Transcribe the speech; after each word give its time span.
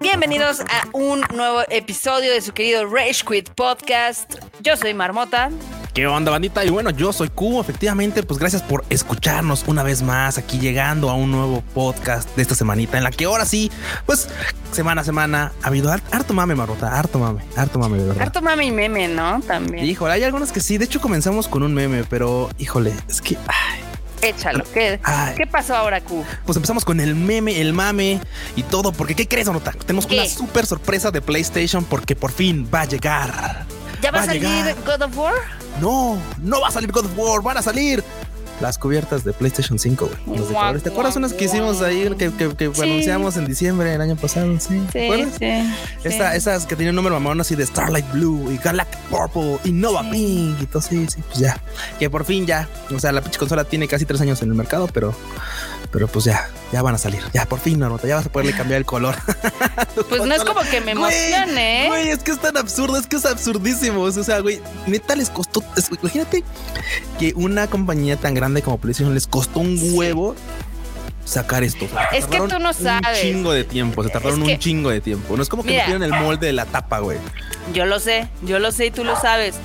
Bienvenidos 0.00 0.60
a 0.60 0.88
un 0.92 1.22
nuevo 1.34 1.62
episodio 1.70 2.32
de 2.32 2.42
su 2.42 2.52
querido 2.52 2.84
Rage 2.86 3.24
Quit 3.26 3.48
Podcast. 3.50 4.34
Yo 4.60 4.76
soy 4.76 4.92
Marmota. 4.92 5.50
¿Qué 5.94 6.06
onda, 6.06 6.30
bandita? 6.30 6.64
Y 6.64 6.70
bueno, 6.70 6.90
yo 6.90 7.12
soy 7.12 7.28
Cubo, 7.30 7.60
efectivamente, 7.60 8.22
pues 8.22 8.38
gracias 8.38 8.62
por 8.62 8.84
escucharnos 8.90 9.64
una 9.66 9.82
vez 9.82 10.02
más 10.02 10.38
aquí 10.38 10.58
llegando 10.58 11.10
a 11.10 11.14
un 11.14 11.32
nuevo 11.32 11.62
podcast 11.74 12.36
de 12.36 12.42
esta 12.42 12.54
semanita 12.54 12.96
en 12.96 13.04
la 13.04 13.10
que 13.10 13.24
ahora 13.24 13.44
sí, 13.44 13.72
pues 14.06 14.28
semana 14.72 15.00
a 15.00 15.04
semana 15.04 15.52
ha 15.62 15.66
habido 15.66 15.90
harto 15.90 16.34
mame, 16.34 16.54
Marmota, 16.54 16.96
harto 16.98 17.18
mame, 17.18 17.42
harto 17.56 17.78
mame, 17.78 17.98
de 17.98 18.04
verdad. 18.06 18.22
Harto 18.22 18.42
mame 18.42 18.66
y 18.66 18.70
meme, 18.70 19.08
¿no? 19.08 19.40
También. 19.40 19.84
Híjole, 19.84 20.14
hay 20.14 20.24
algunos 20.24 20.52
que 20.52 20.60
sí, 20.60 20.78
de 20.78 20.84
hecho 20.84 21.00
comenzamos 21.00 21.48
con 21.48 21.62
un 21.62 21.74
meme, 21.74 22.04
pero 22.04 22.50
híjole, 22.58 22.92
es 23.08 23.20
que... 23.20 23.36
Ay, 23.46 23.80
Échalo. 24.22 24.64
¿Qué, 24.74 25.00
Ay. 25.02 25.34
¿Qué 25.36 25.46
pasó 25.46 25.74
ahora, 25.74 26.02
Q? 26.02 26.22
pues 26.44 26.54
empezamos 26.56 26.84
con 26.84 27.00
el 27.00 27.14
meme, 27.14 27.60
el 27.60 27.72
mame 27.72 28.20
y 28.54 28.62
todo, 28.64 28.92
porque 28.92 29.14
¿qué 29.14 29.26
crees, 29.26 29.46
Marmota? 29.46 29.72
Tenemos 29.72 30.06
¿Qué? 30.06 30.16
una 30.16 30.26
súper 30.26 30.66
sorpresa 30.66 31.10
de 31.10 31.22
PlayStation 31.22 31.84
porque 31.84 32.14
por 32.14 32.30
fin 32.30 32.68
va 32.72 32.82
a 32.82 32.84
llegar. 32.84 33.64
¿Ya 34.02 34.10
va 34.10 34.18
a 34.18 34.20
Va 34.20 34.24
a 34.24 34.26
salir 34.26 34.42
llegar. 34.42 34.76
God 34.84 35.02
of 35.02 35.16
War? 35.16 35.34
No, 35.80 36.18
no 36.42 36.60
va 36.60 36.68
a 36.68 36.70
salir 36.70 36.92
God 36.92 37.06
of 37.06 37.12
War, 37.16 37.42
van 37.42 37.56
a 37.56 37.62
salir 37.62 38.04
las 38.60 38.78
cubiertas 38.78 39.24
de 39.24 39.32
PlayStation 39.32 39.78
5, 39.78 40.06
güey. 40.26 40.38
Los 40.38 40.48
de 40.48 40.52
Guau, 40.52 40.62
colores. 40.66 40.82
¿Te 40.82 40.88
acuerdas 40.90 41.16
unas 41.16 41.32
que 41.32 41.44
hicimos 41.46 41.80
ahí 41.82 42.08
que, 42.18 42.30
que- 42.32 42.54
que 42.54 42.70
Sí. 42.74 42.82
anunciamos 42.82 43.36
en 43.36 43.46
diciembre 43.46 43.90
del 43.90 44.00
año 44.00 44.16
pasado? 44.16 44.46
Sí. 44.60 44.82
¿Te 44.92 45.00
Sí, 45.00 45.04
acuerdas? 45.06 45.34
sí. 45.38 45.74
Esta- 46.04 46.36
esas 46.36 46.66
que 46.66 46.76
tenían 46.76 46.92
un 46.92 46.96
número 46.96 47.14
mamón 47.18 47.40
así 47.40 47.54
de 47.56 47.64
Starlight 47.66 48.10
Blue 48.12 48.50
y 48.52 48.58
Galactic 48.58 49.00
Purple 49.08 49.58
y 49.64 49.72
Nova. 49.72 50.02
Pink 50.10 50.60
y 50.62 50.66
todo, 50.66 50.82
sí, 50.82 51.06
sí, 51.08 51.22
pues 51.26 51.38
ya. 51.38 51.60
Que 51.98 52.10
por 52.10 52.24
fin 52.24 52.46
ya. 52.46 52.68
O 52.94 52.98
sea, 53.00 53.12
la 53.12 53.20
pinche 53.22 53.38
consola 53.38 53.64
tiene 53.64 53.88
casi 53.88 54.04
tres 54.04 54.20
años 54.20 54.42
en 54.42 54.48
el 54.50 54.54
mercado, 54.54 54.88
pero, 54.92 55.14
pero 55.90 56.06
pues 56.08 56.24
ya, 56.24 56.48
ya 56.72 56.82
van 56.82 56.94
a 56.94 56.98
salir. 56.98 57.20
Ya, 57.32 57.46
por 57.46 57.58
fin, 57.60 57.78
Marmota, 57.78 58.06
ya 58.06 58.16
vas 58.16 58.26
a 58.26 58.32
poderle 58.32 58.52
cambiar 58.56 58.78
el 58.78 58.84
color. 58.86 59.16
Pues 60.08 60.22
no 60.24 60.34
es 60.34 60.44
como 60.44 60.60
que 60.62 60.80
me 60.80 60.92
emocione. 60.92 61.86
Güey, 61.88 62.08
es 62.10 62.18
que 62.20 62.30
es 62.32 62.38
tan 62.40 62.56
absurdo, 62.56 62.96
es 62.96 63.06
que 63.06 63.16
es 63.16 63.24
absurdísimo. 63.26 64.02
O 64.02 64.12
sea, 64.12 64.40
güey, 64.40 64.60
neta 64.86 65.14
les 65.16 65.30
costó. 65.30 65.62
es- 65.76 65.90
imagínate 66.00 66.42
que 67.18 67.32
una 67.36 67.66
compañía 67.68 68.16
tan 68.16 68.34
grande 68.34 68.62
como 68.62 68.78
PlayStation 68.78 69.14
les 69.14 69.26
costó 69.26 69.60
un 69.60 69.78
huevo 69.94 70.34
sacar 71.24 71.62
esto. 71.64 71.84
O 71.84 71.88
sea, 71.88 72.04
Es 72.06 72.26
que 72.26 72.38
tú 72.38 72.58
no 72.58 72.72
sabes. 72.72 73.22
Un 73.24 73.30
chingo 73.30 73.52
de 73.52 73.64
tiempo, 73.64 74.02
se 74.02 74.10
tardaron 74.10 74.40
Es 74.42 74.46
que- 74.46 74.52
un 74.54 74.58
chingo 74.58 74.90
de 74.90 75.00
tiempo. 75.00 75.36
No 75.36 75.42
es 75.42 75.48
como 75.48 75.62
que 75.62 75.70
Mira. 75.70 75.86
metieron 75.88 76.02
el 76.02 76.20
molde 76.20 76.46
de 76.46 76.52
la 76.52 76.66
tapa, 76.66 76.98
güey. 77.00 77.18
Yo 77.72 77.84
lo 77.86 78.00
sé, 78.00 78.28
yo 78.42 78.58
lo 78.58 78.72
sé 78.72 78.86
y 78.86 78.90
tú 78.90 79.04
lo 79.04 79.16
sabes. 79.20 79.56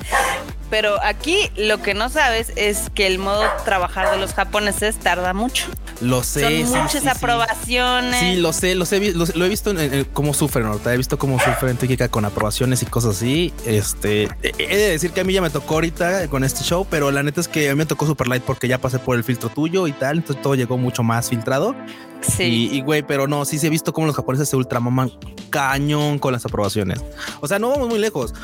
Pero 0.68 1.00
aquí 1.02 1.50
lo 1.56 1.80
que 1.80 1.94
no 1.94 2.08
sabes 2.08 2.52
es 2.56 2.90
que 2.94 3.06
el 3.06 3.18
modo 3.18 3.42
trabajar 3.64 4.10
de 4.10 4.18
los 4.18 4.32
japoneses 4.34 4.96
tarda 4.96 5.32
mucho. 5.32 5.66
Lo 6.00 6.22
sé. 6.24 6.40
Son 6.40 6.50
sí, 6.50 6.64
muchas 6.82 6.92
sí, 6.92 6.98
sí. 7.00 7.08
aprobaciones. 7.08 8.18
Sí, 8.20 8.36
lo 8.36 8.52
sé, 8.52 8.74
lo 8.74 8.84
sé, 8.84 9.12
lo, 9.12 9.24
lo 9.34 9.44
he 9.44 9.48
visto 9.48 9.70
en, 9.70 9.78
en- 9.80 10.04
cómo 10.12 10.34
sufren 10.34 10.66
ahorita, 10.66 10.92
he 10.92 10.96
visto 10.96 11.18
cómo 11.18 11.38
sufren 11.38 11.76
Tíquica 11.76 12.08
con 12.08 12.24
aprobaciones 12.24 12.82
y 12.82 12.86
cosas 12.86 13.16
así. 13.16 13.52
Este, 13.64 14.28
he 14.42 14.76
de 14.76 14.90
decir 14.90 15.12
que 15.12 15.20
a 15.20 15.24
mí 15.24 15.32
ya 15.32 15.40
me 15.40 15.50
tocó 15.50 15.74
ahorita 15.74 16.28
con 16.28 16.42
este 16.44 16.64
show, 16.64 16.86
pero 16.90 17.10
la 17.10 17.22
neta 17.22 17.40
es 17.40 17.48
que 17.48 17.68
a 17.70 17.72
mí 17.72 17.78
me 17.78 17.86
tocó 17.86 18.04
Super 18.06 18.26
Light 18.26 18.42
porque 18.42 18.66
ya 18.68 18.78
pasé 18.78 18.98
por 18.98 19.16
el 19.16 19.24
filtro 19.24 19.48
tuyo 19.48 19.86
y 19.86 19.92
tal, 19.92 20.16
entonces 20.18 20.42
todo 20.42 20.54
llegó 20.54 20.76
mucho 20.78 21.02
más 21.02 21.28
filtrado. 21.30 21.74
Sí. 22.22 22.70
Y, 22.72 22.80
güey, 22.80 23.02
pero 23.02 23.28
no, 23.28 23.44
sí 23.44 23.58
se 23.58 23.68
he 23.68 23.70
visto 23.70 23.92
cómo 23.92 24.06
los 24.08 24.16
japoneses 24.16 24.48
se 24.48 24.56
ultramaman 24.56 25.12
cañón 25.50 26.18
con 26.18 26.32
las 26.32 26.44
aprobaciones. 26.44 27.00
O 27.40 27.46
sea, 27.46 27.58
no 27.58 27.68
vamos 27.68 27.88
muy 27.88 27.98
lejos. 28.00 28.34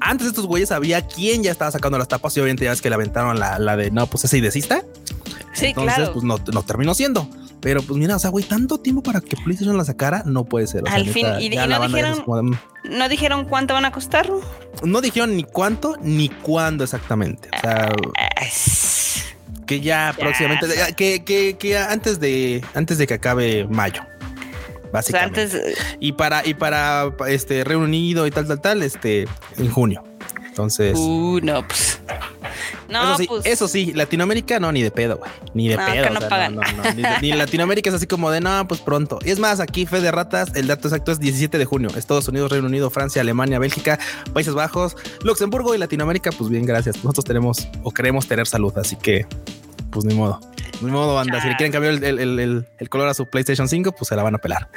Antes 0.00 0.26
estos 0.26 0.46
güeyes 0.46 0.72
había 0.72 1.06
quién 1.06 1.42
ya 1.42 1.52
estaba 1.60 1.70
sacando 1.70 1.98
las 1.98 2.08
tapas 2.08 2.34
y 2.36 2.40
obviamente 2.40 2.64
ya 2.64 2.70
ves 2.70 2.80
que 2.80 2.88
le 2.88 2.94
aventaron 2.94 3.38
la, 3.38 3.58
la 3.58 3.76
de 3.76 3.90
no, 3.90 4.06
pues 4.06 4.24
ese 4.24 4.38
y 4.38 4.40
desista. 4.40 4.82
Sí, 5.52 5.66
Entonces, 5.66 5.94
claro. 5.96 6.12
pues 6.14 6.24
no, 6.24 6.38
no 6.52 6.62
terminó 6.62 6.94
siendo. 6.94 7.28
Pero 7.60 7.82
pues 7.82 7.98
mira, 7.98 8.16
o 8.16 8.18
sea, 8.18 8.30
güey, 8.30 8.44
tanto 8.44 8.78
tiempo 8.78 9.02
para 9.02 9.20
que 9.20 9.36
PlayStation 9.36 9.76
la 9.76 9.84
sacara 9.84 10.22
no 10.24 10.44
puede 10.44 10.66
ser. 10.66 10.84
O 10.84 10.86
sea, 10.86 10.94
Al 10.94 11.02
neta, 11.06 11.12
fin, 11.12 11.26
y- 11.40 11.46
y 11.46 11.56
no 11.56 11.86
dijeron- 11.86 12.22
como 12.22 12.42
mm. 12.42 12.58
¿No 12.90 13.08
dijeron 13.10 13.44
cuánto 13.44 13.74
van 13.74 13.84
a 13.84 13.92
costar? 13.92 14.30
no 14.82 15.00
dijeron 15.02 15.36
ni 15.36 15.44
cuánto 15.44 15.96
ni 16.00 16.30
cuándo 16.30 16.84
exactamente. 16.84 17.50
O 17.54 17.60
sea, 17.60 17.90
que 19.66 19.80
ya, 19.80 20.12
Ya. 20.16 20.18
próximamente, 20.18 20.66
que, 20.96 21.24
que, 21.24 21.56
que 21.58 21.76
antes 21.78 22.18
de 22.20 22.64
antes 22.74 22.96
de 22.98 23.06
que 23.06 23.14
acabe 23.14 23.66
mayo. 23.68 24.00
O 24.02 24.80
sea, 24.82 24.90
Básicamente. 24.92 25.42
antes, 25.42 25.76
y 26.00 26.12
para 26.12 26.46
y 26.46 26.54
para 26.54 27.12
este 27.28 27.62
Reino 27.64 27.84
Unido 27.84 28.26
y 28.26 28.30
tal 28.30 28.48
tal 28.48 28.60
tal 28.60 28.82
este 28.82 29.28
en 29.58 29.70
junio 29.70 30.02
entonces. 30.60 30.98
Uh, 30.98 31.40
no, 31.42 31.66
pues. 31.66 32.00
No, 32.88 33.02
eso 33.04 33.16
sí 33.18 33.26
pues. 33.28 33.46
eso 33.46 33.68
sí 33.68 33.92
Latinoamérica 33.94 34.58
no 34.58 34.72
ni 34.72 34.82
de 34.82 34.90
pedo 34.90 35.16
güey. 35.18 35.30
Ni 35.54 35.68
de 35.68 35.76
No, 35.76 35.86
pedo 35.86 36.02
que 36.04 36.10
no 36.10 36.16
o 36.16 36.20
sea, 36.20 36.28
pagan. 36.28 36.56
no, 36.56 36.62
no, 36.62 36.82
ni, 37.22 37.32
Latinoamérica 37.32 37.88
es 37.88 37.94
así 37.94 38.06
como 38.08 38.30
de 38.32 38.40
no 38.40 38.66
pues 38.66 38.80
pronto 38.80 39.20
y 39.24 39.30
es 39.30 39.38
más 39.38 39.60
aquí 39.60 39.86
fe 39.86 40.00
de 40.00 40.10
ratas 40.10 40.50
el 40.56 40.66
dato 40.66 40.88
exacto 40.88 41.12
es 41.12 41.20
17 41.20 41.56
de 41.56 41.64
junio. 41.64 41.88
Estados 41.96 42.26
Unidos 42.28 42.50
Reino 42.50 42.66
Unido 42.66 42.90
Francia 42.90 43.22
Alemania 43.22 43.58
Bélgica 43.60 43.98
Países 44.32 44.54
Bajos 44.54 44.96
Luxemburgo 45.22 45.74
y 45.74 45.78
Latinoamérica 45.78 46.30
pues 46.32 46.50
bien 46.50 46.66
gracias. 46.66 46.96
Nosotros 46.96 47.24
tenemos 47.24 47.68
o 47.84 47.92
queremos 47.92 48.26
tener 48.26 48.46
salud 48.48 48.76
así 48.76 48.96
que 48.96 49.24
pues 49.90 50.04
ni 50.04 50.14
modo. 50.14 50.40
Ni 50.80 50.90
modo 50.90 51.14
banda. 51.14 51.40
Si 51.42 51.48
le 51.48 51.56
quieren 51.56 51.72
cambiar 51.72 51.94
el- 51.94 52.04
el- 52.04 52.38
el- 52.40 52.66
el 52.78 52.88
color 52.88 53.08
a 53.08 53.14
su 53.14 53.26
PlayStation 53.26 53.68
5 53.68 53.92
pues 53.92 54.08
se 54.08 54.16
la 54.16 54.22
van 54.24 54.34
a 54.34 54.38
pelar 54.38 54.68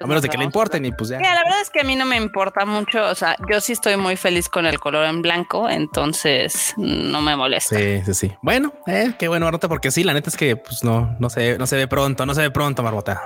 a 0.00 0.06
menos 0.06 0.22
de 0.22 0.28
que 0.28 0.38
le 0.38 0.44
importen 0.44 0.84
y 0.84 0.92
pues 0.92 1.10
ya 1.10 1.18
Mira, 1.18 1.34
la 1.34 1.44
verdad 1.44 1.60
es 1.60 1.70
que 1.70 1.80
a 1.80 1.84
mí 1.84 1.96
no 1.96 2.04
me 2.04 2.16
importa 2.16 2.64
mucho. 2.64 3.04
O 3.04 3.14
sea, 3.14 3.36
yo 3.50 3.60
sí 3.60 3.72
estoy 3.72 3.96
muy 3.96 4.16
feliz 4.16 4.48
con 4.48 4.66
el 4.66 4.78
color 4.78 5.06
en 5.06 5.22
blanco, 5.22 5.68
entonces 5.68 6.74
no 6.76 7.20
me 7.22 7.36
molesta. 7.36 7.76
Sí, 7.76 8.02
sí, 8.04 8.14
sí. 8.14 8.32
Bueno, 8.42 8.72
eh, 8.86 9.14
qué 9.18 9.28
bueno, 9.28 9.46
Marmota, 9.46 9.68
porque 9.68 9.90
sí, 9.90 10.04
la 10.04 10.14
neta 10.14 10.30
es 10.30 10.36
que 10.36 10.56
pues 10.56 10.84
no, 10.84 11.16
no 11.18 11.30
se, 11.30 11.58
no 11.58 11.66
se 11.66 11.76
ve 11.76 11.88
pronto, 11.88 12.26
no 12.26 12.34
se 12.34 12.42
ve 12.42 12.50
pronto, 12.50 12.82
Marmota. 12.82 13.22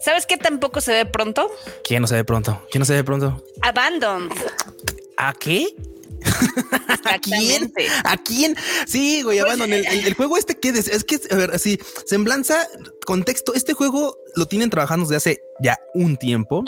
¿Sabes 0.00 0.26
qué 0.26 0.36
tampoco 0.36 0.80
se 0.80 0.92
ve 0.92 1.06
pronto? 1.06 1.50
¿Quién 1.82 2.02
no 2.02 2.06
se 2.06 2.14
ve 2.14 2.24
pronto? 2.24 2.66
¿Quién 2.70 2.80
no 2.80 2.84
se 2.84 2.94
ve 2.94 3.04
pronto? 3.04 3.42
Abandoned. 3.62 4.32
¿A 5.16 5.32
qué? 5.32 5.68
¿A 7.04 7.18
quién? 7.18 7.72
¿A 8.04 8.16
quién? 8.16 8.56
Sí, 8.86 9.22
güey, 9.22 9.38
Abandon, 9.38 9.72
el, 9.72 9.84
el- 9.86 10.06
el 10.06 10.14
juego 10.14 10.36
este 10.36 10.58
que 10.58 10.70
es, 10.70 10.88
es 10.88 11.04
que, 11.04 11.18
a 11.30 11.36
ver, 11.36 11.50
así, 11.54 11.78
semblanza, 12.06 12.66
contexto, 13.06 13.54
este 13.54 13.72
juego 13.74 14.16
lo 14.36 14.46
tienen 14.46 14.70
trabajando 14.70 15.04
desde 15.06 15.16
hace 15.16 15.38
ya 15.60 15.76
un 15.94 16.16
tiempo 16.16 16.64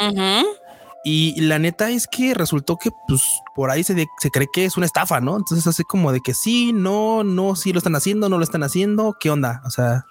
y 1.04 1.40
la 1.40 1.58
neta 1.60 1.90
es 1.90 2.06
que 2.08 2.34
resultó 2.34 2.76
que 2.78 2.90
pues 3.06 3.22
por 3.54 3.70
ahí 3.70 3.84
se, 3.84 3.94
de- 3.94 4.08
se 4.20 4.30
cree 4.30 4.48
que 4.52 4.64
es 4.64 4.76
una 4.76 4.86
estafa, 4.86 5.20
¿no? 5.20 5.36
Entonces 5.36 5.66
así 5.66 5.84
como 5.84 6.10
de 6.12 6.20
que 6.20 6.34
sí, 6.34 6.72
no, 6.72 7.22
no, 7.24 7.54
sí 7.56 7.72
lo 7.72 7.78
están 7.78 7.94
haciendo, 7.94 8.28
no 8.28 8.38
lo 8.38 8.44
están 8.44 8.62
haciendo, 8.64 9.16
¿qué 9.20 9.30
onda? 9.30 9.62
O 9.64 9.70
sea, 9.70 10.04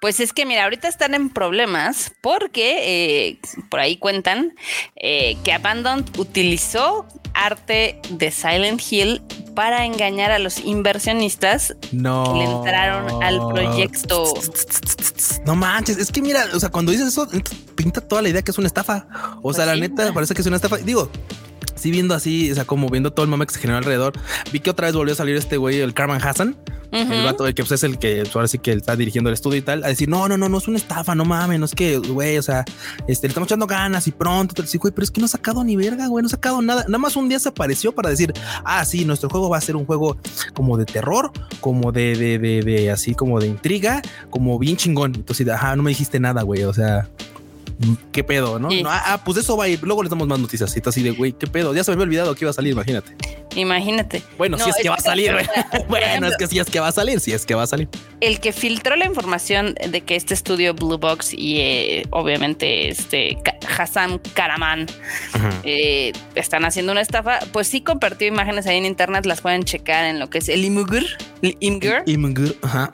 Pues 0.00 0.20
es 0.20 0.32
que 0.32 0.46
mira, 0.46 0.64
ahorita 0.64 0.88
están 0.88 1.14
en 1.14 1.28
problemas 1.28 2.12
porque 2.22 3.28
eh, 3.28 3.40
por 3.70 3.80
ahí 3.80 3.98
cuentan 3.98 4.54
eh, 4.96 5.36
que 5.44 5.52
Abandoned 5.52 6.06
utilizó 6.18 7.06
arte 7.34 8.00
de 8.10 8.30
Silent 8.30 8.80
Hill 8.90 9.22
para 9.54 9.84
engañar 9.84 10.30
a 10.30 10.38
los 10.38 10.60
inversionistas 10.60 11.74
no. 11.92 12.24
que 12.32 12.38
le 12.38 12.44
entraron 12.44 13.22
al 13.22 13.38
proyecto. 13.48 14.32
No 15.44 15.54
manches, 15.56 15.98
es 15.98 16.10
que 16.10 16.22
mira, 16.22 16.46
o 16.54 16.60
sea, 16.60 16.70
cuando 16.70 16.92
dices 16.92 17.08
eso, 17.08 17.28
pinta 17.74 18.00
toda 18.00 18.22
la 18.22 18.28
idea 18.28 18.42
que 18.42 18.50
es 18.50 18.58
una 18.58 18.66
estafa. 18.66 19.06
O 19.38 19.42
Pues 19.42 19.56
sea, 19.56 19.66
la 19.66 19.74
sí, 19.74 19.80
neta 19.80 20.12
parece 20.12 20.34
que 20.34 20.40
es 20.40 20.46
una 20.46 20.56
estafa. 20.56 20.76
Digo, 20.78 21.10
sí 21.82 21.90
viendo 21.90 22.14
así, 22.14 22.50
o 22.50 22.54
sea, 22.54 22.64
como 22.64 22.88
viendo 22.88 23.12
todo 23.12 23.24
el 23.24 23.30
mame 23.30 23.46
que 23.46 23.54
se 23.54 23.60
generó 23.60 23.78
alrededor, 23.78 24.12
vi 24.52 24.60
que 24.60 24.70
otra 24.70 24.86
vez 24.86 24.94
volvió 24.94 25.12
a 25.12 25.16
salir 25.16 25.36
este 25.36 25.56
güey, 25.56 25.80
el 25.80 25.94
Carmen 25.94 26.20
Hassan, 26.22 26.56
el 26.92 27.24
vato, 27.24 27.46
el 27.46 27.54
que 27.54 27.62
pues, 27.62 27.72
es 27.72 27.84
el 27.84 27.98
que 27.98 28.22
ahora 28.34 28.46
sí 28.46 28.58
que 28.58 28.72
está 28.72 28.94
dirigiendo 28.96 29.30
el 29.30 29.34
estudio 29.34 29.58
y 29.58 29.62
tal, 29.62 29.82
a 29.82 29.88
decir, 29.88 30.08
no, 30.08 30.28
no, 30.28 30.36
no, 30.36 30.48
no 30.48 30.58
es 30.58 30.68
una 30.68 30.76
estafa, 30.76 31.14
no 31.14 31.24
mames, 31.24 31.58
no 31.58 31.64
es 31.64 31.74
que, 31.74 31.96
güey, 31.96 32.36
o 32.36 32.42
sea, 32.42 32.64
este, 33.08 33.26
le 33.26 33.30
estamos 33.30 33.48
echando 33.48 33.66
ganas 33.66 34.06
y 34.06 34.12
pronto, 34.12 34.54
te 34.54 34.78
güey, 34.78 34.92
pero 34.92 35.02
es 35.04 35.10
que 35.10 35.20
no 35.20 35.24
ha 35.24 35.28
sacado 35.28 35.64
ni 35.64 35.74
verga, 35.74 36.06
güey, 36.06 36.22
no 36.22 36.26
ha 36.26 36.30
sacado 36.30 36.60
nada. 36.60 36.84
Nada 36.86 36.98
más 36.98 37.16
un 37.16 37.28
día 37.28 37.40
se 37.40 37.48
apareció 37.48 37.92
para 37.92 38.10
decir, 38.10 38.32
ah, 38.64 38.84
sí, 38.84 39.04
nuestro 39.04 39.30
juego 39.30 39.48
va 39.48 39.58
a 39.58 39.60
ser 39.60 39.74
un 39.74 39.86
juego 39.86 40.18
como 40.52 40.76
de 40.76 40.84
terror, 40.84 41.32
como 41.60 41.92
de, 41.92 42.14
de, 42.14 42.38
de, 42.38 42.62
de 42.62 42.90
así 42.90 43.14
como 43.14 43.40
de 43.40 43.46
intriga, 43.48 44.02
como 44.30 44.58
bien 44.58 44.76
chingón. 44.76 45.14
Entonces, 45.14 45.48
ajá, 45.48 45.74
no 45.76 45.82
me 45.82 45.90
dijiste 45.90 46.20
nada, 46.20 46.42
güey, 46.42 46.64
o 46.64 46.74
sea, 46.74 47.08
¿qué 48.12 48.24
pedo, 48.24 48.58
no? 48.58 48.70
Sí. 48.70 48.82
No, 48.82 48.90
ah, 48.90 49.02
ah, 49.06 49.24
pues 49.24 49.38
eso 49.38 49.56
va 49.56 49.64
a 49.64 49.68
ir, 49.68 49.82
luego 49.82 50.02
les 50.02 50.10
damos 50.10 50.26
más 50.28 50.38
noticias, 50.38 50.76
y 50.76 50.80
tú 50.80 50.90
así 50.90 51.02
de, 51.02 51.10
güey, 51.12 51.32
¿qué 51.32 51.46
pedo? 51.46 51.74
Ya 51.74 51.84
se 51.84 51.90
me 51.90 51.94
había 51.94 52.04
olvidado 52.04 52.34
que 52.34 52.44
iba 52.44 52.50
a 52.50 52.54
salir, 52.54 52.72
imagínate. 52.72 53.16
Imagínate. 53.54 54.22
Bueno, 54.38 54.56
No, 54.56 54.64
si 54.64 54.70
es 54.70 54.76
que 54.76 54.88
va 54.88 54.96
a 54.96 55.00
salir, 55.00 55.32
bueno, 55.88 56.06
ejemplo, 56.06 56.28
es 56.30 56.36
que 56.36 56.46
si 56.46 56.58
es 56.58 56.70
que 56.70 56.80
va 56.80 56.88
a 56.88 56.92
salir, 56.92 57.20
si 57.20 57.32
es 57.32 57.44
que 57.44 57.54
va 57.54 57.64
a 57.64 57.66
salir. 57.66 57.88
el 58.20 58.40
que 58.40 58.52
filtró 58.52 58.96
la 58.96 59.04
información 59.04 59.74
de 59.74 60.00
que 60.00 60.16
este 60.16 60.34
estudio 60.34 60.74
Blue 60.74 60.98
Box 60.98 61.34
y 61.34 61.58
eh, 61.58 62.06
obviamente 62.10 62.88
este 62.88 63.36
Hassan 63.78 64.20
Karaman 64.34 64.86
eh, 65.64 66.12
están 66.34 66.64
haciendo 66.64 66.92
una 66.92 67.00
estafa, 67.00 67.40
pues 67.52 67.68
sí 67.68 67.80
compartió 67.80 68.26
imágenes 68.26 68.66
ahí 68.66 68.78
en 68.78 68.86
internet, 68.86 69.26
las 69.26 69.40
pueden 69.40 69.64
checar 69.64 70.04
en 70.04 70.18
lo 70.18 70.30
que 70.30 70.38
es 70.38 70.48
el 70.48 70.64
Imgur, 70.64 71.04
el 71.42 71.56
Imgur. 71.60 72.02
Imgur, 72.06 72.56
ajá. 72.62 72.90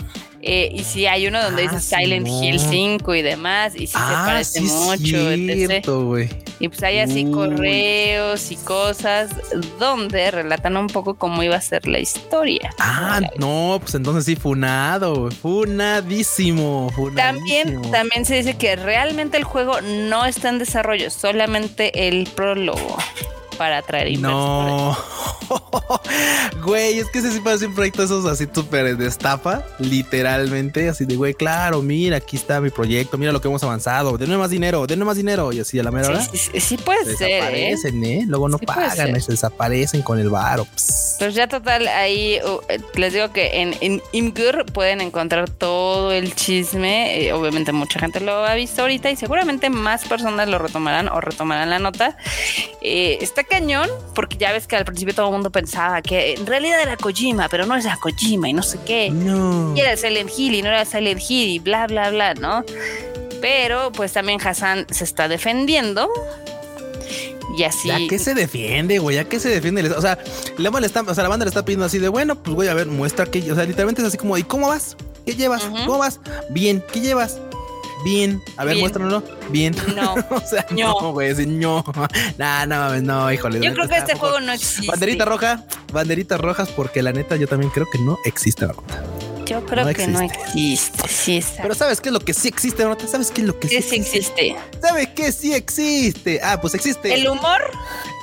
Eh, 0.50 0.70
y 0.72 0.82
si 0.84 1.06
hay 1.06 1.26
uno 1.26 1.42
donde 1.42 1.66
Ah, 1.66 1.72
dice 1.74 1.80
Silent. 1.96 2.26
Hill 2.26 2.58
5 2.58 3.14
y 3.16 3.20
demás, 3.20 3.74
y 3.74 3.80
si 3.80 3.88
se 3.88 3.98
Ah, 3.98 4.22
parece 4.26 4.60
sí, 4.60 4.64
es 4.66 4.72
mucho, 4.72 5.30
etc. 5.30 5.68
cierto. 5.68 6.18
Y 6.60 6.68
pues 6.68 6.82
hay 6.82 7.00
así 7.00 7.26
Uy. 7.26 7.32
correos 7.32 8.50
y 8.50 8.56
cosas 8.56 9.30
donde 9.78 10.30
relatan 10.30 10.78
un 10.78 10.86
poco 10.86 11.16
cómo 11.16 11.42
iba 11.42 11.54
a 11.54 11.60
ser 11.60 11.86
la 11.86 11.98
historia. 11.98 12.70
Ah, 12.78 13.20
no, 13.38 13.76
pues 13.80 13.94
entonces 13.94 14.24
sí, 14.24 14.36
funado, 14.36 15.14
güey. 15.16 15.32
funadísimo. 15.34 16.90
También, 17.14 17.64
funadísimo. 17.68 17.90
también 17.92 18.24
se 18.24 18.36
dice 18.36 18.56
que 18.56 18.74
realmente 18.76 19.36
el 19.36 19.44
juego 19.44 19.80
no 19.82 20.24
está 20.24 20.48
en 20.48 20.58
desarrollo, 20.58 21.10
solamente 21.10 22.08
el 22.08 22.26
prólogo 22.34 22.96
para 23.58 23.78
atraer 23.78 24.08
inversores. 24.08 24.72
No, 24.72 24.96
güey, 26.64 26.98
es 26.98 27.10
que 27.10 27.18
ese 27.18 27.32
sí 27.32 27.40
parece 27.40 27.66
un 27.66 27.74
proyecto 27.74 28.02
de 28.02 28.06
esos 28.06 28.24
así 28.24 28.46
súper 28.52 28.96
de 28.96 29.06
estafa, 29.06 29.64
literalmente, 29.78 30.88
así 30.88 31.04
de 31.04 31.16
güey, 31.16 31.34
claro, 31.34 31.82
mira, 31.82 32.16
aquí 32.16 32.36
está 32.36 32.60
mi 32.60 32.70
proyecto, 32.70 33.18
mira 33.18 33.32
lo 33.32 33.40
que 33.40 33.48
hemos 33.48 33.62
avanzado, 33.62 34.16
denme 34.16 34.36
más 34.36 34.50
dinero, 34.50 34.86
denme 34.86 35.04
más 35.04 35.16
dinero, 35.16 35.52
y 35.52 35.60
así 35.60 35.78
a 35.78 35.82
la 35.82 35.90
mera 35.90 36.08
hora. 36.08 36.20
Sí, 36.22 36.38
sí, 36.38 36.60
sí, 36.60 36.76
puede 36.78 37.04
se 37.04 37.16
ser, 37.16 37.30
¿eh? 37.30 37.34
desaparecen, 37.34 38.04
¿eh? 38.04 38.24
Luego 38.26 38.48
no 38.48 38.58
Sí 38.58 38.66
pagan, 38.66 39.20
se 39.20 39.32
desaparecen 39.32 40.02
con 40.02 40.18
el 40.18 40.30
varo. 40.30 40.66
Pues 41.18 41.34
ya 41.34 41.48
total, 41.48 41.88
ahí 41.88 42.38
uh, 42.44 42.60
les 42.94 43.12
digo 43.12 43.32
que 43.32 43.60
en, 43.60 43.74
en 43.80 44.00
Imgur 44.12 44.64
pueden 44.66 45.00
encontrar 45.00 45.50
todo 45.50 46.12
el 46.12 46.34
chisme. 46.34 47.18
eh, 47.18 47.32
obviamente 47.32 47.72
mucha 47.72 47.98
gente 47.98 48.20
lo 48.20 48.44
ha 48.46 48.54
visto 48.54 48.82
ahorita 48.82 49.10
y 49.10 49.16
seguramente 49.16 49.68
más 49.68 50.06
personas 50.06 50.48
lo 50.48 50.58
retomarán 50.58 51.08
o 51.08 51.20
retomarán 51.20 51.70
la 51.70 51.78
nota. 51.78 52.16
Eh, 52.80 53.18
está 53.20 53.42
cañón 53.48 53.88
porque 54.14 54.36
ya 54.36 54.52
ves 54.52 54.66
que 54.66 54.76
al 54.76 54.84
principio 54.84 55.14
todo 55.14 55.26
el 55.26 55.32
mundo 55.32 55.50
pensaba 55.50 56.02
que 56.02 56.34
en 56.34 56.46
realidad 56.46 56.80
era 56.80 56.96
Kojima, 56.96 57.48
pero 57.48 57.66
no 57.66 57.76
era 57.76 57.96
Kojima 57.96 58.48
y 58.48 58.52
no 58.52 58.62
sé 58.62 58.78
qué. 58.86 59.10
No. 59.10 59.74
Y 59.76 59.80
era 59.80 59.96
Silent 59.96 60.30
Hill 60.36 60.54
y 60.54 60.62
no 60.62 60.68
era 60.68 60.84
Silent 60.84 61.20
Hill 61.20 61.48
y 61.48 61.58
bla, 61.58 61.86
bla, 61.86 62.10
bla, 62.10 62.34
¿no? 62.34 62.64
Pero 63.40 63.92
pues 63.92 64.12
también 64.12 64.40
Hassan 64.40 64.86
se 64.90 65.04
está 65.04 65.28
defendiendo. 65.28 66.08
Y 67.56 67.64
así... 67.64 67.88
¿Ya 67.88 67.98
qué 68.08 68.18
se 68.18 68.34
defiende, 68.34 68.98
güey? 68.98 69.16
¿Ya 69.16 69.24
qué 69.24 69.40
se 69.40 69.48
defiende? 69.48 69.88
O 69.90 70.00
sea, 70.00 70.18
la, 70.58 70.70
banda 70.70 70.80
le 70.80 70.86
está, 70.86 71.00
o 71.02 71.14
sea, 71.14 71.22
la 71.22 71.28
banda 71.28 71.44
le 71.44 71.48
está 71.48 71.64
pidiendo 71.64 71.86
así 71.86 71.98
de, 71.98 72.08
bueno, 72.08 72.36
pues 72.36 72.54
voy 72.54 72.68
a 72.68 72.74
ver, 72.74 72.86
muestra 72.86 73.26
que, 73.26 73.40
o 73.50 73.54
sea, 73.54 73.64
literalmente 73.64 74.02
es 74.02 74.08
así 74.08 74.18
como, 74.18 74.36
¿y 74.36 74.44
cómo 74.44 74.68
vas? 74.68 74.96
¿Qué 75.24 75.34
llevas? 75.34 75.62
¿Cómo 75.64 75.98
vas? 75.98 76.20
Bien, 76.50 76.84
¿qué 76.92 77.00
llevas? 77.00 77.38
Bien, 78.08 78.42
a 78.56 78.64
ver, 78.64 78.74
Bien. 78.74 78.80
muéstranoslo. 78.80 79.22
Bien. 79.50 79.76
No. 79.94 80.14
o 80.30 80.40
sea, 80.40 80.66
No. 80.70 81.00
no, 81.00 81.12
güey, 81.12 81.34
no. 81.46 81.84
Nah, 82.38 82.64
no 82.66 82.76
mames, 82.76 83.02
no, 83.02 83.30
híjole. 83.32 83.60
Yo 83.60 83.72
creo 83.74 83.88
que 83.88 83.96
este 83.96 84.14
juego 84.14 84.40
no 84.40 84.52
existe. 84.52 84.86
Banderita 84.86 85.24
roja, 85.24 85.64
banderitas 85.92 86.40
rojas, 86.40 86.68
porque 86.70 87.02
la 87.02 87.12
neta 87.12 87.36
yo 87.36 87.46
también 87.46 87.70
creo 87.70 87.86
que 87.90 87.98
no 87.98 88.18
existe 88.24 88.66
la 88.66 88.72
nota. 88.72 89.04
Yo 89.46 89.64
creo 89.64 89.86
No 89.86 89.94
que 89.94 90.06
no 90.06 90.20
existe. 90.20 91.08
Sí, 91.08 91.36
exacto. 91.38 91.62
Pero 91.62 91.74
¿sabes 91.74 92.00
qué 92.02 92.10
es 92.10 92.12
lo 92.12 92.20
que 92.20 92.34
sí 92.34 92.48
existe, 92.48 92.84
nota? 92.84 93.06
¿Sabes 93.08 93.30
qué 93.30 93.40
es 93.40 93.46
lo 93.46 93.58
que 93.58 93.68
sí 93.68 93.76
¿Qué 93.76 93.82
sí 93.82 93.96
existe? 93.96 94.56
¿Sabes 94.82 95.08
qué 95.16 95.32
sí 95.32 95.54
existe? 95.54 96.38
Ah, 96.42 96.60
pues 96.60 96.74
existe 96.74 97.14
¿El 97.14 97.26
humor 97.28 97.62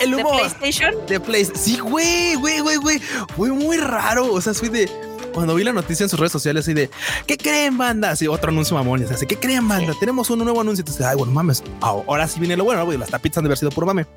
el 0.02 0.12
de 0.12 0.18
humor. 0.18 0.38
PlayStation? 0.38 0.94
de 1.08 1.20
Play. 1.20 1.46
Sí, 1.56 1.80
güey, 1.80 2.36
güey, 2.36 2.60
güey, 2.60 2.78
güey. 2.78 3.00
Fue 3.36 3.50
muy 3.52 3.78
raro. 3.78 4.32
O 4.34 4.40
sea, 4.42 4.54
soy 4.54 4.70
de. 4.70 4.90
Cuando 5.36 5.54
vi 5.54 5.64
la 5.64 5.74
noticia 5.74 6.04
en 6.06 6.10
sus 6.10 6.18
redes 6.20 6.32
sociales, 6.32 6.64
así 6.66 6.74
de 6.74 6.90
¿qué 7.28 7.38
creen, 7.38 7.78
banda? 7.78 8.10
Así 8.12 8.26
otro 8.28 8.50
anuncio 8.52 8.76
mamón. 8.76 9.02
y 9.02 9.14
así, 9.14 9.28
¿qué 9.28 9.38
creen, 9.38 9.68
banda? 9.68 9.94
Tenemos 10.00 10.30
un 10.32 10.40
nuevo 10.40 10.62
anuncio. 10.62 10.82
Entonces, 10.82 11.06
ay, 11.06 11.16
bueno, 11.18 11.32
mames. 11.34 11.62
Ahora 11.82 12.28
sí 12.28 12.40
viene 12.40 12.56
lo 12.58 12.64
bueno. 12.64 12.90
Las 12.98 13.10
tapitas 13.10 13.38
han 13.40 13.44
de 13.44 13.50
haber 13.50 13.58
sido 13.60 13.70
por 13.72 13.86
mame. 13.86 14.08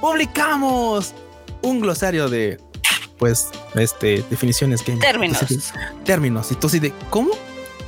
Publicamos 0.00 1.14
un 1.62 1.80
glosario 1.80 2.28
de, 2.28 2.60
pues, 3.18 3.48
este, 3.74 4.24
definiciones 4.30 4.82
que 4.82 4.92
Términos. 4.96 5.38
términos. 6.04 6.50
Y 6.52 6.56
tú 6.56 6.66
así 6.66 6.78
de, 6.78 6.92
¿cómo? 7.10 7.30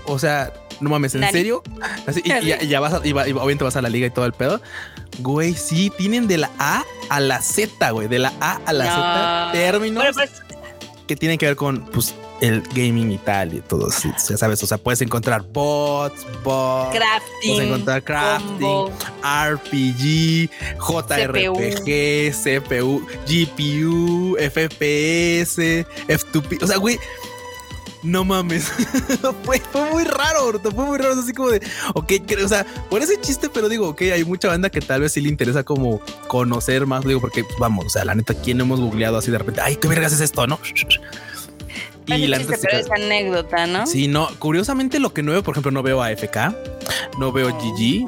O 0.06 0.18
sea, 0.18 0.52
no 0.80 0.90
mames, 0.90 1.14
¿en 1.14 1.30
serio? 1.30 1.62
Así, 2.06 2.20
y, 2.24 2.32
y 2.32 2.46
ya, 2.46 2.62
y 2.62 2.68
ya 2.68 2.80
vas 2.80 2.94
a, 2.94 3.00
y 3.06 3.12
va- 3.12 3.28
y 3.28 3.32
obviamente 3.32 3.64
vas 3.64 3.76
a 3.76 3.82
la 3.82 3.88
liga 3.88 4.06
y 4.06 4.10
todo 4.10 4.26
el 4.26 4.32
pedo. 4.32 4.60
Güey, 5.20 5.54
sí, 5.54 5.92
tienen 5.96 6.26
de 6.26 6.38
la 6.38 6.50
A 6.58 6.84
a 7.08 7.20
la 7.20 7.40
Z, 7.40 7.90
güey. 7.90 8.08
De 8.08 8.18
la 8.18 8.32
A 8.40 8.60
a 8.66 8.72
la 8.72 8.84
No. 8.84 8.90
Z 8.90 9.52
términos 9.52 10.04
pues, 10.14 10.30
que 11.06 11.16
tienen 11.16 11.38
que 11.38 11.46
ver 11.46 11.56
con, 11.56 11.80
pues, 11.86 12.14
el 12.40 12.62
gaming 12.74 13.12
y 13.12 13.18
tal 13.18 13.54
y 13.54 13.60
todo. 13.60 13.88
así, 13.88 14.10
ya 14.28 14.36
sabes, 14.36 14.62
o 14.62 14.66
sea, 14.66 14.78
puedes 14.78 15.00
encontrar 15.02 15.42
bots, 15.42 16.26
bots. 16.42 16.96
crafting, 16.96 17.54
Puedes 17.54 17.68
encontrar 17.68 18.02
crafting, 18.02 18.58
combo. 18.60 18.92
RPG, 19.22 20.50
JRPG, 20.78 22.32
CPU, 22.32 23.06
GPU, 23.26 24.36
FPS, 24.38 25.86
F2P. 26.08 26.62
O 26.62 26.66
sea, 26.66 26.76
güey, 26.78 26.98
no 28.04 28.24
mames. 28.24 28.64
fue, 29.44 29.60
fue 29.60 29.90
muy 29.90 30.04
raro, 30.04 30.60
fue 30.60 30.84
muy 30.84 30.98
raro. 30.98 31.14
Así 31.14 31.32
como 31.32 31.50
de, 31.50 31.60
ok, 31.94 32.12
o 32.44 32.48
sea, 32.48 32.64
por 32.90 33.02
ese 33.02 33.20
chiste, 33.20 33.48
pero 33.48 33.68
digo, 33.68 33.88
ok, 33.88 34.02
hay 34.02 34.24
mucha 34.24 34.48
banda 34.48 34.70
que 34.70 34.80
tal 34.80 35.00
vez 35.00 35.12
sí 35.12 35.20
le 35.20 35.28
interesa 35.28 35.64
como 35.64 36.00
conocer 36.28 36.86
más. 36.86 37.04
Digo, 37.04 37.20
porque 37.20 37.44
vamos, 37.58 37.86
o 37.86 37.90
sea, 37.90 38.04
la 38.04 38.14
neta, 38.14 38.34
¿quién 38.34 38.60
hemos 38.60 38.80
googleado 38.80 39.18
así 39.18 39.30
de 39.30 39.38
repente? 39.38 39.60
Ay, 39.60 39.76
qué 39.76 39.88
vergas 39.88 40.12
es 40.12 40.20
esto, 40.20 40.46
no? 40.46 40.58
Parece 42.06 42.28
la 42.28 42.38
chiste, 42.38 42.58
pero 42.60 42.78
es 42.78 42.90
anécdota, 42.90 43.66
¿no? 43.66 43.86
Sí, 43.86 44.08
no, 44.08 44.28
curiosamente 44.38 44.98
lo 44.98 45.14
que 45.14 45.22
no 45.22 45.32
veo, 45.32 45.42
por 45.42 45.54
ejemplo, 45.54 45.70
no 45.70 45.82
veo 45.82 46.02
AFK, 46.02 46.36
no 47.18 47.32
veo 47.32 47.48
GG, 47.48 48.04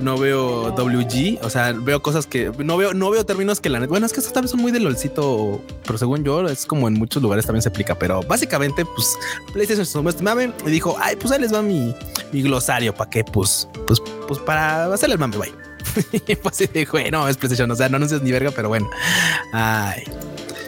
no 0.00 0.18
veo 0.18 0.70
WG, 0.72 1.38
o 1.42 1.50
sea, 1.50 1.72
veo 1.72 2.02
cosas 2.02 2.26
que 2.26 2.50
no 2.58 2.76
veo, 2.76 2.94
no 2.94 3.10
veo 3.10 3.24
términos 3.24 3.60
que 3.60 3.68
la 3.68 3.80
neta, 3.80 3.90
bueno, 3.90 4.06
es 4.06 4.12
que 4.12 4.20
estos 4.20 4.40
vez 4.40 4.50
son 4.50 4.60
muy 4.60 4.72
de 4.72 4.80
lolcito, 4.80 5.62
pero 5.84 5.98
según 5.98 6.24
yo 6.24 6.46
es 6.48 6.66
como 6.66 6.88
en 6.88 6.94
muchos 6.94 7.22
lugares 7.22 7.46
también 7.46 7.62
se 7.62 7.68
aplica, 7.68 7.98
pero 7.98 8.22
básicamente, 8.22 8.84
pues 8.84 9.16
PlayStation 9.52 9.86
se 9.86 9.92
tomó 9.92 10.10
este 10.10 10.22
mame 10.22 10.52
y 10.66 10.70
dijo, 10.70 10.96
ay, 11.00 11.16
pues 11.16 11.32
ahí 11.32 11.40
les 11.40 11.52
va 11.52 11.62
mi, 11.62 11.94
mi 12.32 12.42
glosario, 12.42 12.94
¿para 12.94 13.10
qué? 13.10 13.24
Pues, 13.24 13.68
pues, 13.86 14.00
pues 14.26 14.40
para 14.40 14.92
hacerle 14.92 15.14
el 15.14 15.20
mame, 15.20 15.36
güey. 15.36 15.52
Pues 16.42 16.56
sí, 16.56 16.68
dijo, 16.72 16.92
"Güey, 16.92 17.10
no, 17.10 17.26
es 17.28 17.36
PlayStation, 17.36 17.70
o 17.70 17.74
sea, 17.74 17.88
no 17.88 17.96
anuncias 17.96 18.22
ni 18.22 18.30
verga, 18.30 18.52
pero 18.54 18.68
bueno. 18.68 18.88
Ay, 19.52 20.04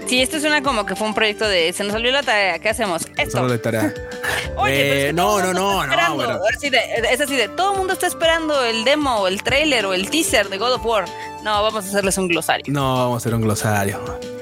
Sí, 0.06 0.20
esto 0.20 0.40
suena 0.40 0.62
como 0.62 0.85
que 0.85 0.96
fue 0.96 1.06
un 1.06 1.14
proyecto 1.14 1.49
de 1.49 1.73
se 1.73 1.85
nos 1.85 1.94
olvidó 1.94 2.12
la 2.12 2.23
tarea, 2.23 2.58
¿qué 2.58 2.69
hacemos? 2.69 3.06
Esto. 3.17 3.38
solo 3.38 3.50
de 3.50 3.58
tarea. 3.58 3.94
Oye, 4.56 5.08
Eh, 5.08 5.12
no, 5.12 5.38
no, 5.40 5.52
no, 5.52 5.76
no, 5.76 5.82
esperando. 5.82 6.14
bueno. 6.17 6.40
Así 6.56 6.70
de- 6.70 6.81
es 7.11 7.20
así 7.20 7.37
de 7.37 7.49
todo 7.49 7.73
el 7.73 7.79
mundo 7.79 7.93
está 7.93 8.06
esperando 8.06 8.62
el 8.64 8.84
demo, 8.84 9.17
o 9.17 9.29
el 9.29 9.43
trailer 9.43 9.87
o 9.87 9.94
el 9.94 10.08
teaser 10.11 10.49
de 10.49 10.58
God 10.58 10.75
of 10.75 10.84
War. 10.87 11.05
No, 11.43 11.62
vamos 11.62 11.84
a 11.84 11.88
hacerles 11.88 12.17
un 12.19 12.29
glosario. 12.29 12.64
No, 12.69 12.94
vamos 12.96 13.14
a 13.14 13.17
hacer 13.19 13.34
un 13.34 13.43
glosario. 13.43 13.99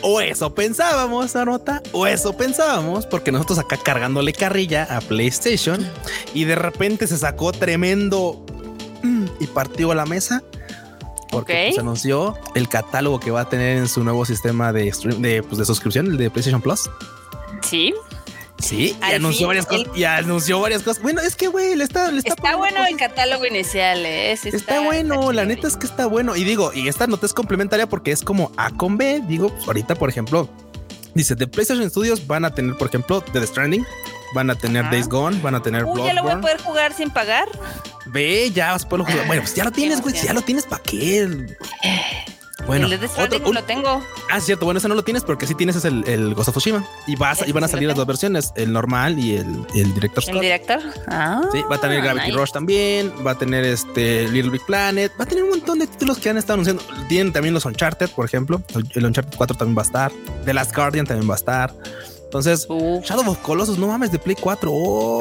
O 0.00 0.20
eso 0.20 0.54
pensábamos, 0.54 1.36
Anota. 1.36 1.82
O 1.92 2.06
eso 2.06 2.34
pensábamos, 2.36 3.04
porque 3.06 3.30
nosotros 3.30 3.58
acá 3.58 3.76
cargándole 3.76 4.32
carrilla 4.32 4.84
a 4.90 5.00
PlayStation 5.02 5.86
y 6.34 6.44
de 6.44 6.54
repente 6.54 7.06
se 7.06 7.18
sacó 7.18 7.52
tremendo 7.52 8.44
mm, 9.02 9.26
y 9.40 9.46
partió 9.48 9.92
la 9.94 10.06
mesa. 10.06 10.42
Porque 11.30 11.52
Ok. 11.52 11.68
pues, 11.68 11.78
anunció 11.78 12.34
el 12.54 12.68
catálogo 12.68 13.20
que 13.20 13.30
va 13.30 13.42
a 13.42 13.48
tener 13.48 13.76
en 13.76 13.88
su 13.88 14.02
nuevo 14.04 14.24
sistema 14.24 14.72
de, 14.72 14.86
stream- 14.92 15.18
de, 15.18 15.42
pues, 15.42 15.58
de 15.58 15.64
suscripción, 15.66 16.06
el 16.06 16.16
de 16.16 16.30
PlayStation 16.30 16.60
Plus. 16.62 16.90
Sí. 17.62 17.94
Sí, 18.62 18.96
y 19.00 19.12
anunció 19.14 19.48
varias 19.48 19.66
cosas. 19.66 19.88
Y 19.94 20.04
anunció 20.04 20.60
varias 20.60 20.82
cosas. 20.82 21.02
Bueno, 21.02 21.20
es 21.20 21.34
que, 21.34 21.48
güey, 21.48 21.74
le 21.74 21.84
está, 21.84 22.10
le 22.10 22.18
está, 22.18 22.34
Está 22.34 22.56
bueno 22.56 22.76
cosas. 22.76 22.90
el 22.90 22.96
catálogo 22.96 23.44
inicial, 23.44 24.06
¿eh? 24.06 24.36
Sí 24.40 24.50
Está, 24.52 24.80
bueno, 24.80 25.32
la 25.32 25.44
neta 25.44 25.66
es 25.66 25.76
que 25.76 25.86
está 25.86 26.06
bueno. 26.06 26.36
Y 26.36 26.44
digo, 26.44 26.72
y 26.72 26.86
esta 26.88 27.06
nota 27.06 27.26
es 27.26 27.34
complementaria 27.34 27.88
porque 27.88 28.12
es 28.12 28.22
como 28.22 28.52
A 28.56 28.70
con 28.70 28.96
B. 28.96 29.20
Digo, 29.26 29.48
pues, 29.48 29.66
ahorita, 29.66 29.96
por 29.96 30.08
ejemplo, 30.08 30.48
dice 31.14 31.34
de 31.34 31.46
PlayStation 31.48 31.88
Studios 31.90 32.26
van 32.26 32.44
a 32.44 32.54
tener, 32.54 32.76
por 32.76 32.86
ejemplo, 32.88 33.20
The 33.20 33.44
Stranding, 33.46 33.84
van 34.34 34.48
a 34.50 34.54
tener 34.54 34.82
Ajá. 34.84 34.92
Days 34.92 35.08
Gone, 35.08 35.40
van 35.42 35.56
a 35.56 35.62
tener 35.62 35.84
Uy, 35.84 36.02
ya 36.04 36.14
lo 36.14 36.22
voy 36.22 36.32
a 36.32 36.40
poder 36.40 36.60
jugar 36.62 36.94
sin 36.94 37.10
pagar. 37.10 37.48
Ve, 38.06 38.50
ya 38.54 38.72
vas 38.72 38.84
a 38.84 38.88
poderlo 38.88 39.06
jugar. 39.10 39.26
Bueno, 39.26 39.42
pues 39.42 39.54
ya 39.54 39.64
lo 39.64 39.72
tienes, 39.72 40.00
güey. 40.00 40.16
Si 40.16 40.26
ya 40.26 40.32
lo 40.32 40.42
tienes, 40.42 40.66
¿para 40.66 40.82
qué? 40.82 41.56
Bueno, 42.66 42.86
el 42.86 42.98
de 43.00 43.06
otro, 43.06 43.48
un- 43.48 43.54
lo 43.54 43.64
tengo. 43.64 44.02
ah, 44.30 44.36
es 44.38 44.44
cierto. 44.44 44.64
Bueno, 44.64 44.78
ese 44.78 44.88
no 44.88 44.94
lo 44.94 45.02
tienes 45.02 45.24
porque 45.24 45.46
sí 45.46 45.54
tienes 45.54 45.76
es 45.76 45.84
el, 45.84 46.06
el 46.06 46.34
Ghost 46.34 46.48
of 46.48 46.54
Tsushima 46.56 46.84
y 47.06 47.16
vas 47.16 47.46
y 47.46 47.52
van 47.52 47.64
a 47.64 47.68
salir 47.68 47.88
las 47.88 47.96
dos 47.96 48.06
versiones, 48.06 48.52
el 48.56 48.72
normal 48.72 49.18
y 49.18 49.36
el, 49.36 49.66
el 49.74 49.92
Director's 49.94 50.28
El 50.28 50.34
Cut. 50.34 50.42
director. 50.42 50.78
Ah, 51.08 51.42
Sí, 51.52 51.60
va 51.70 51.76
a 51.76 51.80
tener 51.80 52.00
Gravity 52.02 52.26
nice. 52.28 52.38
Rush 52.38 52.50
también, 52.52 53.12
va 53.26 53.32
a 53.32 53.34
tener 53.38 53.64
este 53.64 54.28
Little 54.28 54.50
Big 54.52 54.64
Planet, 54.64 55.12
va 55.20 55.24
a 55.24 55.26
tener 55.26 55.44
un 55.44 55.50
montón 55.50 55.78
de 55.80 55.86
títulos 55.86 56.18
que 56.18 56.30
han 56.30 56.38
estado 56.38 56.54
anunciando. 56.54 56.82
Tienen 57.08 57.32
también 57.32 57.52
los 57.54 57.64
Uncharted, 57.64 58.10
por 58.10 58.24
ejemplo. 58.24 58.62
El 58.94 59.04
Uncharted 59.06 59.36
4 59.36 59.56
también 59.56 59.76
va 59.76 59.82
a 59.82 59.86
estar. 59.86 60.12
The 60.44 60.54
Last 60.54 60.74
Guardian 60.74 61.06
también 61.06 61.28
va 61.28 61.34
a 61.34 61.36
estar. 61.36 61.74
Entonces, 62.32 62.64
Uf. 62.66 63.04
Shadow 63.04 63.30
of 63.30 63.38
Colossus, 63.40 63.76
no 63.76 63.88
mames, 63.88 64.10
de 64.10 64.18
Play 64.18 64.36
4. 64.40 64.70
Oh, 64.72 65.20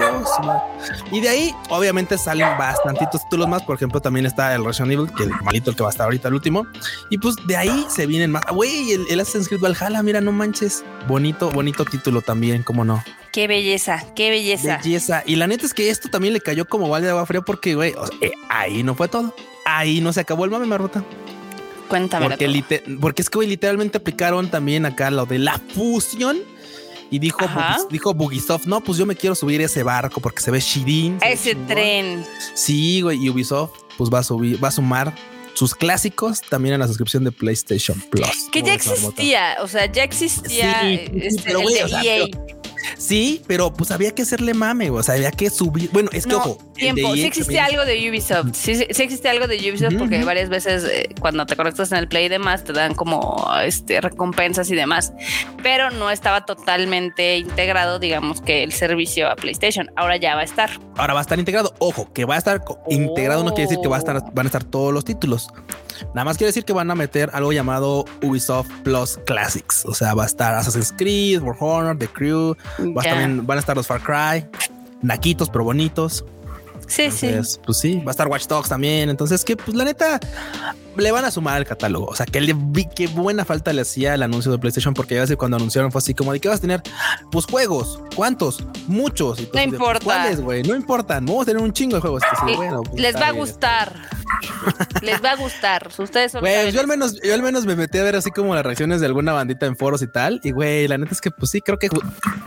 y 1.11 1.19
de 1.19 1.27
ahí, 1.27 1.53
obviamente, 1.69 2.17
salen 2.17 2.47
bastantitos 2.57 3.21
títulos 3.23 3.49
más. 3.49 3.63
Por 3.63 3.75
ejemplo, 3.75 3.99
también 3.99 4.25
está 4.25 4.55
el 4.55 4.63
Resident 4.63 4.93
Evil, 4.93 5.09
que 5.13 5.23
el 5.23 5.31
malito 5.43 5.71
el 5.71 5.75
que 5.75 5.83
va 5.83 5.89
a 5.89 5.91
estar 5.91 6.05
ahorita, 6.05 6.29
el 6.29 6.35
último. 6.35 6.65
Y 7.09 7.17
pues 7.17 7.35
de 7.45 7.57
ahí 7.57 7.85
se 7.89 8.05
vienen 8.05 8.31
más. 8.31 8.43
Güey, 8.49 8.93
el, 8.93 9.05
el 9.09 9.19
Assassin's 9.19 9.49
Creed 9.49 9.59
Valhalla, 9.59 10.01
mira, 10.03 10.21
no 10.21 10.31
manches. 10.31 10.85
Bonito, 11.09 11.51
bonito 11.51 11.83
título 11.83 12.21
también, 12.21 12.63
cómo 12.63 12.85
no. 12.85 13.03
Qué 13.33 13.45
belleza, 13.49 14.05
qué 14.15 14.29
belleza. 14.29 14.77
Belleza. 14.77 15.23
Y 15.25 15.35
la 15.35 15.47
neta 15.47 15.65
es 15.65 15.73
que 15.73 15.89
esto 15.89 16.07
también 16.07 16.31
le 16.31 16.39
cayó 16.39 16.65
como 16.65 16.87
balde 16.87 17.07
de 17.07 17.11
agua 17.11 17.25
fría 17.25 17.41
porque, 17.41 17.75
güey, 17.75 17.93
o 17.97 18.07
sea, 18.07 18.15
eh, 18.21 18.31
ahí 18.47 18.83
no 18.83 18.95
fue 18.95 19.09
todo. 19.09 19.35
Ahí 19.65 19.99
no 19.99 20.13
se 20.13 20.21
acabó 20.21 20.45
el 20.45 20.51
mame, 20.51 20.65
Marrota. 20.65 21.03
Cuéntame. 21.89 22.29
Porque, 22.29 22.83
porque 23.01 23.21
es 23.21 23.29
que, 23.29 23.37
güey, 23.37 23.49
literalmente 23.49 23.97
aplicaron 23.97 24.49
también 24.49 24.85
acá 24.85 25.11
lo 25.11 25.25
de 25.25 25.39
la 25.39 25.59
fusión 25.75 26.39
y 27.11 27.19
dijo. 27.19 27.39
Bugis- 27.45 27.87
dijo 27.89 28.13
Bugisoft, 28.15 28.65
no, 28.65 28.81
pues 28.81 28.97
yo 28.97 29.05
me 29.05 29.15
quiero 29.15 29.35
subir 29.35 29.61
ese 29.61 29.83
barco 29.83 30.19
porque 30.21 30.41
se 30.41 30.49
ve 30.49 30.59
ve 30.59 31.17
Ese 31.21 31.51
chingón". 31.51 31.67
tren. 31.67 32.25
Sí, 32.55 33.01
güey, 33.01 33.23
y 33.23 33.29
Ubisoft 33.29 33.71
pues 33.97 34.09
va 34.09 34.19
a 34.19 34.23
subir, 34.23 34.63
va 34.63 34.69
a 34.69 34.71
sumar 34.71 35.13
sus 35.53 35.75
clásicos 35.75 36.41
también 36.41 36.73
a 36.75 36.77
la 36.77 36.87
suscripción 36.87 37.23
de 37.25 37.31
PlayStation 37.31 37.99
Plus. 38.09 38.47
Que 38.51 38.61
¿Cómo 38.61 38.67
ya 38.67 38.73
existía, 38.73 39.57
o 39.61 39.67
sea, 39.67 39.91
ya 39.91 40.03
existía 40.03 40.81
Sí, 40.81 40.99
este, 41.21 41.41
pero, 41.43 41.59
el 41.59 41.63
güey, 41.63 41.75
de 41.75 41.83
o 41.83 41.87
sea, 41.89 42.03
EA. 42.03 42.25
Sí, 42.97 43.41
pero 43.47 43.73
pues 43.73 43.91
había 43.91 44.11
que 44.11 44.21
hacerle 44.23 44.53
mame, 44.53 44.89
o 44.89 45.01
sea, 45.03 45.15
había 45.15 45.31
que 45.31 45.49
subir. 45.49 45.89
Bueno, 45.91 46.09
es 46.13 46.25
que 46.25 46.31
no, 46.31 46.37
ojo, 46.37 46.57
tiempo. 46.73 47.13
Sí 47.13 47.29
también- 47.29 47.63
algo 47.63 47.85
de 47.85 48.09
Ubisoft. 48.09 48.53
Sí, 48.53 48.75
sí, 48.75 48.87
sí 48.89 49.03
existía 49.03 49.31
algo 49.31 49.47
de 49.47 49.57
Ubisoft 49.57 49.95
porque 49.97 50.23
varias 50.23 50.49
veces 50.49 50.83
eh, 50.83 51.09
cuando 51.19 51.45
te 51.45 51.55
conectas 51.55 51.91
en 51.91 51.97
el 51.99 52.07
Play 52.07 52.25
y 52.25 52.29
demás 52.29 52.63
te 52.63 52.73
dan 52.73 52.95
como 52.95 53.47
este 53.63 54.01
recompensas 54.01 54.69
y 54.71 54.75
demás. 54.75 55.13
Pero 55.63 55.91
no 55.91 56.09
estaba 56.09 56.45
totalmente 56.45 57.37
integrado, 57.37 57.99
digamos 57.99 58.41
que 58.41 58.63
el 58.63 58.71
servicio 58.73 59.29
a 59.29 59.35
PlayStation. 59.35 59.91
Ahora 59.95 60.17
ya 60.17 60.35
va 60.35 60.41
a 60.41 60.45
estar. 60.45 60.69
Ahora 60.97 61.13
va 61.13 61.19
a 61.19 61.23
estar 61.23 61.39
integrado. 61.39 61.73
Ojo, 61.79 62.11
que 62.13 62.25
va 62.25 62.35
a 62.35 62.37
estar 62.37 62.63
integrado 62.89 63.43
no 63.43 63.53
quiere 63.53 63.69
decir 63.69 63.79
que 63.81 63.87
va 63.87 63.97
a 63.97 63.99
estar, 63.99 64.21
van 64.33 64.45
a 64.45 64.49
estar 64.49 64.63
todos 64.63 64.93
los 64.93 65.05
títulos. 65.05 65.49
Nada 66.13 66.25
más 66.25 66.37
quiere 66.37 66.49
decir 66.49 66.65
que 66.65 66.73
van 66.73 66.89
a 66.91 66.95
meter 66.95 67.29
algo 67.33 67.51
llamado 67.51 68.05
Ubisoft 68.21 68.69
Plus 68.83 69.19
Classics. 69.25 69.85
O 69.85 69.93
sea, 69.93 70.13
va 70.13 70.23
a 70.23 70.25
estar 70.27 70.55
Assassin's 70.55 70.93
Creed, 70.97 71.41
War 71.41 71.55
Honor, 71.59 71.97
The 71.97 72.07
Crew, 72.07 72.55
va 72.95 73.03
también, 73.03 73.45
van 73.45 73.57
a 73.57 73.61
estar 73.61 73.75
los 73.75 73.87
Far 73.87 74.01
Cry, 74.01 74.45
naquitos 75.01 75.49
pero 75.49 75.63
bonitos. 75.63 76.25
Sí, 76.87 77.09
sí. 77.09 77.31
Pues 77.65 77.77
sí, 77.79 78.01
va 78.05 78.09
a 78.09 78.11
estar 78.11 78.27
Watch 78.27 78.47
Dogs 78.47 78.67
también. 78.67 79.09
Entonces, 79.09 79.45
que 79.45 79.55
pues 79.55 79.75
la 79.77 79.85
neta 79.85 80.19
le 80.97 81.11
van 81.11 81.25
a 81.25 81.31
sumar 81.31 81.57
al 81.57 81.65
catálogo. 81.65 82.05
O 82.05 82.15
sea, 82.15 82.25
que 82.25 82.41
le 82.41 82.53
vi 82.55 82.85
qué 82.85 83.07
buena 83.07 83.45
falta 83.45 83.73
le 83.73 83.81
hacía 83.81 84.13
el 84.13 84.23
anuncio 84.23 84.51
de 84.51 84.57
PlayStation, 84.57 84.93
porque 84.93 85.15
ya 85.15 85.27
sé 85.27 85.37
cuando 85.37 85.57
anunciaron 85.57 85.91
fue 85.91 85.99
así 85.99 86.13
como 86.13 86.33
de 86.33 86.39
que 86.39 86.47
vas 86.47 86.57
a 86.57 86.61
tener 86.61 86.81
pues 87.31 87.45
juegos. 87.45 88.01
¿Cuántos? 88.15 88.65
Muchos. 88.87 89.39
Y 89.39 89.43
No 89.43 89.49
pues, 89.51 89.67
importa. 89.67 90.03
¿Cuáles, 90.03 90.41
güey? 90.41 90.63
No 90.63 90.75
importa. 90.75 91.15
Vamos 91.15 91.43
a 91.43 91.45
tener 91.45 91.61
un 91.61 91.71
chingo 91.73 91.95
de 91.95 92.01
juegos. 92.01 92.23
Bueno, 92.55 92.83
pues, 92.83 93.01
Les 93.01 93.15
va 93.15 93.27
a 93.27 93.31
gustar. 93.31 94.09
Les 95.01 95.23
va 95.23 95.31
a 95.31 95.35
gustar. 95.35 95.89
Ustedes 95.97 96.31
son 96.31 96.41
Güey, 96.41 96.71
yo 96.71 96.81
al 96.81 96.87
menos, 96.87 97.19
yo 97.21 97.33
al 97.33 97.41
menos 97.41 97.65
me 97.65 97.75
metí 97.75 97.97
a 97.97 98.03
ver 98.03 98.15
así 98.15 98.31
como 98.31 98.53
las 98.55 98.65
reacciones 98.65 98.99
de 98.99 99.07
alguna 99.07 99.33
bandita 99.33 99.65
en 99.65 99.77
foros 99.77 100.01
y 100.01 100.07
tal. 100.07 100.39
Y 100.43 100.51
güey, 100.51 100.87
la 100.87 100.97
neta 100.97 101.13
es 101.13 101.21
que 101.21 101.31
pues 101.31 101.51
sí, 101.51 101.61
creo 101.61 101.77
que 101.77 101.89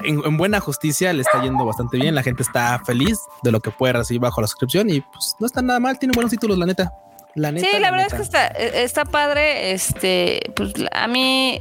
en 0.05 0.37
buena 0.37 0.61
justicia 0.61 1.13
le 1.13 1.23
está 1.23 1.43
yendo 1.43 1.65
bastante 1.65 1.97
bien. 1.99 2.15
La 2.15 2.23
gente 2.23 2.43
está 2.43 2.81
feliz 2.85 3.19
de 3.43 3.53
lo 3.53 3.61
que 3.61 3.71
puede 3.71 3.95
recibir 3.95 4.21
bajo 4.21 4.41
la 4.41 4.47
suscripción 4.47 4.91
y 4.91 5.01
pues 5.01 5.35
no 5.41 5.47
está 5.47 5.63
nada 5.63 5.81
mal. 5.81 5.99
Tiene 5.99 6.13
buenos 6.15 6.31
títulos, 6.31 6.59
la 6.59 6.67
neta. 6.67 6.93
La 7.37 7.51
neta. 7.53 7.67
Sí, 7.71 7.79
la 7.81 7.91
verdad 7.91 8.05
neta. 8.05 8.17
es 8.17 8.21
que 8.21 8.23
está, 8.23 8.47
eh, 8.49 8.83
está 8.85 9.05
padre. 9.05 9.73
Este, 9.73 10.41
pues 10.55 10.73
a 10.93 11.07
mí 11.09 11.59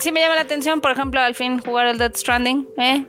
sí 0.00 0.12
me 0.12 0.20
llama 0.20 0.34
la 0.34 0.42
atención, 0.42 0.80
por 0.80 0.90
ejemplo, 0.90 1.20
al 1.20 1.34
fin 1.34 1.58
jugar 1.60 1.86
el 1.86 1.98
Dead 1.98 2.14
Stranding. 2.14 2.68
¿eh? 2.78 3.06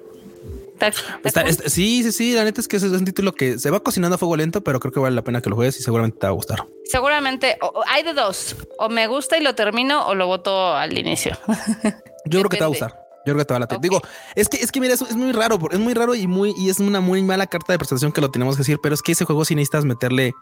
Está- 0.73 0.87
está 0.89 1.17
Está- 1.23 1.41
cool. 1.41 1.49
está- 1.51 1.69
sí, 1.69 2.03
sí, 2.03 2.11
sí. 2.11 2.33
La 2.33 2.43
neta 2.43 2.59
es 2.61 2.67
que 2.67 2.77
ese 2.77 2.87
es 2.87 2.91
un 2.93 3.05
título 3.05 3.33
que 3.33 3.57
se 3.59 3.69
va 3.69 3.79
cocinando 3.79 4.15
a 4.15 4.17
fuego 4.17 4.35
lento, 4.35 4.61
pero 4.63 4.79
creo 4.79 4.91
que 4.91 4.99
vale 4.99 5.15
la 5.15 5.23
pena 5.23 5.41
que 5.41 5.49
lo 5.49 5.55
juegues 5.55 5.79
y 5.79 5.83
seguramente 5.83 6.17
te 6.19 6.25
va 6.27 6.31
a 6.31 6.33
gustar. 6.33 6.65
Seguramente 6.85 7.57
o- 7.61 7.83
hay 7.87 8.03
de 8.03 8.13
dos: 8.13 8.55
o 8.77 8.89
me 8.89 9.07
gusta 9.07 9.37
y 9.37 9.41
lo 9.41 9.55
termino, 9.55 10.05
o 10.07 10.15
lo 10.15 10.27
voto 10.27 10.73
al 10.73 10.97
inicio. 10.97 11.37
Yo 12.25 12.39
creo 12.39 12.49
que 12.49 12.57
te 12.57 12.61
va 12.61 12.65
a 12.65 12.69
gustar. 12.69 12.91
Yo 13.25 13.33
creo 13.33 13.37
que 13.37 13.45
te 13.45 13.53
va 13.53 13.57
a 13.57 13.59
latir. 13.61 13.77
Ok. 13.77 13.81
Digo, 13.83 14.01
es 14.35 14.49
que, 14.49 14.57
es 14.57 14.71
que 14.71 14.79
mira, 14.79 14.93
es, 14.93 15.01
es 15.01 15.15
muy 15.15 15.31
raro, 15.31 15.57
es 15.71 15.79
muy 15.79 15.93
raro 15.95 16.13
y 16.13 16.27
muy, 16.27 16.53
y 16.59 16.69
es 16.69 16.79
una 16.79 16.99
muy 17.01 17.23
mala 17.23 17.47
carta 17.47 17.73
de 17.73 17.79
presentación 17.79 18.11
que 18.11 18.21
lo 18.21 18.29
tenemos 18.29 18.55
que 18.55 18.59
decir, 18.59 18.77
pero 18.83 18.93
es 18.93 19.01
que 19.01 19.13
ese 19.13 19.25
juego 19.25 19.43
sí 19.45 19.55
necesitas 19.55 19.83
meterle 19.83 20.33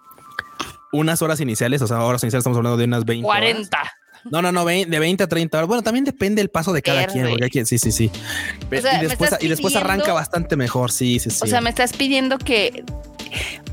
unas 0.94 1.22
horas 1.22 1.40
iniciales, 1.42 1.82
o 1.82 1.88
sea, 1.88 2.02
horas 2.04 2.24
iniciales 2.24 2.42
estamos 2.42 2.58
hablando 2.58 2.78
de 2.78 2.86
unas 2.86 3.04
20 3.04 3.28
horas. 3.28 3.40
40. 3.42 3.78
No, 4.32 4.42
no, 4.42 4.54
no, 4.54 4.64
de 4.66 4.86
20 4.86 5.24
a 5.24 5.28
30 5.28 5.58
horas. 5.58 5.68
Bueno, 5.68 5.84
también 5.84 6.06
depende 6.06 6.42
el 6.42 6.50
paso 6.50 6.72
de 6.72 6.82
cada 6.82 7.02
Verde. 7.02 7.14
quien, 7.14 7.28
porque 7.30 7.44
hay 7.44 7.50
quien, 7.50 7.66
sí, 7.66 7.78
sí, 7.78 7.92
sí. 7.92 8.10
Pe- 8.70 8.80
O 8.80 8.82
sea, 8.82 9.00
y, 9.04 9.08
después, 9.08 9.32
estás 9.32 9.44
y 9.44 9.48
después 9.50 9.76
arranca 9.76 10.14
bastante 10.14 10.56
mejor, 10.56 10.92
sí, 10.92 11.20
sí, 11.20 11.30
sí. 11.30 11.40
O 11.44 11.48
sea, 11.48 11.60
me 11.60 11.70
estás 11.70 11.92
pidiendo 11.92 12.38
que 12.38 12.86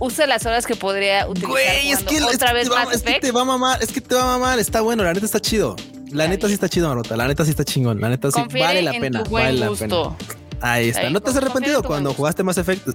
use 0.00 0.26
las 0.26 0.46
horas 0.46 0.66
que 0.66 0.74
podría 0.74 1.28
utilizar 1.28 1.50
Güey, 1.52 1.90
es 1.92 2.02
que, 2.02 2.20
otra 2.22 2.48
que 2.48 2.54
vez 2.54 2.68
te 2.68 2.74
va, 2.74 2.82
es 2.92 3.02
que 3.02 3.20
te 3.20 3.30
va 3.30 3.42
a 3.42 3.44
mamar, 3.44 3.82
es 3.82 3.92
que 3.92 4.00
te 4.00 4.14
va 4.14 4.22
a 4.22 4.38
mamar, 4.38 4.58
está 4.58 4.80
bueno, 4.80 5.04
la 5.04 5.12
neta 5.12 5.26
está 5.26 5.38
chido. 5.40 5.76
La 6.10 6.26
neta 6.26 6.48
sí 6.48 6.54
está 6.54 6.68
chido, 6.68 6.88
Marota. 6.88 7.16
La 7.16 7.28
neta 7.28 7.44
sí 7.44 7.50
está 7.50 7.64
chingón. 7.64 8.00
La 8.00 8.08
neta 8.08 8.32
sí 8.32 8.40
Confiere 8.40 8.66
vale 8.66 8.82
la 8.82 8.90
en 8.94 9.00
pena. 9.00 9.22
tu 9.22 9.30
buen 9.30 9.44
Vale 9.44 9.58
la 9.60 9.70
pena. 9.70 10.16
Ahí 10.62 10.88
está. 10.90 11.02
Ahí, 11.06 11.12
¿No 11.12 11.20
te 11.20 11.30
has 11.30 11.36
arrepentido 11.36 11.82
cuando 11.82 12.12
jugaste 12.12 12.42
Mass 12.42 12.58
Effect? 12.58 12.86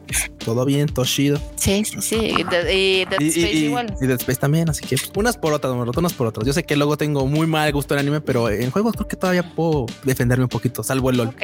Todo 0.44 0.66
bien, 0.66 0.88
todo 0.88 1.06
chido. 1.06 1.40
Sí, 1.56 1.84
sí, 1.86 2.02
sí. 2.02 2.16
Y, 2.16 2.44
Dead- 2.44 2.70
y 2.72 3.06
Dead 3.06 3.20
Y, 3.20 3.26
y- 3.26 3.30
Space 3.30 3.52
y- 3.54 3.66
igual. 3.66 3.96
y 4.02 4.06
Dead 4.08 4.20
Space 4.20 4.40
también, 4.40 4.70
así 4.70 4.86
que 4.86 4.96
unas 5.16 5.38
por 5.38 5.54
otras, 5.54 5.74
unas 5.74 6.14
por 6.14 6.28
otras. 6.28 6.46
Yo 6.46 6.54
sé 6.54 6.64
que 6.64 6.76
luego 6.76 6.98
tengo 6.98 7.26
muy 7.28 7.48
mal 7.48 7.72
gusto 7.72 7.94
en 7.96 8.02
anime, 8.02 8.22
pero 8.22 8.50
en 8.50 8.70
juegos 8.72 8.94
creo 8.94 9.08
que 9.08 9.16
todavía 9.16 9.54
puedo 9.56 9.86
defenderme 10.04 10.44
un 10.46 10.50
poquito, 10.50 10.84
salvo 10.84 11.10
el 11.10 11.18
LOL, 11.18 11.36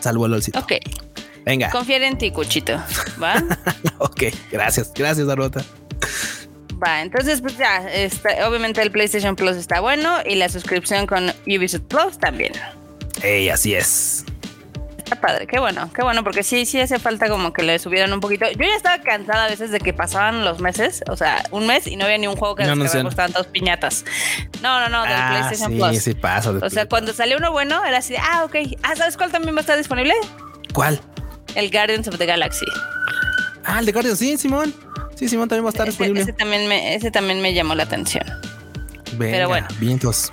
salvo 0.00 0.26
el 0.26 0.32
LOLcito. 0.32 0.58
ok. 0.58 0.72
Venga, 1.44 1.70
Confiere 1.70 2.06
en 2.06 2.18
ti, 2.18 2.30
Cuchito. 2.30 2.74
¿Va? 3.22 3.42
ok, 3.98 4.24
gracias, 4.52 4.92
gracias, 4.94 5.26
Marota. 5.26 5.64
Va, 6.82 7.00
entonces 7.02 7.40
pues 7.40 7.56
ya, 7.56 7.88
está, 7.90 8.48
obviamente 8.48 8.82
el 8.82 8.90
PlayStation 8.90 9.34
Plus 9.34 9.56
está 9.56 9.80
bueno 9.80 10.18
y 10.28 10.34
la 10.34 10.48
suscripción 10.48 11.06
con 11.06 11.30
Ubisoft 11.46 11.82
Plus 11.88 12.18
también. 12.18 12.52
Ey, 13.22 13.48
así 13.48 13.74
es. 13.74 14.24
Está 15.08 15.20
padre, 15.22 15.46
qué 15.46 15.58
bueno, 15.58 15.90
qué 15.94 16.02
bueno, 16.02 16.22
porque 16.22 16.42
sí, 16.42 16.66
sí 16.66 16.78
hace 16.78 16.98
falta 16.98 17.30
como 17.30 17.52
que 17.54 17.62
le 17.62 17.78
subieran 17.78 18.12
un 18.12 18.20
poquito. 18.20 18.44
Yo 18.50 18.58
ya 18.58 18.76
estaba 18.76 19.00
cansada 19.02 19.44
a 19.46 19.48
veces 19.48 19.70
de 19.70 19.78
que 19.80 19.94
pasaban 19.94 20.44
los 20.44 20.60
meses, 20.60 21.02
o 21.08 21.16
sea, 21.16 21.42
un 21.50 21.66
mes 21.66 21.86
y 21.86 21.96
no 21.96 22.04
había 22.04 22.18
ni 22.18 22.26
un 22.26 22.36
juego 22.36 22.54
que 22.56 22.64
No, 22.64 22.74
no 22.76 22.84
costaban 23.04 23.32
dos 23.32 23.46
piñatas. 23.46 24.04
No, 24.60 24.80
no, 24.80 24.90
no, 24.90 25.02
del 25.04 25.12
Ah, 25.14 25.28
PlayStation 25.46 25.72
sí, 25.72 25.78
Plus. 25.78 26.02
sí 26.02 26.14
pasa. 26.14 26.52
de 26.52 26.66
O 26.66 26.68
sea, 26.68 26.86
cuando 26.86 27.14
salió 27.14 27.38
uno 27.38 27.52
bueno, 27.52 27.82
era 27.86 27.98
así 27.98 28.12
de, 28.12 28.18
ah, 28.18 28.44
ok. 28.44 28.56
Ah, 28.82 28.94
¿sabes 28.96 29.16
cuál 29.16 29.30
también 29.32 29.54
va 29.54 29.60
a 29.60 29.62
estar 29.62 29.78
disponible? 29.78 30.12
¿Cuál? 30.74 31.00
El 31.54 31.70
Guardians 31.70 32.06
of 32.08 32.18
the 32.18 32.26
Galaxy. 32.26 32.66
Ah, 33.64 33.78
el 33.80 33.86
de 33.86 33.92
Guardians, 33.92 34.18
sí, 34.18 34.36
Simón. 34.36 34.74
Sí, 35.14 35.26
Simón 35.28 35.48
también 35.48 35.64
va 35.64 35.70
a 35.70 35.72
estar 35.72 35.88
Ese, 35.88 35.92
disponible. 35.96 36.20
ese 36.20 36.32
también 36.34 36.68
me, 36.68 36.94
ese 36.94 37.10
también 37.10 37.40
me 37.40 37.54
llamó 37.54 37.74
la 37.74 37.84
atención. 37.84 38.24
Venga, 39.14 39.32
pero 39.36 39.48
bueno. 39.48 39.66
vientos. 39.80 40.30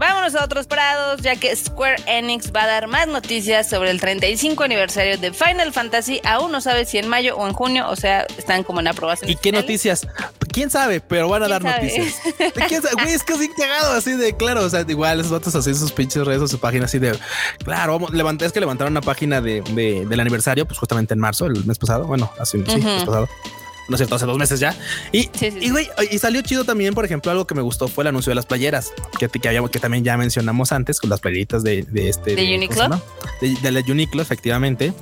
Vámonos 0.00 0.34
a 0.34 0.42
otros 0.44 0.66
parados, 0.66 1.20
ya 1.20 1.36
que 1.36 1.54
Square 1.54 1.96
Enix 2.06 2.50
va 2.56 2.62
a 2.62 2.66
dar 2.66 2.86
más 2.88 3.06
noticias 3.06 3.68
sobre 3.68 3.90
el 3.90 4.00
35 4.00 4.64
aniversario 4.64 5.18
de 5.18 5.32
Final 5.34 5.74
Fantasy. 5.74 6.22
Aún 6.24 6.50
no 6.52 6.62
sabe 6.62 6.86
si 6.86 6.96
en 6.96 7.06
mayo 7.06 7.36
o 7.36 7.46
en 7.46 7.52
junio, 7.52 7.86
o 7.86 7.96
sea, 7.96 8.22
están 8.38 8.64
como 8.64 8.80
en 8.80 8.88
aprobación. 8.88 9.28
¿Y 9.30 9.36
qué 9.36 9.52
noticias? 9.52 10.08
¿Quién 10.52 10.70
sabe? 10.70 11.00
Pero 11.02 11.28
van 11.28 11.42
a 11.42 11.46
¿Quién 11.48 11.62
dar 11.62 11.72
sabe? 11.74 11.82
noticias. 11.98 12.20
¿Quién 12.68 12.82
sabe? 12.82 12.94
Güey, 13.02 13.14
es 13.14 13.22
que 13.22 13.34
así 13.34 13.48
cagado, 13.50 13.92
así 13.92 14.12
de 14.14 14.34
claro. 14.36 14.62
O 14.64 14.70
sea, 14.70 14.84
igual 14.88 15.20
esos 15.20 15.32
datos 15.32 15.54
así 15.54 15.74
sus 15.74 15.92
pinches 15.92 16.24
redes 16.26 16.40
o 16.40 16.48
su 16.48 16.58
página 16.58 16.86
así 16.86 16.98
de 16.98 17.16
claro. 17.62 17.92
Vamos, 17.92 18.12
levanté, 18.14 18.46
es 18.46 18.52
que 18.52 18.60
levantaron 18.60 18.94
una 18.94 19.02
página 19.02 19.42
de, 19.42 19.60
de- 19.60 20.06
del 20.06 20.18
aniversario, 20.20 20.64
pues 20.66 20.78
justamente 20.78 21.12
en 21.12 21.20
marzo, 21.20 21.44
el 21.46 21.62
mes 21.66 21.78
pasado. 21.78 22.06
Bueno, 22.06 22.32
hace 22.40 22.56
un 22.56 22.66
sí, 22.66 22.76
Ujú. 22.78 22.88
mes 22.88 23.04
pasado. 23.04 23.28
No 23.90 23.96
es 23.96 23.98
cierto, 23.98 24.14
hace 24.14 24.24
dos 24.26 24.38
meses 24.38 24.60
ya. 24.60 24.74
Y, 25.12 25.24
Sí, 25.34 25.50
sí, 25.50 25.58
y, 25.60 25.70
güey, 25.70 25.88
y 26.10 26.18
salió 26.18 26.42
chido 26.42 26.64
también, 26.64 26.94
por 26.94 27.04
ejemplo, 27.04 27.30
algo 27.30 27.46
que 27.46 27.54
me 27.54 27.62
gustó 27.62 27.88
fue 27.88 28.04
el 28.04 28.08
anuncio 28.08 28.30
de 28.30 28.36
las 28.36 28.46
playeras, 28.46 28.92
que, 29.18 29.28
que, 29.28 29.48
habíamos, 29.48 29.70
que 29.70 29.78
también 29.80 30.04
ya 30.04 30.16
mencionamos 30.16 30.72
antes, 30.72 31.00
con 31.00 31.10
las 31.10 31.20
playeritas 31.20 31.62
de, 31.62 31.82
de 31.82 32.08
este. 32.08 32.36
¿De 32.36 32.36
¿cómo 32.36 32.48
se 32.48 32.56
Uniqlo? 32.56 33.02
De, 33.40 33.54
de 33.60 33.72
la 33.72 33.80
Uniqlo, 33.80 34.22
efectivamente. 34.22 34.92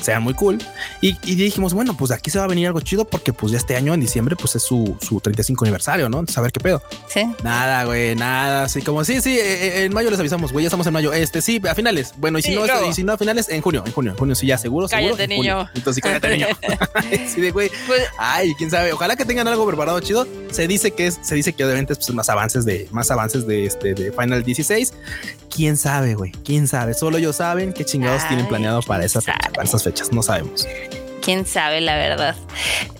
Sean 0.00 0.22
muy 0.22 0.34
cool. 0.34 0.58
Y, 1.00 1.16
y 1.24 1.36
dijimos, 1.36 1.72
bueno, 1.72 1.96
pues 1.96 2.10
aquí 2.10 2.30
se 2.30 2.38
va 2.38 2.44
a 2.44 2.48
venir 2.48 2.66
algo 2.66 2.80
chido 2.80 3.04
porque 3.04 3.32
pues 3.32 3.52
ya 3.52 3.58
este 3.58 3.76
año 3.76 3.94
en 3.94 4.00
diciembre 4.00 4.34
pues 4.36 4.56
es 4.56 4.62
su, 4.62 4.96
su 5.00 5.20
35 5.20 5.64
aniversario, 5.64 6.08
¿no? 6.08 6.18
Entonces 6.18 6.38
a 6.38 6.40
ver 6.40 6.52
qué 6.52 6.60
pedo. 6.60 6.82
Sí. 7.08 7.24
Nada, 7.44 7.84
güey, 7.84 8.16
nada. 8.16 8.64
Así 8.64 8.82
como, 8.82 9.04
sí, 9.04 9.20
sí, 9.20 9.38
eh, 9.38 9.80
eh, 9.80 9.84
en 9.84 9.94
mayo 9.94 10.10
les 10.10 10.18
avisamos, 10.18 10.52
güey, 10.52 10.64
ya 10.64 10.68
estamos 10.68 10.86
en 10.86 10.92
mayo. 10.92 11.12
Este, 11.12 11.42
sí, 11.42 11.60
a 11.68 11.74
finales. 11.74 12.14
Bueno, 12.16 12.38
y 12.38 12.42
si 12.42 12.48
Sí, 12.50 12.54
no, 12.54 12.64
este, 12.64 12.88
y 12.88 12.92
si 12.92 13.04
no 13.04 13.12
a 13.12 13.18
finales, 13.18 13.48
en 13.48 13.60
junio, 13.62 13.82
en 13.86 13.92
junio, 13.92 14.12
en 14.12 14.18
junio, 14.18 14.34
sí, 14.34 14.46
ya 14.46 14.58
seguro. 14.58 14.88
seguro, 14.88 15.14
Cállate, 15.16 15.36
junio. 15.36 15.56
niño. 15.58 15.70
Entonces, 15.74 15.94
sí, 15.94 16.00
cállate, 16.00 16.28
niño. 16.36 16.46
sí, 17.34 17.40
de 17.40 17.50
güey. 17.50 17.70
Pues 17.86 18.02
Ay, 18.34 18.54
quién 18.54 18.70
sabe. 18.70 18.92
Ojalá 18.92 19.14
que 19.14 19.26
tengan 19.26 19.46
algo 19.46 19.66
preparado 19.66 20.00
chido. 20.00 20.26
Se 20.50 20.66
dice 20.66 20.92
que 20.92 21.06
es, 21.06 21.18
se 21.22 21.34
dice 21.34 21.52
que 21.52 21.64
obviamente 21.64 21.92
es 21.92 21.98
pues, 21.98 22.14
más 22.14 22.30
avances 22.30 22.64
de, 22.64 22.88
más 22.90 23.10
avances 23.10 23.46
de 23.46 23.66
este 23.66 23.92
de 23.92 24.10
Final 24.10 24.42
16. 24.42 24.94
Quién 25.54 25.76
sabe, 25.76 26.14
güey. 26.14 26.32
Quién 26.42 26.66
sabe. 26.66 26.94
Solo 26.94 27.18
ellos 27.18 27.36
saben 27.36 27.74
qué 27.74 27.84
chingados 27.84 28.22
Ay, 28.22 28.28
tienen 28.28 28.48
planeado 28.48 28.80
para 28.80 29.04
esas, 29.04 29.26
fechas, 29.26 29.50
para 29.52 29.64
esas 29.64 29.84
fechas. 29.84 30.12
No 30.12 30.22
sabemos. 30.22 30.66
Quién 31.22 31.46
sabe 31.46 31.80
la 31.80 31.96
verdad. 31.96 32.36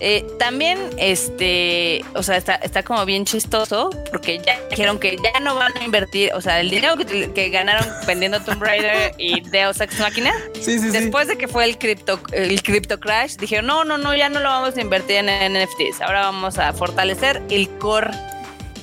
Eh, 0.01 0.25
también, 0.39 0.79
este, 0.97 2.05
o 2.15 2.23
sea, 2.23 2.37
está, 2.37 2.55
está 2.55 2.83
como 2.83 3.05
bien 3.05 3.25
chistoso 3.25 3.91
porque 4.11 4.41
ya 4.45 4.59
dijeron 4.71 4.99
que 4.99 5.19
ya 5.23 5.41
no 5.41 5.55
van 5.55 5.77
a 5.77 5.85
invertir, 5.85 6.33
o 6.35 6.41
sea, 6.41 6.61
el 6.61 6.71
dinero 6.71 6.97
que, 6.97 7.33
que 7.33 7.49
ganaron 7.51 7.87
vendiendo 8.07 8.41
Tomb 8.41 8.63
Raider 8.63 9.13
y 9.19 9.41
Deus 9.41 9.81
Ex 9.81 9.99
Machina, 10.01 10.33
Sí, 10.55 10.79
sí, 10.79 10.91
después 10.91 11.29
de 11.29 11.37
que 11.37 11.49
fue 11.49 11.65
el 11.65 11.77
cripto, 11.79 12.21
el 12.33 12.63
crypto 12.63 12.99
crash, 13.01 13.37
dijeron, 13.37 13.67
no, 13.67 13.85
no, 13.85 13.99
no, 13.99 14.15
ya 14.15 14.29
no 14.29 14.41
lo 14.41 14.49
vamos 14.49 14.77
a 14.77 14.81
invertir 14.81 15.17
en 15.17 15.27
NFTs, 15.53 16.01
ahora 16.01 16.23
vamos 16.23 16.59
a 16.59 16.73
fortalecer 16.73 17.43
el 17.51 17.69
core. 17.79 18.11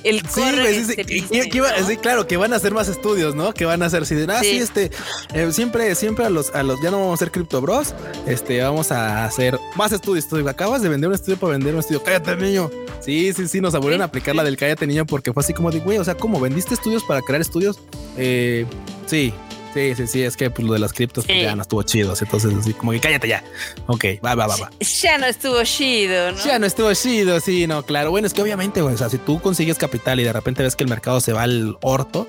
El 0.03 0.21
Sí, 0.21 0.41
sí, 0.41 0.79
este 0.81 0.95
que- 0.95 1.49
que 1.49 1.57
iba- 1.57 1.71
¿no? 1.77 1.87
sí, 1.87 1.97
claro, 1.97 2.27
que 2.27 2.37
van 2.37 2.53
a 2.53 2.55
hacer 2.55 2.73
más 2.73 2.87
estudios, 2.87 3.35
¿no? 3.35 3.53
Que 3.53 3.65
van 3.65 3.81
a 3.83 3.87
hacer, 3.87 4.05
si 4.05 4.15
de, 4.15 4.31
ah, 4.31 4.39
sí, 4.41 4.51
Sí. 4.51 4.57
este, 4.57 4.91
eh, 5.33 5.51
siempre, 5.51 5.93
siempre 5.95 6.25
a 6.25 6.29
los, 6.29 6.53
a 6.55 6.63
los, 6.63 6.81
ya 6.81 6.91
no 6.91 6.97
vamos 6.99 7.11
a 7.11 7.15
hacer 7.15 7.31
Crypto 7.31 7.61
Bros, 7.61 7.93
este, 8.25 8.61
vamos 8.61 8.91
a 8.91 9.25
hacer 9.25 9.59
más 9.75 9.91
estudios. 9.91 10.27
Tú, 10.27 10.47
acabas 10.47 10.81
de 10.81 10.89
vender 10.89 11.09
un 11.09 11.15
estudio 11.15 11.37
para 11.37 11.51
vender 11.51 11.73
un 11.73 11.79
estudio, 11.81 12.01
cállate, 12.03 12.35
niño. 12.35 12.69
Sí, 13.01 13.33
sí, 13.33 13.47
sí, 13.47 13.61
nos 13.61 13.73
aburrieron 13.75 13.99
Sí, 13.99 14.03
a 14.03 14.05
aplicar 14.05 14.35
la 14.35 14.43
del 14.43 14.57
cállate, 14.57 14.85
niño, 14.87 15.05
porque 15.05 15.33
fue 15.33 15.41
así 15.41 15.53
como 15.53 15.71
de, 15.71 15.79
güey, 15.79 15.97
o 15.97 16.03
sea, 16.03 16.15
¿cómo 16.15 16.39
vendiste 16.39 16.73
estudios 16.73 17.03
para 17.03 17.21
crear 17.21 17.41
estudios? 17.41 17.79
Eh, 18.17 18.65
sí, 19.05 19.33
Sí, 19.73 19.93
sí, 19.95 20.07
sí, 20.07 20.23
es 20.23 20.35
que 20.35 20.49
pues, 20.49 20.65
lo 20.67 20.73
de 20.73 20.79
las 20.79 20.93
criptos 20.93 21.25
pues, 21.25 21.43
ya 21.43 21.55
no 21.55 21.61
estuvo 21.61 21.83
chido. 21.83 22.13
Entonces, 22.19 22.53
así 22.59 22.73
como 22.73 22.91
que 22.91 22.99
cállate 22.99 23.27
ya. 23.27 23.43
Ok, 23.87 24.05
va, 24.25 24.33
va, 24.35 24.47
va, 24.47 24.55
va. 24.57 24.71
Ya 24.79 25.17
no 25.19 25.25
estuvo 25.27 25.63
chido, 25.63 26.31
¿no? 26.31 26.43
Ya 26.43 26.57
no 26.59 26.65
estuvo 26.65 26.93
chido, 26.93 27.39
sí, 27.39 27.67
no, 27.67 27.83
claro. 27.83 28.09
Bueno, 28.11 28.25
es 28.27 28.33
que 28.33 28.41
obviamente, 28.41 28.81
güey, 28.81 28.95
o 28.95 28.97
sea, 28.97 29.09
si 29.09 29.17
tú 29.19 29.39
consigues 29.39 29.77
capital 29.77 30.19
y 30.19 30.23
de 30.23 30.33
repente 30.33 30.63
ves 30.63 30.75
que 30.75 30.83
el 30.83 30.89
mercado 30.89 31.21
se 31.21 31.33
va 31.33 31.43
al 31.43 31.77
orto, 31.81 32.27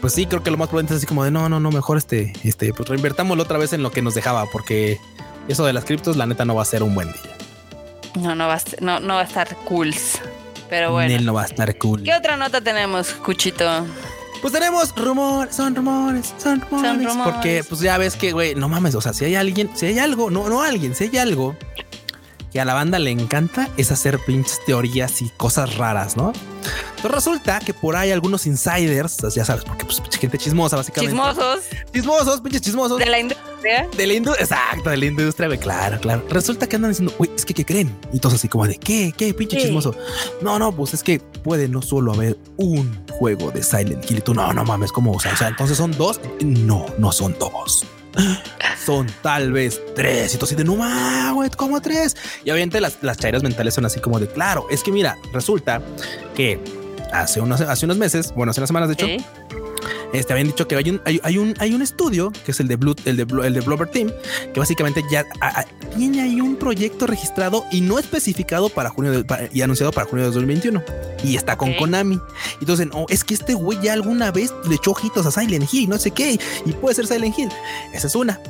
pues 0.00 0.12
sí, 0.14 0.26
creo 0.26 0.42
que 0.42 0.50
lo 0.50 0.56
más 0.56 0.68
prudente 0.68 0.92
es 0.94 0.98
así 0.98 1.06
como 1.06 1.22
de 1.24 1.30
no, 1.30 1.48
no, 1.48 1.60
no, 1.60 1.70
mejor 1.70 1.96
este, 1.96 2.32
este, 2.42 2.74
pues 2.74 2.88
reinvertámoslo 2.88 3.42
otra 3.44 3.56
vez 3.58 3.72
en 3.72 3.82
lo 3.82 3.90
que 3.92 4.02
nos 4.02 4.14
dejaba, 4.14 4.46
porque 4.50 4.98
eso 5.48 5.64
de 5.64 5.72
las 5.72 5.84
criptos, 5.84 6.16
la 6.16 6.26
neta, 6.26 6.44
no 6.44 6.54
va 6.56 6.62
a 6.62 6.66
ser 6.66 6.82
un 6.82 6.94
buen 6.94 7.12
día. 7.12 7.36
No, 8.16 8.34
no 8.34 8.46
va 8.48 8.54
a, 8.54 8.58
ser- 8.58 8.82
no, 8.82 8.98
no 9.00 9.14
va 9.14 9.20
a 9.20 9.24
estar 9.24 9.54
cool. 9.64 9.94
Pero 10.70 10.92
bueno. 10.92 11.08
Nel 11.08 11.24
no 11.24 11.34
va 11.34 11.42
a 11.42 11.46
estar 11.46 11.76
cool. 11.78 12.02
¿Qué 12.02 12.14
otra 12.14 12.36
nota 12.36 12.60
tenemos, 12.60 13.08
Cuchito? 13.12 13.86
Pues 14.44 14.52
tenemos 14.52 14.94
rumores, 14.94 15.56
son 15.56 15.74
rumores, 15.74 16.34
son 16.36 16.60
rumores. 16.60 16.90
Son 16.90 17.02
rumores. 17.02 17.32
Porque 17.32 17.64
pues 17.66 17.80
ya 17.80 17.96
ves 17.96 18.14
que, 18.14 18.32
güey, 18.32 18.54
no 18.54 18.68
mames, 18.68 18.94
o 18.94 19.00
sea, 19.00 19.14
si 19.14 19.24
hay 19.24 19.36
alguien, 19.36 19.70
si 19.72 19.86
hay 19.86 19.98
algo, 19.98 20.30
no, 20.30 20.50
no 20.50 20.60
alguien, 20.60 20.94
si 20.94 21.04
hay 21.04 21.16
algo 21.16 21.56
que 22.54 22.60
a 22.60 22.64
la 22.64 22.74
banda 22.74 23.00
le 23.00 23.10
encanta 23.10 23.68
es 23.76 23.90
hacer 23.90 24.20
pinches 24.20 24.64
teorías 24.64 25.20
y 25.22 25.28
cosas 25.30 25.76
raras, 25.76 26.16
¿no? 26.16 26.32
Entonces 26.90 27.10
resulta 27.10 27.58
que 27.58 27.74
por 27.74 27.96
ahí 27.96 28.12
algunos 28.12 28.46
insiders, 28.46 29.16
ya 29.34 29.44
sabes, 29.44 29.64
porque 29.64 29.84
pues 29.84 30.00
pinche 30.00 30.20
gente 30.20 30.38
chismosa, 30.38 30.76
básicamente. 30.76 31.10
Chismosos 31.10 31.64
Chismosos, 31.92 32.40
pinches 32.42 32.60
chismosos. 32.60 32.98
de 33.00 33.06
la 33.06 33.18
industria. 33.18 33.88
De 33.96 34.06
la 34.06 34.12
industria, 34.14 34.44
exacto, 34.44 34.88
de 34.88 34.96
la 34.98 35.06
industria, 35.06 35.56
claro, 35.58 35.98
claro. 35.98 36.24
Resulta 36.30 36.68
que 36.68 36.76
andan 36.76 36.92
diciendo, 36.92 37.12
güey, 37.18 37.28
es 37.34 37.44
que, 37.44 37.54
¿qué 37.54 37.64
creen? 37.64 37.92
Y 38.12 38.20
todos 38.20 38.36
así 38.36 38.46
como 38.46 38.68
de, 38.68 38.78
¿qué? 38.78 39.12
¿Qué, 39.16 39.34
pinche 39.34 39.56
chismoso? 39.56 39.92
No, 40.40 40.56
no, 40.60 40.70
pues 40.70 40.94
es 40.94 41.02
que 41.02 41.18
puede 41.18 41.66
no 41.66 41.82
solo 41.82 42.12
haber 42.12 42.38
un 42.56 43.04
juego 43.18 43.50
de 43.50 43.64
Silent 43.64 44.08
Hill. 44.08 44.18
Y 44.18 44.20
tú, 44.20 44.32
no, 44.32 44.52
no 44.52 44.64
mames, 44.64 44.92
¿cómo? 44.92 45.10
O 45.10 45.18
sea, 45.18 45.32
o 45.32 45.36
sea, 45.36 45.48
entonces 45.48 45.76
son 45.76 45.90
dos. 45.98 46.20
No, 46.40 46.86
no 46.98 47.10
son 47.10 47.34
dos. 47.36 47.84
Son 48.84 49.06
tal 49.22 49.52
vez 49.52 49.80
tres. 49.94 50.34
Y 50.34 50.38
tú 50.38 50.44
así 50.44 50.54
de, 50.54 50.64
no 50.64 50.76
güey, 51.34 51.50
¿cómo 51.50 51.80
tres? 51.80 52.16
Y 52.44 52.50
obviamente 52.50 52.80
las, 52.80 52.98
las 53.02 53.16
mentales 53.42 53.74
son 53.74 53.86
así 53.86 54.00
como 54.00 54.20
de, 54.20 54.28
claro, 54.28 54.66
es 54.70 54.82
que 54.82 54.92
mira, 54.92 55.16
resulta 55.32 55.80
que 56.34 56.60
hace 57.12 57.40
unos, 57.40 57.60
hace 57.60 57.84
unos 57.86 57.96
meses, 57.96 58.32
bueno, 58.34 58.50
hace 58.50 58.60
unas 58.60 58.68
semanas 58.68 58.88
de 58.88 58.94
hecho. 58.94 59.63
Este, 60.12 60.32
habían 60.32 60.48
dicho 60.48 60.66
que 60.68 60.76
hay 60.76 60.90
un, 60.90 61.00
hay, 61.04 61.20
hay 61.22 61.38
un, 61.38 61.54
hay 61.58 61.74
un 61.74 61.82
estudio 61.82 62.32
que 62.44 62.52
es 62.52 62.60
el 62.60 62.68
de 62.68 62.76
Blue, 62.76 62.94
el 63.04 63.16
de, 63.16 63.26
Blu- 63.26 63.44
el 63.44 63.54
de 63.54 63.60
Blover 63.60 63.88
Team, 63.90 64.10
que 64.52 64.60
básicamente 64.60 65.02
ya 65.10 65.24
a- 65.40 65.60
a- 65.60 65.64
tiene 65.96 66.22
ahí 66.22 66.40
un 66.40 66.56
proyecto 66.56 67.06
registrado 67.06 67.64
y 67.70 67.80
no 67.80 67.98
especificado 67.98 68.68
para 68.68 68.90
junio 68.90 69.12
de- 69.12 69.24
para- 69.24 69.48
y 69.52 69.62
anunciado 69.62 69.92
para 69.92 70.06
junio 70.06 70.24
de 70.26 70.30
2021 70.32 70.82
y 71.22 71.36
está 71.36 71.56
con. 71.56 71.74
Konami. 71.74 72.20
Entonces, 72.60 72.88
oh, 72.92 73.06
es 73.08 73.24
que 73.24 73.34
este 73.34 73.54
güey 73.54 73.78
ya 73.82 73.94
alguna 73.94 74.30
vez 74.30 74.52
le 74.68 74.76
echó 74.76 74.92
ojitos 74.92 75.26
a 75.26 75.30
Silent 75.30 75.72
Hill, 75.72 75.88
no 75.88 75.98
sé 75.98 76.12
qué, 76.12 76.38
y 76.64 76.72
puede 76.72 76.94
ser 76.94 77.06
Silent 77.06 77.36
Hill. 77.38 77.48
Esa 77.92 78.06
es 78.06 78.14
una. 78.14 78.40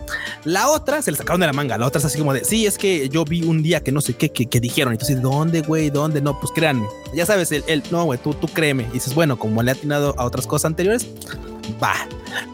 La 0.45 0.69
otra 0.69 1.01
se 1.01 1.11
le 1.11 1.17
sacaron 1.17 1.41
de 1.41 1.47
la 1.47 1.53
manga. 1.55 1.79
La 1.79 1.87
otra 1.87 2.01
es 2.01 2.05
así 2.05 2.19
como 2.19 2.35
de 2.35 2.45
sí, 2.45 2.67
es 2.67 2.77
que 2.77 3.09
yo 3.09 3.25
vi 3.25 3.43
un 3.43 3.63
día 3.63 3.81
que 3.83 3.93
no 3.93 4.01
sé 4.03 4.15
qué 4.15 4.31
que, 4.31 4.47
que 4.47 4.61
dijeron. 4.61 4.93
Entonces, 4.93 5.23
¿dónde, 5.23 5.63
güey? 5.63 5.89
¿Dónde? 5.91 6.21
No, 6.21 6.39
pues 6.39 6.53
créanme. 6.55 6.87
Ya 7.15 7.25
sabes, 7.25 7.51
el, 7.53 7.65
el- 7.67 7.83
no, 7.91 8.05
güey, 8.05 8.19
tú, 8.23 8.35
tú 8.35 8.47
créeme. 8.49 8.85
Y 8.91 8.95
dices, 8.95 9.15
bueno, 9.15 9.39
como 9.39 9.63
le 9.63 9.71
ha 9.71 9.75
atinado 9.75 10.15
a 10.19 10.25
otras 10.25 10.47
cosas 10.47 10.67
anteriores, 10.67 11.07
va. 11.83 11.95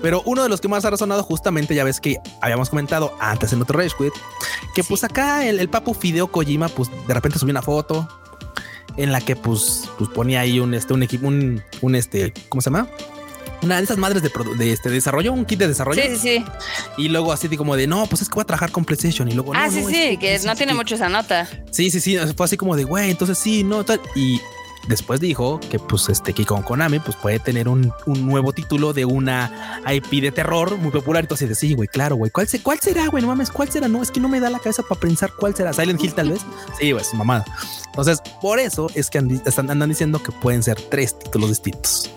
Pero 0.03 0.23
uno 0.25 0.43
de 0.43 0.49
los 0.49 0.61
que 0.61 0.69
más 0.69 0.85
ha 0.85 0.91
resonado, 0.91 1.23
justamente 1.23 1.75
ya 1.75 1.85
ves 1.85 2.01
que 2.01 2.19
habíamos 2.41 2.71
comentado 2.71 3.15
antes 3.21 3.53
en 3.53 3.63
otro 3.63 3.79
Rage 3.79 3.95
Quit, 3.97 4.13
que 4.75 4.85
pues 4.85 5.05
acá 5.05 5.47
el, 5.47 5.61
el 5.61 5.69
papu 5.69 5.95
Fideo 5.95 6.29
Kojima, 6.29 6.69
pues 6.69 6.91
de 7.07 7.15
repente 7.15 7.39
subió 7.39 7.53
una 7.53 7.63
foto 7.63 8.09
en 8.97 9.13
la 9.13 9.21
que 9.21 9.37
pues, 9.37 9.89
pues 9.99 10.11
ponía 10.11 10.41
ahí 10.41 10.61
un 10.61 10.75
este 10.75 10.93
un 10.93 11.03
equipo, 11.03 11.27
un, 11.27 11.63
un 11.81 11.95
este, 11.95 12.33
¿cómo 12.49 12.61
se 12.61 12.71
llama? 12.71 12.89
Una 13.63 13.77
de 13.77 13.83
esas 13.83 13.99
madres 13.99 14.23
de, 14.23 14.31
de 14.57 14.73
este 14.73 14.89
desarrollo, 14.89 15.35
un 15.35 15.45
kit 15.45 15.59
de 15.59 15.69
desarrollo. 15.69 16.01
Sí, 16.01 16.17
sí, 16.17 16.39
sí. 16.39 16.45
Y 16.97 17.09
luego 17.09 17.31
así 17.31 17.47
de 17.47 17.59
como 17.59 17.77
de 17.77 17.87
no, 17.87 18.07
pues 18.07 18.23
es 18.23 18.29
que 18.29 18.35
voy 18.35 18.43
a 18.43 18.47
trabajar 18.47 18.73
con 18.73 18.87
PlayStation. 18.87 19.29
Y 19.29 19.35
luego 19.35 19.53
ah, 19.55 19.67
no, 19.67 19.73
sí, 19.73 19.83
no, 19.83 19.89
sí, 19.89 20.03
es 20.03 20.19
que 20.19 20.39
sí, 20.39 20.47
no 20.47 20.53
sí, 20.53 20.57
tiene 20.57 20.73
sí. 20.73 20.79
mucho 20.79 20.95
esa 20.95 21.11
nota. 21.11 21.47
Sí, 21.71 21.91
sí, 21.91 22.01
sí. 22.01 22.17
Fue 22.37 22.47
así 22.47 22.57
como 22.57 22.75
de 22.75 22.85
güey, 22.85 23.11
entonces 23.11 23.37
sí, 23.37 23.63
no, 23.63 23.85
tal. 23.85 24.01
Y 24.15 24.41
después 24.91 25.21
dijo 25.21 25.59
que 25.71 25.79
pues 25.79 26.09
este 26.11 26.35
que 26.35 26.45
con 26.45 26.63
Konami 26.63 26.99
pues 26.99 27.17
puede 27.17 27.39
tener 27.39 27.69
un, 27.69 27.93
un 28.07 28.27
nuevo 28.27 28.53
título 28.53 28.93
de 28.93 29.07
una 29.07 29.81
IP 29.91 30.21
de 30.23 30.31
terror 30.33 30.77
muy 30.77 30.91
popular. 30.91 31.25
Entonces, 31.25 31.59
sí, 31.59 31.75
güey, 31.75 31.89
claro, 31.89 32.17
güey. 32.17 32.31
¿Cuál, 32.31 32.47
se- 32.49 32.63
¿Cuál 32.63 32.79
será, 32.81 33.07
güey? 33.09 33.23
No 33.23 33.29
mames, 33.29 33.51
¿cuál 33.51 33.71
será? 33.71 33.89
No, 33.89 34.03
es 34.03 34.11
que 34.11 34.21
no 34.21 34.29
me 34.29 34.41
da 34.41 34.51
la 34.51 34.59
cabeza 34.59 34.83
para 34.83 35.01
pensar 35.01 35.33
cuál 35.39 35.55
será. 35.57 35.73
Silent 35.73 36.03
Hill, 36.03 36.13
tal 36.13 36.31
vez. 36.31 36.41
Sí, 36.79 36.93
güey, 36.93 37.03
es 37.03 37.15
mamada. 37.15 37.45
Entonces, 37.87 38.21
por 38.43 38.59
eso 38.59 38.89
es 38.95 39.09
que 39.09 39.19
están, 39.47 39.71
andan 39.71 39.89
diciendo 39.89 40.23
que 40.23 40.33
pueden 40.33 40.63
ser 40.63 40.81
tres 40.91 41.19
títulos 41.19 41.49
distintos. 41.49 42.11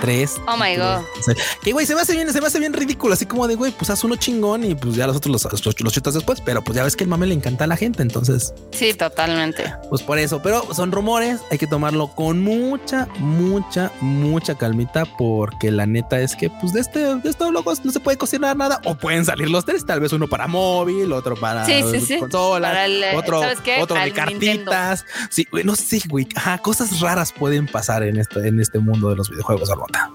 Tres. 0.00 0.34
Oh 0.46 0.56
my 0.56 0.76
sea, 0.76 1.34
Que 1.62 1.72
güey, 1.72 1.86
se 1.86 1.94
me 1.94 2.00
hace 2.02 2.12
bien, 2.14 2.32
se 2.32 2.40
me 2.40 2.46
hace 2.46 2.58
bien 2.58 2.72
ridículo. 2.72 3.14
Así 3.14 3.26
como 3.26 3.46
de 3.48 3.54
güey, 3.54 3.72
pues 3.72 3.90
haz 3.90 4.04
uno 4.04 4.16
chingón 4.16 4.64
y 4.64 4.74
pues 4.74 4.94
ya 4.94 5.06
los 5.06 5.16
otros 5.16 5.42
los, 5.44 5.64
los, 5.64 5.80
los 5.80 5.92
chutas 5.92 6.14
después. 6.14 6.40
Pero 6.40 6.62
pues 6.62 6.76
ya 6.76 6.84
ves 6.84 6.96
que 6.96 7.04
el 7.04 7.10
mame 7.10 7.26
le 7.26 7.34
encanta 7.34 7.64
a 7.64 7.66
la 7.66 7.76
gente. 7.76 8.02
Entonces, 8.02 8.52
Sí, 8.72 8.94
totalmente. 8.94 9.72
pues 9.88 10.02
por 10.02 10.18
eso, 10.18 10.40
pero 10.42 10.62
son 10.74 10.92
rumores, 10.92 11.40
hay 11.50 11.58
que 11.58 11.66
tomarlo 11.66 12.08
con 12.14 12.42
mucha, 12.42 13.08
mucha, 13.18 13.90
mucha 14.00 14.54
calmita, 14.56 15.04
porque 15.18 15.70
la 15.70 15.86
neta 15.86 16.20
es 16.20 16.36
que, 16.36 16.50
pues 16.50 16.72
de 16.72 16.80
este, 16.80 17.00
de 17.16 17.28
estos 17.30 17.50
logos 17.52 17.84
no 17.84 17.92
se 17.92 18.00
puede 18.00 18.16
cocinar 18.18 18.56
nada, 18.56 18.80
o 18.84 18.94
pueden 18.96 19.24
salir 19.24 19.50
los 19.50 19.64
tres, 19.64 19.84
tal 19.84 20.00
vez 20.00 20.12
uno 20.12 20.28
para 20.28 20.46
móvil, 20.46 21.12
otro 21.12 21.34
para 21.36 21.64
Sí, 21.64 21.82
sí, 21.92 22.00
sí. 22.00 22.18
consola, 22.18 22.68
Para 22.68 22.84
el, 22.86 23.04
otro, 23.16 23.40
otro 23.80 23.96
de 23.96 24.02
Al 24.02 24.12
Nintendo. 24.14 24.70
cartitas. 24.70 25.04
Sí, 25.30 25.46
güey, 25.50 25.64
no 25.64 25.74
sé, 25.76 26.00
güey, 26.08 26.26
ajá, 26.34 26.58
cosas 26.58 27.00
raras 27.00 27.32
pueden 27.32 27.66
pasar 27.66 28.02
en 28.02 28.18
este, 28.18 28.46
en 28.46 28.60
este 28.60 28.78
mundo 28.78 29.10
de 29.10 29.16
los 29.16 29.30
videojuegos, 29.30 29.70
Arbota. 29.78 30.10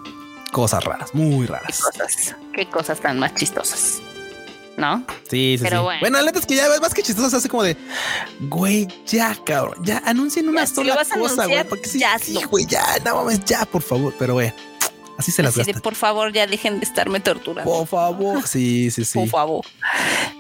Cosas 0.52 0.84
raras, 0.84 1.16
muy 1.16 1.46
Qué 1.48 1.52
raras. 1.54 1.80
cosas, 1.82 2.36
qué 2.54 2.70
cosas 2.70 3.00
tan 3.00 3.18
más 3.20 3.34
chistosas. 3.36 4.02
¿No? 4.78 5.06
Sí, 5.30 5.56
sí, 5.58 5.64
Pero 5.64 5.78
sí. 5.78 5.84
bueno. 5.84 6.00
Bueno, 6.02 6.18
la 6.20 6.24
neta 6.26 6.40
es 6.40 6.46
que 6.48 6.56
ya 6.56 6.68
más 6.82 6.94
que 6.94 7.04
chistoso, 7.04 7.38
hace 7.38 7.48
como 7.48 7.62
de, 7.64 7.78
güey, 8.42 8.88
ya, 9.06 9.36
cabrón, 9.46 9.76
ya 9.84 10.02
anuncien 10.06 10.50
una 10.50 10.62
Ya, 10.62 10.68
sola 10.68 10.96
cosa, 10.96 11.46
güey, 11.46 11.64
porque 11.68 11.88
sí, 11.88 12.00
ya 12.00 12.18
sí, 12.20 12.40
güey, 12.50 12.66
ya, 12.66 12.84
no 13.06 13.16
mames, 13.18 13.46
ya, 13.46 13.66
por 13.66 13.84
favor, 13.84 14.14
pero 14.18 14.34
güey, 14.34 14.52
así 15.18 15.32
se 15.32 15.44
las 15.44 15.56
Así 15.58 15.72
de, 15.74 15.80
por 15.80 15.94
favor, 15.94 16.34
ya 16.34 16.48
dejen 16.48 16.80
de 16.80 16.86
estarme 16.86 17.20
torturando. 17.20 17.72
Por 17.72 17.88
favor, 17.88 18.48
sí, 18.48 18.90
sí, 18.90 19.06
sí. 19.06 19.20
Por 19.20 19.28
favor. 19.30 19.66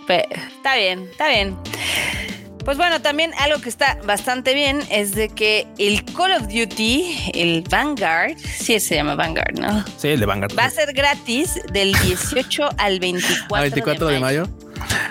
Está 0.07 0.75
bien, 0.75 1.07
está 1.11 1.27
bien. 1.29 1.55
Pues 2.65 2.77
bueno, 2.77 3.01
también 3.01 3.31
algo 3.39 3.59
que 3.59 3.67
está 3.67 3.97
bastante 4.05 4.53
bien 4.53 4.79
es 4.89 5.13
de 5.15 5.27
que 5.27 5.67
el 5.77 6.05
Call 6.05 6.31
of 6.31 6.43
Duty, 6.43 7.31
el 7.33 7.61
Vanguard, 7.69 8.37
sí 8.37 8.79
se 8.79 8.95
llama 8.95 9.15
Vanguard, 9.15 9.59
¿no? 9.59 9.83
Sí, 9.97 10.07
el 10.09 10.21
de 10.21 10.25
Vanguard. 10.25 10.57
Va 10.57 10.65
a 10.65 10.69
ser 10.69 10.93
gratis 10.93 11.59
del 11.73 11.93
18 11.93 12.69
al 12.77 12.99
24, 12.99 13.55
A 13.57 13.61
24 13.61 14.07
de 14.07 14.19
mayo. 14.19 14.47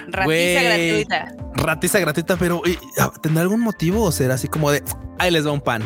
Ratiza 0.08 0.24
Güey. 0.24 0.64
gratuita. 0.64 1.34
Ratiza 1.54 1.98
gratuita, 2.00 2.36
pero 2.38 2.62
eh, 2.66 2.78
¿tendrá 3.22 3.42
algún 3.42 3.60
motivo 3.60 4.02
o 4.02 4.12
será 4.12 4.34
así 4.34 4.48
como 4.48 4.70
de 4.70 4.82
ahí 5.18 5.30
les 5.30 5.46
va 5.46 5.52
un 5.52 5.60
pan? 5.60 5.82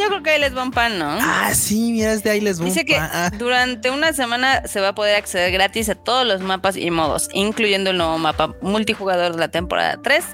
Yo 0.00 0.08
creo 0.08 0.22
que 0.22 0.30
ahí 0.30 0.40
les 0.40 0.56
va 0.56 0.62
un 0.62 0.70
pan, 0.70 0.98
¿no? 0.98 1.18
Ah, 1.20 1.52
sí, 1.54 1.92
mira, 1.92 2.12
es 2.12 2.22
de 2.22 2.30
ahí 2.30 2.40
les 2.40 2.60
va 2.60 2.64
Dice 2.64 2.80
un 2.80 2.86
que 2.86 2.96
pan. 2.96 3.10
Ah, 3.12 3.30
durante 3.36 3.90
una 3.90 4.12
semana 4.12 4.66
se 4.66 4.80
va 4.80 4.88
a 4.88 4.94
poder 4.94 5.16
acceder 5.16 5.52
gratis 5.52 5.88
a 5.88 5.94
todos 5.94 6.26
los 6.26 6.40
mapas 6.40 6.76
y 6.76 6.90
modos, 6.90 7.28
incluyendo 7.32 7.90
el 7.90 7.98
nuevo 7.98 8.18
mapa 8.18 8.54
multijugador 8.60 9.32
de 9.32 9.38
la 9.38 9.48
temporada 9.48 9.98
3, 10.02 10.24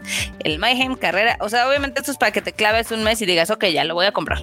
el 0.40 0.58
Mayhem 0.58 0.94
Carrera. 0.96 1.36
O 1.40 1.48
sea, 1.48 1.68
obviamente 1.68 2.00
esto 2.00 2.12
es 2.12 2.18
para 2.18 2.32
que 2.32 2.42
te 2.42 2.52
claves 2.52 2.90
un 2.90 3.02
mes 3.02 3.20
y 3.22 3.26
digas, 3.26 3.50
ok, 3.50 3.66
ya 3.66 3.84
lo 3.84 3.94
voy 3.94 4.06
a 4.06 4.12
comprar. 4.12 4.42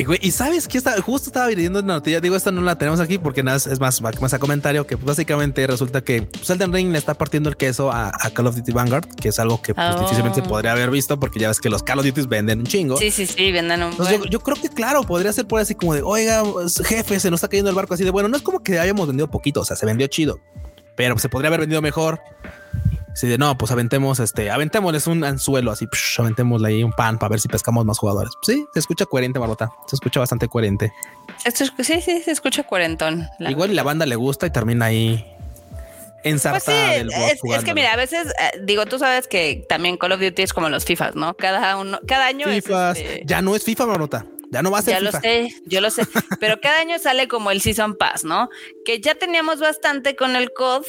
Y, 0.00 0.04
güey, 0.04 0.18
y 0.22 0.30
sabes 0.30 0.66
que 0.66 0.78
esta, 0.78 0.98
justo 1.02 1.28
estaba 1.28 1.48
leyendo 1.48 1.80
una 1.80 1.92
noticia. 1.96 2.22
Digo, 2.22 2.34
esta 2.34 2.50
no 2.50 2.62
la 2.62 2.78
tenemos 2.78 3.00
aquí 3.00 3.18
porque 3.18 3.42
nada, 3.42 3.58
es 3.58 3.78
más, 3.78 4.00
más 4.00 4.32
a 4.32 4.38
comentario 4.38 4.86
que 4.86 4.96
pues, 4.96 5.04
básicamente 5.04 5.66
resulta 5.66 6.00
que 6.00 6.22
pues, 6.22 6.48
Elden 6.48 6.72
Ring 6.72 6.90
le 6.90 6.96
está 6.96 7.12
partiendo 7.12 7.50
el 7.50 7.58
queso 7.58 7.92
a, 7.92 8.08
a 8.08 8.30
Call 8.30 8.46
of 8.46 8.56
Duty 8.56 8.72
Vanguard, 8.72 9.06
que 9.16 9.28
es 9.28 9.38
algo 9.38 9.60
que 9.60 9.74
pues, 9.74 9.86
Oh. 9.90 10.00
difícilmente 10.00 10.40
se 10.40 10.48
podría 10.48 10.72
haber 10.72 10.90
visto 10.90 11.20
porque 11.20 11.38
ya 11.38 11.48
ves 11.48 11.60
que 11.60 11.68
los 11.68 11.82
Call 11.82 11.98
of 11.98 12.06
Duty 12.06 12.22
venden 12.28 12.60
un 12.60 12.64
chingo. 12.64 12.96
Sí, 12.96 13.10
sí, 13.10 13.26
sí, 13.26 13.52
vendan 13.52 13.82
un 13.82 13.90
Entonces, 13.90 14.20
yo, 14.20 14.24
yo 14.24 14.40
creo 14.40 14.56
que 14.56 14.70
claro, 14.70 15.02
podría 15.02 15.34
ser 15.34 15.46
por 15.46 15.60
así 15.60 15.74
como 15.74 15.92
de, 15.92 16.00
oiga, 16.00 16.44
jefe, 16.82 17.20
se 17.20 17.30
nos 17.30 17.36
está 17.40 17.48
cayendo 17.48 17.68
el 17.68 17.76
barco 17.76 17.92
así 17.92 18.02
de, 18.02 18.10
bueno, 18.10 18.30
no 18.30 18.38
es 18.38 18.42
como 18.42 18.62
que 18.62 18.78
hayamos 18.78 19.06
vendido 19.06 19.30
poquito, 19.30 19.60
o 19.60 19.64
sea, 19.66 19.76
se 19.76 19.84
vendió 19.84 20.06
chido, 20.06 20.40
pero 20.96 21.18
se 21.18 21.28
podría 21.28 21.48
haber 21.48 21.60
vendido 21.60 21.82
mejor. 21.82 22.20
Así 23.12 23.26
de, 23.26 23.38
no, 23.38 23.58
pues 23.58 23.72
aventemos, 23.72 24.20
este, 24.20 24.50
aventémosles 24.50 25.06
un 25.08 25.24
anzuelo, 25.24 25.72
así, 25.72 25.86
psh, 25.86 26.20
aventémosle 26.20 26.68
ahí 26.68 26.84
un 26.84 26.92
pan 26.92 27.18
para 27.18 27.30
ver 27.30 27.40
si 27.40 27.48
pescamos 27.48 27.84
más 27.84 27.98
jugadores. 27.98 28.30
Sí, 28.42 28.64
se 28.72 28.78
escucha 28.78 29.04
coherente, 29.04 29.38
Barbota, 29.38 29.70
se 29.88 29.96
escucha 29.96 30.20
bastante 30.20 30.46
coherente. 30.48 30.92
Esto 31.44 31.64
es- 31.64 31.72
sí, 31.86 32.00
sí, 32.00 32.22
se 32.22 32.30
escucha 32.30 32.62
cuarentón. 32.62 33.26
la- 33.38 33.50
Igual 33.50 33.72
y 33.72 33.74
la 33.74 33.82
banda 33.82 34.06
le 34.06 34.14
gusta 34.16 34.46
y 34.46 34.50
termina 34.50 34.86
ahí 34.86 35.16
Pues 35.18 36.22
sí, 36.22 36.28
ensartada 36.28 36.92
del 36.92 37.06
bot 37.08 37.16
es, 37.32 37.40
es 37.58 37.64
que 37.64 37.74
mira, 37.74 37.92
a 37.92 37.96
veces, 37.96 38.28
eh, 38.28 38.60
digo, 38.62 38.86
tú 38.86 38.98
sabes 38.98 39.26
que 39.26 39.64
también 39.68 39.96
Call 39.96 40.12
of 40.12 40.20
Duty 40.20 40.42
es 40.42 40.52
como 40.52 40.68
los 40.68 40.84
FIFAs, 40.84 41.14
¿no? 41.16 41.34
Cada 41.34 41.76
uno, 41.78 41.98
cada 42.06 42.26
año 42.26 42.46
es, 42.48 42.62
FIFA, 42.64 42.90
este, 42.92 43.22
ya 43.26 43.42
no 43.42 43.56
es 43.56 43.64
FIFA, 43.64 43.86
Barbota, 43.86 44.26
ya 44.50 44.62
no 44.62 44.70
va 44.70 44.78
a 44.78 44.82
ser 44.82 44.94
Ya 44.94 45.00
lo 45.00 45.10
FIFA. 45.10 45.20
sé, 45.20 45.54
yo 45.66 45.80
lo 45.80 45.90
sé, 45.90 46.06
pero 46.40 46.60
cada 46.60 46.80
año 46.80 46.98
sale 46.98 47.28
como 47.28 47.50
el 47.50 47.60
Season 47.60 47.94
Pass, 47.96 48.24
¿no? 48.24 48.48
Que 48.84 49.00
ya 49.00 49.14
teníamos 49.14 49.60
bastante 49.60 50.16
con 50.16 50.36
el 50.36 50.52
COD. 50.52 50.84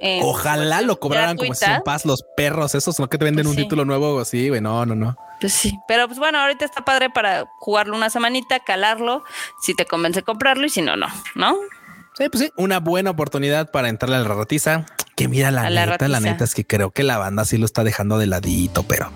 en 0.00 0.22
Ojalá 0.22 0.80
lo 0.82 0.98
cobraran 0.98 1.36
como 1.36 1.54
sin 1.54 1.82
paz 1.84 2.04
los 2.06 2.24
perros, 2.36 2.74
esos 2.74 2.98
no 2.98 3.08
que 3.08 3.18
te 3.18 3.24
venden 3.24 3.44
Pues 3.44 3.50
un 3.56 3.56
sí. 3.56 3.62
título 3.64 3.84
nuevo, 3.84 4.24
sí, 4.24 4.48
güey, 4.48 4.60
no, 4.60 4.84
no, 4.86 4.94
no. 4.94 5.16
Pues 5.40 5.52
sí, 5.52 5.76
pero 5.88 6.06
pues 6.06 6.18
bueno, 6.18 6.38
ahorita 6.38 6.64
está 6.64 6.84
padre 6.84 7.10
para 7.10 7.46
jugarlo 7.58 7.96
una 7.96 8.10
semanita, 8.10 8.60
calarlo, 8.60 9.24
si 9.62 9.74
te 9.74 9.84
convence 9.86 10.22
comprarlo 10.22 10.66
y 10.66 10.70
si 10.70 10.82
no, 10.82 10.96
no, 10.96 11.08
¿no? 11.34 11.56
Sí, 12.16 12.28
pues 12.30 12.44
sí, 12.44 12.52
una 12.56 12.78
buena 12.78 13.10
oportunidad 13.10 13.70
para 13.70 13.88
entrarle 13.88 14.16
a 14.16 14.20
la 14.20 14.28
ratiza. 14.28 14.84
Que 15.16 15.28
mira 15.28 15.50
la, 15.50 15.68
neta, 15.68 16.08
la 16.08 16.20
neta 16.20 16.44
es 16.44 16.54
que 16.54 16.66
creo 16.66 16.90
que 16.90 17.02
la 17.02 17.18
banda 17.18 17.44
sí 17.44 17.58
lo 17.58 17.66
está 17.66 17.84
dejando 17.84 18.18
de 18.18 18.26
ladito, 18.26 18.82
pero 18.84 19.10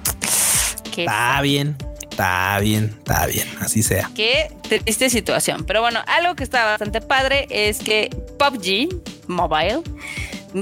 está 0.97 1.41
bien, 1.43 1.77
está 2.17 2.59
bien, 2.61 2.95
está 2.97 3.27
bien, 3.27 3.47
así 3.61 3.83
sea. 3.83 4.11
Qué 4.15 4.51
triste 4.63 5.11
situación. 5.11 5.65
Pero 5.67 5.83
bueno, 5.83 6.01
algo 6.07 6.35
que 6.35 6.45
está 6.45 6.65
bastante 6.65 7.03
padre 7.03 7.47
es 7.51 7.79
que 7.79 8.09
PUBG 8.39 9.29
Mobile 9.29 9.83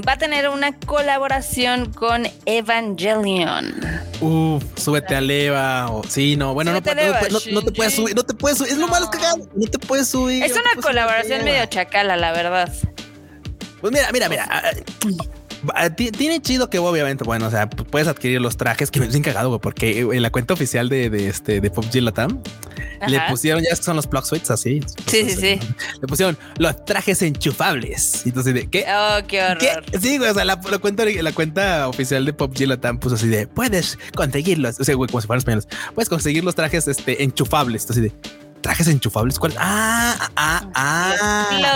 va 0.05 0.13
a 0.13 0.17
tener 0.17 0.49
una 0.49 0.77
colaboración 0.77 1.93
con 1.93 2.27
Evangelion. 2.45 3.73
Uf, 4.19 4.63
súbete 4.75 5.15
a 5.15 5.19
Eva. 5.19 5.89
O, 5.91 6.03
sí, 6.03 6.35
no, 6.35 6.53
bueno, 6.53 6.71
no, 6.71 6.79
no, 6.79 6.83
te 6.83 7.71
puedes 7.71 7.93
subir, 7.93 8.15
no 8.15 8.23
te 8.23 8.33
puedes 8.33 8.57
subir. 8.57 8.73
Es 8.73 8.77
lo 8.77 8.89
malo 8.89 9.09
que 9.09 9.19
no 9.19 9.67
te 9.67 9.79
puedes 9.79 10.09
subir. 10.09 10.43
Es 10.43 10.51
una 10.51 10.81
colaboración 10.81 11.45
medio 11.45 11.65
chacala, 11.67 12.17
la 12.17 12.33
verdad. 12.33 12.73
Pues 13.79 13.93
mira, 13.93 14.09
mira, 14.11 14.27
mira. 14.27 14.49
Ah, 15.73 15.89
tiene 15.89 16.41
chido 16.41 16.69
que 16.69 16.79
obviamente, 16.79 17.23
bueno, 17.23 17.47
o 17.47 17.51
sea, 17.51 17.69
puedes 17.69 18.07
adquirir 18.07 18.41
los 18.41 18.57
trajes 18.57 18.91
que 18.91 18.99
me 18.99 19.05
han 19.05 19.21
cagado, 19.21 19.59
porque 19.59 19.99
en 19.99 20.21
la 20.21 20.31
cuenta 20.31 20.53
oficial 20.53 20.89
de, 20.89 21.09
de 21.09 21.29
este 21.29 21.61
de 21.61 21.71
PUBG 21.71 22.01
Latam 22.01 22.41
le 23.07 23.21
pusieron, 23.29 23.63
ya 23.63 23.75
son 23.75 23.95
los 23.95 24.07
plug 24.07 24.25
suites 24.25 24.51
así. 24.51 24.81
Sí, 25.07 25.29
sí, 25.29 25.35
sí. 25.35 25.59
Le 26.01 26.07
pusieron 26.07 26.37
los 26.57 26.85
trajes 26.85 27.21
enchufables. 27.21 28.25
Entonces, 28.25 28.53
¿de 28.53 28.69
qué? 28.69 28.85
Oh, 28.87 29.25
qué 29.27 29.43
horror. 29.43 29.83
Sí, 30.01 30.17
güey, 30.17 30.29
o 30.29 30.33
sea, 30.33 30.45
la, 30.45 30.59
cuenta, 30.79 31.05
la 31.05 31.31
cuenta 31.31 31.87
oficial 31.87 32.25
de 32.25 32.33
PUBG 32.33 32.67
Latam 32.67 32.97
puso 32.97 33.15
así 33.15 33.27
de 33.27 33.47
puedes 33.47 33.97
conseguirlos. 34.15 34.79
O 34.79 34.83
sea, 34.83 34.95
güey, 34.95 35.09
como 35.09 35.21
si 35.21 35.27
fueran 35.27 35.39
españoles, 35.39 35.67
puedes 35.93 36.09
conseguir 36.09 36.43
los 36.43 36.55
trajes 36.55 36.87
este, 36.87 37.23
enchufables. 37.23 37.89
Así 37.89 38.01
de 38.01 38.11
trajes 38.65 38.87
enchufables. 38.87 39.37
¿Cuál? 39.37 39.53
Ah, 39.59 40.17
ah, 40.35 40.67
ah, 40.73 41.15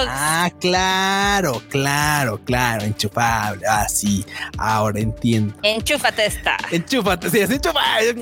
ah, 0.07 0.49
claro, 0.59 1.61
claro, 1.69 2.41
claro, 2.43 2.83
enchufable. 2.83 3.63
Ah, 3.69 3.87
sí, 3.87 4.25
ahora 4.57 4.99
entiendo. 4.99 5.53
Enchúfate 5.61 6.25
esta. 6.25 6.57
Enchúfate, 6.71 7.29
sí, 7.29 7.37
es 7.41 7.51
enchufable. 7.51 8.15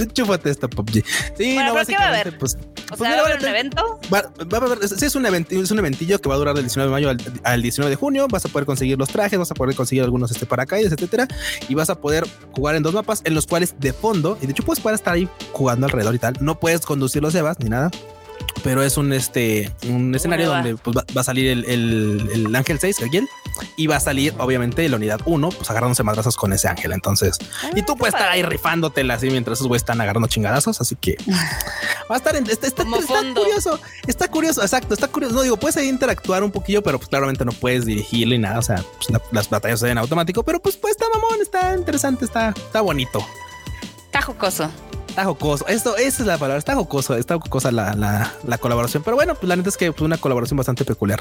Enchúfate 0.00 0.50
esta, 0.50 0.66
PUBG. 0.66 1.04
Sí, 1.38 1.56
no, 1.56 1.74
básicamente, 1.74 2.32
pues. 2.32 2.58
O 2.90 2.96
pues 2.96 3.08
sea, 3.08 3.22
¿va 3.22 3.22
a 3.22 3.26
haber 3.26 3.38
un 3.38 3.48
evento? 3.48 4.00
Va, 4.12 4.22
va, 4.52 4.58
a 4.58 4.60
haber, 4.60 4.88
sí, 4.88 5.04
es 5.04 5.14
un, 5.14 5.24
evento, 5.24 5.54
es 5.54 5.70
un 5.70 5.78
eventillo 5.78 6.20
que 6.20 6.28
va 6.28 6.34
a 6.34 6.38
durar 6.38 6.56
del 6.56 6.64
19 6.64 6.88
de 6.88 6.92
mayo 6.92 7.08
al, 7.08 7.18
al, 7.44 7.62
19 7.62 7.88
de 7.88 7.96
junio. 7.96 8.26
Vas 8.28 8.44
a 8.44 8.48
poder 8.48 8.66
conseguir 8.66 8.98
los 8.98 9.10
trajes, 9.10 9.38
vas 9.38 9.50
a 9.52 9.54
poder 9.54 9.76
conseguir 9.76 10.02
algunos 10.02 10.32
este, 10.32 10.44
paracaídas, 10.44 10.92
etcétera. 10.92 11.28
Y 11.68 11.74
vas 11.74 11.88
a 11.88 11.94
poder 11.94 12.26
jugar 12.50 12.74
en 12.74 12.82
dos 12.82 12.94
mapas 12.94 13.22
en 13.24 13.34
los 13.34 13.46
cuales 13.46 13.76
de 13.78 13.92
fondo, 13.92 14.36
y 14.42 14.46
de 14.46 14.52
hecho 14.52 14.64
puedes 14.64 14.82
poder 14.82 14.96
estar 14.96 15.14
ahí 15.14 15.28
jugando 15.52 15.86
alrededor 15.86 16.16
y 16.16 16.18
tal. 16.18 16.34
No 16.40 16.58
puedes 16.58 16.80
conducir 16.80 17.22
los 17.22 17.32
Evas 17.36 17.60
ni 17.60 17.68
nada 17.68 17.91
pero 18.62 18.82
es 18.82 18.96
un 18.96 19.12
este 19.12 19.72
un 19.88 20.14
escenario 20.14 20.48
donde 20.48 20.76
pues, 20.76 20.96
va, 20.96 21.20
a 21.20 21.24
salir 21.24 21.50
el, 21.50 21.64
el, 21.66 22.54
ángel 22.54 22.78
6, 22.78 23.00
el 23.00 23.28
y 23.76 23.86
va 23.86 23.96
a 23.96 24.00
salir 24.00 24.34
obviamente 24.38 24.88
la 24.88 24.96
unidad 24.96 25.20
1, 25.24 25.48
pues 25.50 25.70
agarrándose 25.70 26.02
madrazos 26.02 26.36
con 26.36 26.52
ese 26.52 26.68
ángel. 26.68 26.92
Entonces, 26.92 27.38
y 27.74 27.80
ah, 27.80 27.86
tú 27.86 27.96
puedes 27.96 28.14
estar 28.14 28.30
ahí 28.30 28.42
rifándotela 28.42 29.14
así 29.14 29.30
mientras 29.30 29.58
esos 29.58 29.68
güeyes 29.68 29.82
están 29.82 30.00
agarrando 30.00 30.28
chingadazos. 30.28 30.80
Así 30.80 30.96
que 30.96 31.16
va 32.10 32.14
a 32.14 32.16
estar 32.16 32.36
en, 32.36 32.48
está, 32.48 32.66
está, 32.66 32.84
curioso, 32.84 33.80
está 34.06 34.28
curioso, 34.28 34.62
exacto, 34.62 34.94
está 34.94 35.08
curioso. 35.08 35.34
No 35.34 35.42
digo, 35.42 35.56
puedes 35.56 35.76
ahí 35.76 35.88
interactuar 35.88 36.44
un 36.44 36.50
poquillo, 36.50 36.82
pero 36.82 36.98
pues 36.98 37.08
claramente 37.08 37.44
no 37.44 37.52
puedes 37.52 37.84
dirigirlo 37.84 38.34
y 38.34 38.38
nada. 38.38 38.58
O 38.58 38.62
sea, 38.62 38.84
pues, 38.96 39.22
las 39.32 39.50
batallas 39.50 39.80
se 39.80 39.86
ven 39.86 39.98
automático, 39.98 40.42
pero 40.42 40.60
pues, 40.60 40.76
pues 40.76 40.92
está 40.92 41.06
mamón, 41.12 41.40
está 41.40 41.74
interesante, 41.76 42.24
está, 42.24 42.50
está 42.50 42.80
bonito. 42.80 43.24
Está 44.06 44.22
jocoso. 44.22 44.70
Está 45.12 45.24
jocoso. 45.26 45.66
Esto, 45.66 45.94
esa 45.98 46.22
es 46.22 46.26
la 46.26 46.38
palabra. 46.38 46.58
Está 46.58 46.74
jocoso. 46.74 47.14
Está 47.14 47.34
jocosa 47.34 47.70
la, 47.70 47.92
la, 47.92 48.32
la 48.46 48.56
colaboración. 48.56 49.02
Pero 49.02 49.14
bueno, 49.14 49.34
pues 49.34 49.46
la 49.46 49.56
neta 49.56 49.68
es 49.68 49.76
que 49.76 49.92
fue 49.92 50.06
una 50.06 50.16
colaboración 50.16 50.56
bastante 50.56 50.86
peculiar. 50.86 51.20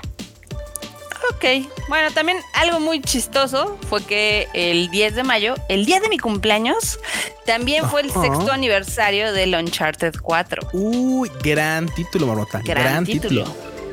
Ok, 1.36 1.68
bueno, 1.90 2.10
también 2.14 2.38
algo 2.54 2.80
muy 2.80 3.02
chistoso 3.02 3.78
fue 3.90 4.02
que 4.02 4.48
el 4.54 4.90
10 4.92 5.16
de 5.16 5.24
mayo, 5.24 5.56
el 5.68 5.86
día 5.86 6.00
de 6.00 6.08
mi 6.08 6.20
cumpleañoos, 6.20 7.00
también 7.46 7.90
fue 7.90 8.00
el 8.00 8.12
sexto 8.12 8.54
aniversario 8.54 9.34
del 9.34 9.56
Uncharted 9.56 10.14
4. 10.22 10.70
Uy, 10.72 11.30
gran 11.44 11.88
título, 11.88 12.28
Marmota. 12.28 12.62
Gran, 12.64 13.06
título. 13.06 13.44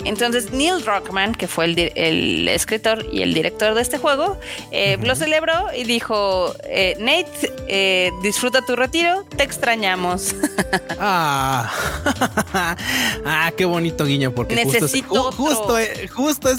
Entonces 0.05 0.53
Neil 0.53 0.83
Druckmann, 0.83 1.35
que 1.35 1.49
fue 1.49 1.67
el, 1.67 2.49
escritor 2.49 3.07
y 3.13 3.23
el 3.23 3.35
director 3.35 3.75
de 3.75 3.83
este 3.83 3.99
juego, 3.99 4.39
eh, 4.71 4.99
lo 5.03 5.15
celebró 5.15 5.69
y 5.77 5.85
dijo, 5.85 6.55
eh, 6.65 6.97
Nate, 6.99 7.53
eh, 7.69 8.11
disfruta 8.23 8.63
tu 8.63 8.77
retiro, 8.77 9.25
te 9.37 9.43
extrañamos. 9.43 10.35
ah, 11.01 11.71
ah 13.25 13.53
qué 13.57 13.65
bonito 13.65 14.05
guiño, 14.05 14.33
porque 14.33 14.55
Necesito 14.55 15.33
justo, 15.33 15.79
es, 15.79 16.11
justo, 16.11 16.49
es, 16.49 16.59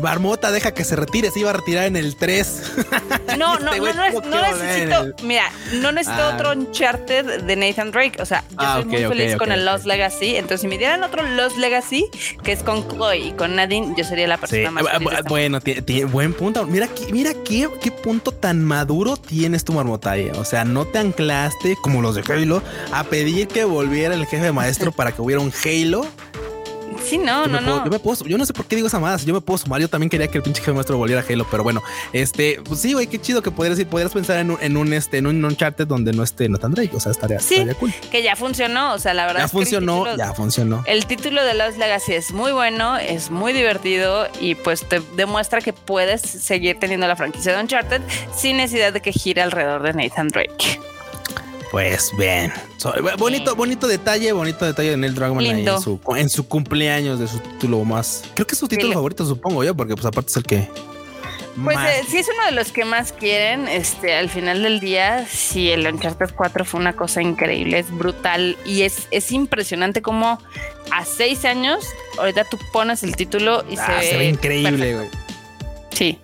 Marmota 0.00 0.50
deja 0.50 0.72
que 0.72 0.84
se 0.84 0.96
retire, 0.96 1.30
se 1.30 1.40
iba 1.40 1.50
a 1.50 1.54
retirar 1.54 1.86
en 1.86 1.96
el 1.96 2.16
3. 2.16 2.62
no, 3.38 3.58
no, 3.58 3.72
este 3.72 3.94
no, 3.94 4.20
no, 4.20 4.42
necesito, 4.42 5.24
mira, 5.24 5.50
no 5.74 5.92
necesito 5.92 6.22
ah. 6.22 6.34
otro 6.34 6.52
Uncharted 6.52 7.42
de 7.42 7.56
Nathan 7.56 7.90
Drake, 7.90 8.20
o 8.20 8.26
sea, 8.26 8.44
yo 8.50 8.56
ah, 8.58 8.74
soy 8.76 8.84
muy 8.84 9.04
feliz 9.04 9.36
con 9.36 9.52
el 9.52 9.64
Lost 9.64 9.86
Legacy, 9.86 10.36
entonces 10.36 10.62
si 10.62 10.68
me 10.68 10.78
dieran 10.78 11.02
otro 11.02 11.22
Lost 11.22 11.56
Legacy, 11.56 12.08
que 12.42 12.52
es 12.52 12.62
con 12.62 12.79
Chloe 12.88 13.18
y 13.18 13.32
con 13.32 13.56
Nadine, 13.56 13.94
yo 13.96 14.04
sería 14.04 14.26
la 14.26 14.38
persona 14.38 14.70
más 14.70 14.84
feliz 14.88 15.08
Bueno, 15.28 15.60
tiene 15.60 16.04
buen 16.04 16.32
punto. 16.32 16.66
Mira, 16.66 16.88
mira 17.12 17.32
qué, 17.44 17.68
qué 17.80 17.90
punto 17.90 18.32
tan 18.32 18.64
maduro 18.64 19.16
tienes 19.16 19.64
tu 19.64 19.72
marmotalle. 19.72 20.32
O 20.32 20.44
sea, 20.44 20.64
no 20.64 20.84
te 20.86 20.98
anclaste 20.98 21.76
como 21.82 22.02
los 22.02 22.14
de 22.14 22.22
Halo 22.22 22.62
a 22.92 23.04
pedir 23.04 23.48
que 23.48 23.64
volviera 23.64 24.14
el 24.14 24.26
jefe 24.26 24.52
maestro 24.52 24.92
para 24.96 25.12
que 25.12 25.22
hubiera 25.22 25.40
un 25.40 25.52
Halo 25.64 26.06
Sí, 27.04 27.18
no, 27.18 27.46
no, 27.46 27.60
no. 27.60 27.84
Yo 27.84 27.90
me 27.90 27.98
puedo, 27.98 28.24
yo 28.24 28.36
no 28.38 28.44
sé 28.44 28.52
por 28.52 28.66
qué 28.66 28.76
digo 28.76 28.88
esa 28.88 28.98
más. 28.98 29.24
Yo 29.24 29.34
me 29.34 29.40
puedo 29.40 29.58
sumar. 29.58 29.80
Yo 29.80 29.88
también 29.88 30.10
quería 30.10 30.28
que 30.28 30.38
el 30.38 30.42
pinche 30.42 30.60
jefe 30.60 30.72
maestro 30.72 30.96
volviera 30.96 31.22
a 31.22 31.24
Halo, 31.28 31.46
pero 31.50 31.62
bueno, 31.62 31.82
este, 32.12 32.60
pues 32.64 32.80
sí, 32.80 32.92
güey, 32.92 33.06
qué 33.06 33.20
chido 33.20 33.42
que 33.42 33.50
podrías, 33.50 33.82
podrías 33.86 34.12
pensar 34.12 34.38
en 34.38 34.52
un, 34.52 34.58
en 34.60 34.76
un, 34.76 34.92
este, 34.92 35.18
en 35.18 35.26
un 35.26 35.44
Uncharted 35.44 35.86
donde 35.86 36.12
no 36.12 36.22
esté 36.22 36.48
Nathan 36.48 36.72
Drake. 36.72 36.94
O 36.94 37.00
sea, 37.00 37.12
estaría, 37.12 37.40
sí, 37.40 37.66
cool. 37.78 37.92
Que 38.10 38.22
ya 38.22 38.36
funcionó. 38.36 38.94
O 38.94 38.98
sea, 38.98 39.14
la 39.14 39.26
verdad. 39.26 39.40
Ya 39.40 39.48
funcionó, 39.48 40.16
ya 40.16 40.34
funcionó. 40.34 40.82
El 40.86 41.06
título 41.06 41.44
de 41.44 41.54
Lost 41.54 41.78
Legacy 41.78 42.12
es 42.12 42.32
muy 42.32 42.52
bueno, 42.52 42.96
es 42.96 43.30
muy 43.30 43.52
divertido 43.52 44.26
y 44.40 44.54
pues 44.54 44.88
te 44.88 45.00
demuestra 45.16 45.60
que 45.60 45.72
puedes 45.72 46.20
seguir 46.22 46.78
teniendo 46.78 47.06
la 47.06 47.16
franquicia 47.16 47.54
de 47.54 47.62
Uncharted 47.62 48.02
sin 48.34 48.56
necesidad 48.56 48.92
de 48.92 49.00
que 49.00 49.12
gire 49.12 49.42
alrededor 49.42 49.82
de 49.82 49.92
Nathan 49.94 50.28
Drake. 50.28 50.80
Pues 51.70 52.12
bien. 52.16 52.52
bonito, 53.18 53.54
bonito 53.54 53.86
detalle, 53.86 54.32
bonito 54.32 54.64
detalle 54.64 54.90
de 54.90 54.96
Neil 54.96 55.14
Druckmann 55.14 55.44
en 55.44 55.80
su, 55.80 56.00
en 56.16 56.28
su 56.28 56.48
cumpleaños 56.48 57.20
de 57.20 57.28
su 57.28 57.38
título 57.38 57.84
más. 57.84 58.24
Creo 58.34 58.46
que 58.46 58.54
es 58.54 58.58
su 58.58 58.66
título 58.66 58.92
favorito, 58.92 59.24
supongo 59.24 59.62
yo, 59.62 59.74
porque 59.74 59.94
pues 59.94 60.04
aparte 60.04 60.30
es 60.30 60.36
el 60.36 60.42
que. 60.42 60.68
Pues 61.62 61.76
eh, 61.78 62.04
sí 62.08 62.18
es 62.18 62.28
uno 62.34 62.46
de 62.46 62.52
los 62.52 62.72
que 62.72 62.84
más 62.84 63.12
quieren. 63.12 63.68
Este, 63.68 64.14
al 64.14 64.28
final 64.30 64.62
del 64.62 64.80
día, 64.80 65.26
sí, 65.28 65.70
el 65.70 65.86
Uncharted 65.86 66.30
4 66.34 66.64
fue 66.64 66.80
una 66.80 66.94
cosa 66.94 67.22
increíble, 67.22 67.78
es 67.78 67.90
brutal 67.90 68.56
y 68.64 68.82
es, 68.82 69.06
es 69.10 69.30
impresionante 69.30 70.02
como 70.02 70.40
a 70.90 71.04
seis 71.04 71.44
años, 71.44 71.84
ahorita 72.18 72.44
tú 72.44 72.58
pones 72.72 73.04
el 73.04 73.14
título 73.14 73.64
y 73.70 73.76
ah, 73.78 74.00
se, 74.00 74.16
ve, 74.16 74.28
increíble, 74.28 74.94
güey. 74.94 75.08
Sí. 75.92 76.18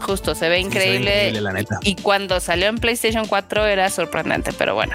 Justo, 0.00 0.34
se 0.34 0.48
ve 0.48 0.58
increíble. 0.60 1.32
Y 1.82 1.96
cuando 1.96 2.40
salió 2.40 2.68
en 2.68 2.78
PlayStation 2.78 3.26
4 3.26 3.66
era 3.66 3.90
sorprendente, 3.90 4.52
pero 4.52 4.74
bueno. 4.74 4.94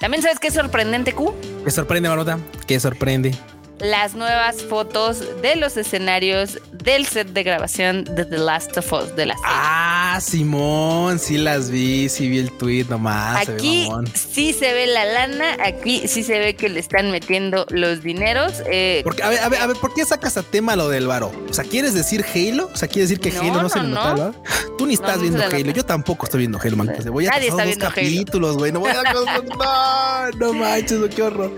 También 0.00 0.22
sabes 0.22 0.38
qué 0.38 0.48
es 0.48 0.54
sorprendente, 0.54 1.12
Q. 1.12 1.34
¿Qué 1.64 1.70
sorprende, 1.70 2.08
Marota? 2.08 2.38
¿Qué 2.66 2.80
sorprende? 2.80 3.34
Las 3.80 4.14
nuevas 4.14 4.62
fotos 4.62 5.24
de 5.42 5.56
los 5.56 5.76
escenarios 5.76 6.58
del 6.72 7.06
set 7.06 7.28
de 7.28 7.42
grabación 7.42 8.04
de 8.04 8.24
The 8.24 8.38
Last 8.38 8.76
of 8.76 8.92
Us 8.92 9.16
de 9.16 9.26
la 9.26 9.34
serie. 9.34 9.50
Ah, 9.52 10.18
Simón, 10.20 11.18
sí 11.18 11.38
las 11.38 11.70
vi, 11.70 12.08
sí 12.08 12.28
vi 12.28 12.38
el 12.38 12.52
tweet 12.52 12.86
nomás. 12.88 13.48
Aquí 13.48 13.88
sí 14.14 14.52
se 14.52 14.72
ve 14.72 14.86
la 14.86 15.04
lana, 15.04 15.56
aquí 15.64 16.08
sí 16.08 16.22
se 16.22 16.38
ve 16.38 16.54
que 16.54 16.68
le 16.68 16.80
están 16.80 17.10
metiendo 17.10 17.66
los 17.70 18.02
dineros. 18.02 18.62
Eh, 18.70 19.00
Porque, 19.04 19.22
a 19.22 19.28
ver, 19.28 19.40
a 19.40 19.48
ver, 19.48 19.60
a 19.60 19.66
ver, 19.66 19.76
¿por 19.76 19.94
qué 19.94 20.04
sacas 20.04 20.36
a 20.36 20.42
tema 20.42 20.76
lo 20.76 20.88
del 20.88 21.06
varo? 21.06 21.32
O 21.48 21.52
sea, 21.52 21.64
¿quieres 21.64 21.94
decir 21.94 22.24
Halo? 22.34 22.70
O 22.72 22.76
sea, 22.76 22.88
¿quieres 22.88 23.10
decir 23.10 23.20
que 23.20 23.36
Halo 23.36 23.62
no, 23.62 23.68
se 23.68 23.80
le 23.80 23.88
nota 23.88 24.14
no. 24.14 24.34
Tú 24.78 24.86
ni 24.86 24.94
estás 24.94 25.20
viendo 25.20 25.42
Halo, 25.42 25.72
yo 25.72 25.84
tampoco 25.84 26.24
estoy 26.24 26.40
viendo 26.40 26.58
Halo, 26.62 26.76
man. 26.76 26.90
Voy 27.10 27.26
a 27.26 27.30
Nadie 27.30 27.50
dos 27.50 27.60
capítulos, 27.78 28.56
güey. 28.56 28.72
No 28.72 28.80
voy 28.80 28.90
a 28.90 29.02
no, 29.12 30.30
no 30.38 30.52
manches, 30.52 30.98
qué 31.14 31.22
horror. 31.22 31.52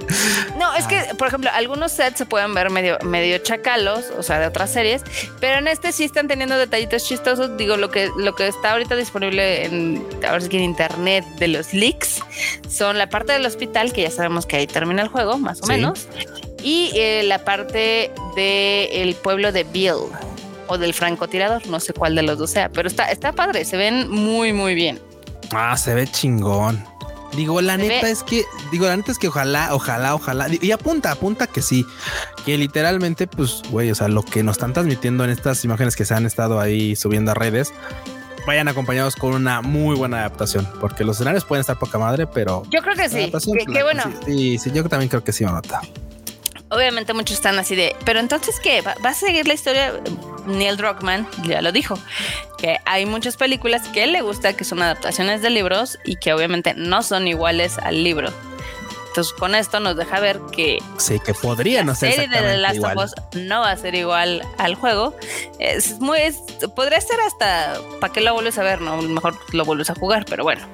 No, 0.59 0.75
es 0.75 0.87
que, 0.87 1.15
por 1.17 1.29
ejemplo, 1.29 1.51
algunos 1.53 1.93
sets 1.93 2.19
se 2.19 2.27
pueden 2.27 2.55
ver 2.55 2.71
medio, 2.71 2.99
medio 3.05 3.39
chacalos, 3.39 4.07
o 4.17 4.23
sea, 4.23 4.39
de 4.39 4.47
otras 4.47 4.71
series, 4.71 5.03
pero 5.41 5.59
en 5.59 5.69
este 5.69 5.93
sí 5.93 6.05
están 6.05 6.29
teniendo 6.29 6.57
detallitos 6.57 7.05
chistosos. 7.05 7.57
Digo, 7.57 7.77
lo 7.77 7.91
que, 7.91 8.11
lo 8.19 8.35
que 8.35 8.49
está 8.49 8.73
ahorita 8.73 8.97
disponible 8.97 9.65
en, 9.65 10.07
ahora 10.27 10.41
sí 10.41 10.49
que 10.49 10.59
en 10.59 10.65
internet 10.65 11.25
de 11.39 11.49
los 11.49 11.73
leaks 11.73 12.21
son 12.69 12.99
la 12.99 13.09
parte 13.09 13.33
del 13.33 13.47
hospital, 13.47 13.93
que 13.93 14.03
ya 14.03 14.11
sabemos 14.11 14.47
que 14.47 14.57
ahí 14.57 14.67
termina 14.67 15.03
el 15.03 15.09
juego, 15.09 15.39
más 15.39 15.63
o 15.63 15.67
menos, 15.67 16.07
y 16.63 16.91
eh, 16.95 17.23
la 17.25 17.39
parte 17.45 18.13
del 18.37 19.15
pueblo 19.17 19.53
de 19.53 19.65
Bill 19.65 19.95
o 20.69 20.79
del 20.79 20.95
francotirador, 20.95 21.67
no 21.67 21.81
sé 21.81 21.93
cuál 21.93 22.15
de 22.15 22.23
los 22.23 22.39
dos 22.39 22.51
sea, 22.51 22.69
pero 22.69 22.89
está, 22.89 23.11
está 23.11 23.33
padre, 23.33 23.65
se 23.65 23.77
ven 23.77 24.11
muy, 24.11 24.53
muy 24.53 24.75
bien. 24.75 25.01
Ah, 25.51 25.77
se 25.77 25.95
ve 25.95 26.07
chingón. 26.07 26.92
Digo, 27.37 27.61
la 27.63 27.77
neta 27.77 28.09
es 28.11 28.23
que, 28.23 28.45
digo, 28.71 28.87
la 28.87 28.97
neta 28.97 29.11
es 29.11 29.19
que 29.19 29.29
ojalá, 29.29 29.75
ojalá, 29.75 30.15
ojalá, 30.15 30.47
y 30.51 30.71
apunta, 30.71 31.13
apunta 31.13 31.47
que 31.47 31.63
sí, 31.63 31.87
que 32.45 32.59
literalmente, 32.59 33.27
pues, 33.27 33.63
güey, 33.71 33.91
o 33.91 33.95
sea, 33.95 34.09
lo 34.09 34.23
que 34.23 34.43
nos 34.43 34.57
están 34.57 34.75
transmitiendo 34.75 35.25
en 35.25 35.31
estas 35.31 35.65
imágenes 35.65 35.97
que 35.97 36.05
se 36.05 36.15
han 36.15 36.27
estado 36.27 36.61
ahí 36.61 36.95
subiendo 36.95 37.31
a 37.31 37.35
redes, 37.35 37.73
vayan 38.47 38.69
acompañados 38.69 39.17
con 39.17 39.35
una 39.35 39.63
muy 39.63 39.97
buena 39.97 40.19
adaptación, 40.19 40.69
porque 40.81 41.05
los 41.05 41.17
escenarios 41.17 41.45
pueden 41.45 41.61
estar 41.61 41.79
poca 41.79 41.99
madre, 41.99 42.27
pero 42.27 42.65
yo 42.71 42.83
creo 42.83 42.97
que 42.97 43.09
sí. 43.09 43.33
Qué 43.73 43.83
bueno. 43.83 44.03
Sí, 44.27 44.59
sí, 44.59 44.71
yo 44.73 44.85
también 44.85 45.09
creo 45.09 45.25
que 45.25 45.33
sí, 45.33 45.45
nota 45.45 45.81
obviamente 46.73 47.13
muchos 47.13 47.37
están 47.37 47.59
así 47.59 47.77
de, 47.77 47.95
pero 48.05 48.19
entonces 48.19 48.59
qué, 48.59 48.81
¿Va, 48.81 48.95
a 49.05 49.15
seguir 49.15 49.47
la 49.47 49.55
historia? 49.55 49.93
Neil 50.47 50.77
Druckmann 50.77 51.29
ya 51.45 51.63
lo 51.63 51.71
dijo, 51.71 51.99
que 52.59 52.79
hay 52.85 53.07
muchas 53.07 53.37
películas 53.37 53.87
que 53.89 54.03
él 54.03 54.13
le 54.13 54.23
gusta 54.23 54.55
que 54.55 54.65
son 54.65 54.83
adaptaciones 54.83 55.43
de 55.43 55.51
libros 55.51 55.99
y 56.05 56.17
que 56.17 56.33
obviamente 56.33 56.75
no 56.75 57.03
son 57.03 57.29
iguales 57.29 57.79
al 57.79 58.03
libro. 58.03 58.33
Entonces 59.09 59.35
con 59.35 59.55
esto 59.55 59.79
nos 59.79 59.95
deja 59.95 60.21
ver 60.21 60.41
que 60.53 60.79
sí 60.97 61.21
que 61.21 61.35
podría 61.35 61.85
no 61.85 61.95
ser 61.95 62.15
serie 62.15 62.29
de 62.29 62.39
The 62.39 62.57
Last 62.57 62.83
of 62.83 62.97
Us 62.97 63.15
no 63.35 63.61
va 63.61 63.71
a 63.71 63.77
ser 63.77 63.95
igual 63.95 64.43
al 64.57 64.75
juego. 64.75 65.15
Es 65.59 66.01
muy 66.01 66.19
podría 66.75 66.99
ser 66.99 67.21
hasta 67.21 67.79
para 68.01 68.11
que 68.11 68.23
lo 68.23 68.33
vuelves 68.33 68.57
a 68.57 68.63
ver, 68.63 68.81
no 68.81 69.03
mejor 69.03 69.37
lo 69.53 69.67
vuelves 69.67 69.91
a 69.91 69.95
jugar, 69.95 70.25
pero 70.25 70.45
bueno. 70.45 70.67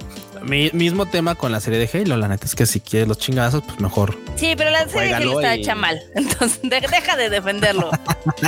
Mi, 0.43 0.71
mismo 0.73 1.07
tema 1.07 1.35
con 1.35 1.53
la 1.53 1.61
serie 1.61 1.79
de 1.79 1.91
Halo. 1.93 2.17
La 2.17 2.29
neta 2.29 2.47
es 2.47 2.55
que 2.55 2.67
si 2.67 2.81
quieres 2.81 3.09
los 3.09 3.19
chingazos, 3.19 3.63
pues 3.63 3.81
mejor. 3.81 4.17
Sí, 4.37 4.55
pero 4.57 4.71
la 4.71 4.89
serie 4.89 5.09
de 5.09 5.15
Halo 5.15 5.41
está 5.41 5.55
hecha 5.55 5.75
mal. 5.75 6.01
Entonces, 6.15 6.61
deja 6.63 7.17
de 7.17 7.31
defenderlo. 7.31 7.91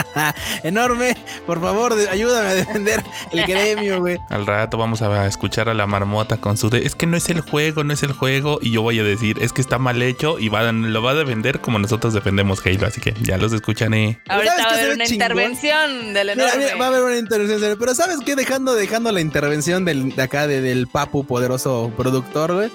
Enorme. 0.62 1.16
Por 1.46 1.60
favor, 1.60 1.94
ayúdame 2.10 2.48
a 2.48 2.54
defender 2.54 3.02
el 3.32 3.46
gremio, 3.46 4.00
güey. 4.00 4.18
Al 4.30 4.46
rato 4.46 4.78
vamos 4.78 5.02
a 5.02 5.26
escuchar 5.26 5.68
a 5.68 5.74
la 5.74 5.86
marmota 5.86 6.36
con 6.36 6.56
su 6.56 6.70
de, 6.70 6.86
es 6.86 6.94
que 6.94 7.06
no 7.06 7.16
es 7.16 7.28
el 7.28 7.40
juego, 7.40 7.84
no 7.84 7.92
es 7.92 8.02
el 8.02 8.12
juego. 8.12 8.58
Y 8.62 8.72
yo 8.72 8.82
voy 8.82 8.98
a 8.98 9.04
decir, 9.04 9.38
es 9.40 9.52
que 9.52 9.60
está 9.60 9.78
mal 9.78 10.00
hecho 10.02 10.38
y 10.38 10.48
va, 10.48 10.70
lo 10.72 11.02
va 11.02 11.12
a 11.12 11.14
defender 11.14 11.60
como 11.60 11.78
nosotros 11.78 12.14
defendemos 12.14 12.64
Halo. 12.64 12.86
Así 12.86 13.00
que 13.00 13.14
ya 13.22 13.36
los 13.38 13.52
escuchan. 13.52 13.94
Eh. 13.94 14.20
Ahorita 14.28 14.54
va 14.56 14.62
a 14.62 14.74
haber 14.74 14.94
una 14.94 15.06
intervención 15.06 16.14
del 16.14 16.30
enorme. 16.30 16.74
va 16.74 16.84
a 16.86 16.88
haber 16.88 17.02
una 17.02 17.18
intervención, 17.18 17.76
pero 17.78 17.94
¿sabes 17.94 18.18
qué? 18.24 18.36
Dejando, 18.36 18.74
dejando 18.74 19.12
la 19.12 19.20
intervención 19.20 19.84
del, 19.84 20.14
de 20.14 20.22
acá 20.22 20.46
del 20.46 20.86
papu 20.86 21.24
poderoso 21.24 21.79
productor, 21.88 22.54
güey. 22.54 22.70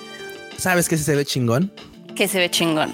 ¿Sabes 0.58 0.90
qué 0.90 0.98
se 0.98 1.16
ve 1.16 1.26
chingón? 1.26 1.72
Que 2.16 2.28
se 2.28 2.40
ve 2.40 2.50
chingón. 2.50 2.92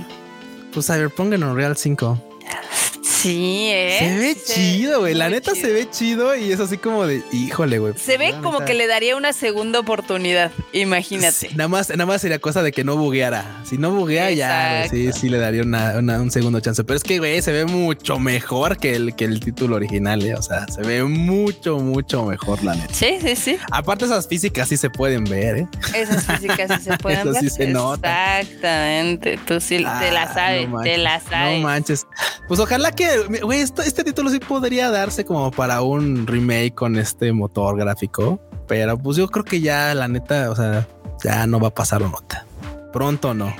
Pues 0.74 0.88
Cyberpunk 0.88 1.34
en 1.34 1.44
Unreal 1.44 1.78
5. 1.78 2.22
Sí, 3.22 3.70
¿eh? 3.72 3.98
Se 4.00 4.18
ve 4.18 4.38
chido, 4.44 5.00
güey. 5.02 5.14
La 5.14 5.30
neta 5.30 5.54
se 5.54 5.72
ve 5.72 5.88
chido 5.90 6.36
y 6.36 6.52
es 6.52 6.60
así 6.60 6.78
como 6.78 7.06
de, 7.06 7.22
híjole, 7.32 7.78
güey. 7.78 7.94
Se 7.96 8.18
ve 8.18 8.34
como 8.42 8.66
que 8.66 8.74
le 8.74 8.88
daría 8.88 9.16
una 9.16 9.32
segunda 9.32 9.80
oportunidad. 9.80 10.52
Imagínate. 10.74 11.50
nada 11.56 11.68
más, 11.68 11.90
nada 11.90 12.08
más 12.08 12.22
sería 12.22 12.40
cosa 12.40 12.64
de 12.64 12.72
que 12.72 12.84
no 12.84 12.98
bugueara. 12.98 13.62
Si 13.64 13.78
no 13.78 13.92
buguea, 13.92 14.32
ya, 14.32 14.88
sí, 14.90 15.12
sí 15.14 15.30
le 15.30 15.38
daría 15.38 15.62
una, 15.62 16.00
un 16.00 16.32
segundo 16.32 16.60
chance. 16.62 16.84
Pero 16.84 16.98
es 16.98 17.04
que, 17.04 17.20
güey, 17.20 17.42
se 17.44 17.52
ve 17.52 17.66
mucho 17.66 18.18
mejor 18.18 18.78
que 18.78 18.96
el, 18.96 19.16
que 19.16 19.26
el 19.26 19.40
título 19.40 19.76
original, 19.76 20.26
¿eh? 20.26 20.34
O 20.34 20.42
sea, 20.42 20.66
se 20.68 20.82
ve 20.82 21.04
mucho, 21.04 21.78
mucho 21.78 22.26
mejor, 22.26 22.64
la 22.64 22.74
neta. 22.74 22.94
Sí, 22.94 23.20
sí, 23.22 23.36
sí. 23.36 23.58
Aparte, 23.72 24.06
esas 24.06 24.28
físicas 24.28 24.68
sí 24.68 24.78
se 24.78 24.90
pueden 24.90 25.26
ver, 25.26 25.58
¿eh? 25.58 25.68
Esas 25.94 26.26
físicas 26.26 26.72
sí 26.80 26.90
se 26.90 26.98
pueden 27.02 27.20
Eso 27.20 27.34
ver. 27.34 27.42
sí 27.42 27.50
se 27.52 27.68
nota. 27.68 28.40
Exactamente. 28.40 29.38
Tú 29.46 29.60
sí 29.60 29.78
te 29.78 30.12
la 30.12 30.24
ah, 30.24 30.34
sabes, 30.34 30.68
te 30.84 30.98
la 30.98 31.20
sabes. 31.20 31.60
No 31.60 31.68
manches. 31.68 32.08
Pues 32.48 32.60
ojalá 32.60 32.92
que 32.92 33.11
güey, 33.42 33.62
este 33.62 34.04
título 34.04 34.30
sí 34.30 34.40
podría 34.40 34.90
darse 34.90 35.26
como 35.26 35.52
para 35.52 35.82
un 35.82 36.28
remake 36.28 36.74
con 36.74 36.98
este 36.98 37.32
motor 37.32 37.78
gráfico, 37.78 38.40
pero 38.68 38.98
pues 38.98 39.18
yo 39.18 39.28
creo 39.28 39.44
que 39.46 39.62
ya 39.62 39.94
la 39.94 40.08
neta, 40.08 40.50
o 40.50 40.56
sea, 40.56 40.88
ya 41.24 41.48
no 41.48 41.60
va 41.60 41.70
a 41.70 41.74
pasar 41.74 42.02
nota. 42.02 42.46
Pronto 42.92 43.34
no. 43.34 43.54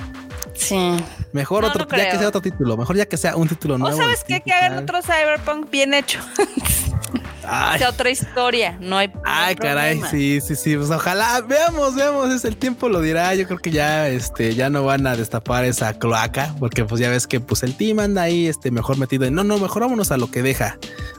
Sí. 0.54 0.96
Mejor 1.32 1.64
otro, 1.64 1.86
ya 1.96 2.10
que 2.10 2.18
sea 2.18 2.28
otro 2.28 2.42
título, 2.42 2.76
mejor 2.76 2.96
ya 2.96 3.06
que 3.06 3.16
sea 3.16 3.36
un 3.36 3.48
título 3.48 3.78
nuevo. 3.78 3.96
¿O 3.96 4.00
sabes 4.00 4.24
qué? 4.24 4.40
Que 4.40 4.52
hagan 4.52 4.78
otro 4.78 5.00
Cyberpunk 5.02 5.70
bien 5.70 5.94
hecho. 5.94 6.20
Ay. 7.46 7.82
otra 7.82 8.10
historia, 8.10 8.76
no 8.80 8.96
hay. 8.98 9.10
Ay, 9.24 9.54
caray, 9.56 10.00
sí, 10.10 10.40
sí, 10.40 10.54
sí. 10.54 10.76
Pues 10.76 10.90
ojalá 10.90 11.40
veamos, 11.40 11.94
veamos. 11.94 12.32
Es 12.32 12.44
el 12.44 12.56
tiempo 12.56 12.88
lo 12.88 13.00
dirá. 13.00 13.34
Yo 13.34 13.46
creo 13.46 13.58
que 13.58 13.70
ya, 13.70 14.08
este, 14.08 14.54
ya 14.54 14.70
no 14.70 14.84
van 14.84 15.06
a 15.06 15.16
destapar 15.16 15.64
esa 15.64 15.98
cloaca, 15.98 16.54
porque 16.58 16.84
pues 16.84 17.00
ya 17.00 17.10
ves 17.10 17.26
que 17.26 17.40
pues 17.40 17.62
el 17.62 17.76
team 17.76 18.00
anda 18.00 18.22
ahí, 18.22 18.46
este, 18.46 18.70
mejor 18.70 18.98
metido. 18.98 19.24
En, 19.24 19.34
no, 19.34 19.44
no, 19.44 19.58
mejor 19.58 19.82
vámonos 19.82 20.10
a 20.12 20.16
lo 20.16 20.30
que 20.30 20.42
deja. 20.42 20.78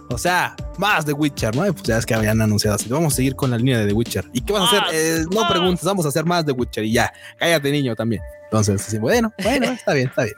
O 0.09 0.17
sea, 0.17 0.55
más 0.77 1.05
de 1.05 1.13
Witcher, 1.13 1.55
¿no? 1.55 1.63
pues 1.73 1.83
ya 1.83 1.97
es 1.97 2.05
que 2.05 2.13
habían 2.13 2.41
anunciado 2.41 2.75
así. 2.75 2.89
Vamos 2.89 3.13
a 3.13 3.15
seguir 3.15 3.35
con 3.35 3.51
la 3.51 3.57
línea 3.57 3.79
de 3.79 3.87
The 3.87 3.93
Witcher. 3.93 4.25
¿Y 4.33 4.41
qué 4.41 4.53
vamos 4.53 4.73
a 4.73 4.79
hacer? 4.79 4.93
Eh, 4.93 5.25
no 5.31 5.47
preguntes, 5.47 5.83
vamos 5.83 6.05
a 6.05 6.09
hacer 6.09 6.25
más 6.25 6.45
de 6.45 6.51
Witcher 6.51 6.83
y 6.83 6.93
ya. 6.93 7.11
Cállate, 7.37 7.71
niño, 7.71 7.95
también. 7.95 8.21
Entonces, 8.45 8.99
bueno, 8.99 9.33
bueno, 9.41 9.71
está 9.71 9.93
bien, 9.93 10.09
está 10.09 10.23
bien. 10.23 10.35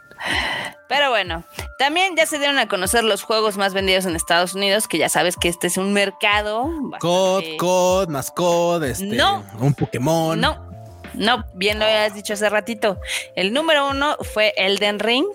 Pero 0.87 1.09
bueno, 1.09 1.43
también 1.79 2.15
ya 2.15 2.25
se 2.25 2.37
dieron 2.37 2.59
a 2.59 2.67
conocer 2.67 3.03
los 3.03 3.23
juegos 3.23 3.57
más 3.57 3.73
vendidos 3.73 4.05
en 4.05 4.15
Estados 4.15 4.53
Unidos, 4.53 4.87
que 4.87 4.97
ya 4.97 5.09
sabes 5.09 5.35
que 5.35 5.47
este 5.47 5.67
es 5.67 5.77
un 5.77 5.93
mercado. 5.93 6.69
COD, 6.99 7.57
COD, 7.57 8.07
más 8.09 8.31
COD, 8.31 8.83
este, 8.83 9.05
no, 9.05 9.43
un 9.59 9.73
Pokémon. 9.73 10.39
No, 10.39 10.65
no, 11.13 11.45
bien 11.53 11.79
lo 11.79 11.85
habías 11.85 12.13
dicho 12.13 12.33
hace 12.33 12.49
ratito. 12.49 12.99
El 13.35 13.53
número 13.53 13.89
uno 13.89 14.17
fue 14.33 14.53
Elden 14.57 14.99
Ring, 14.99 15.25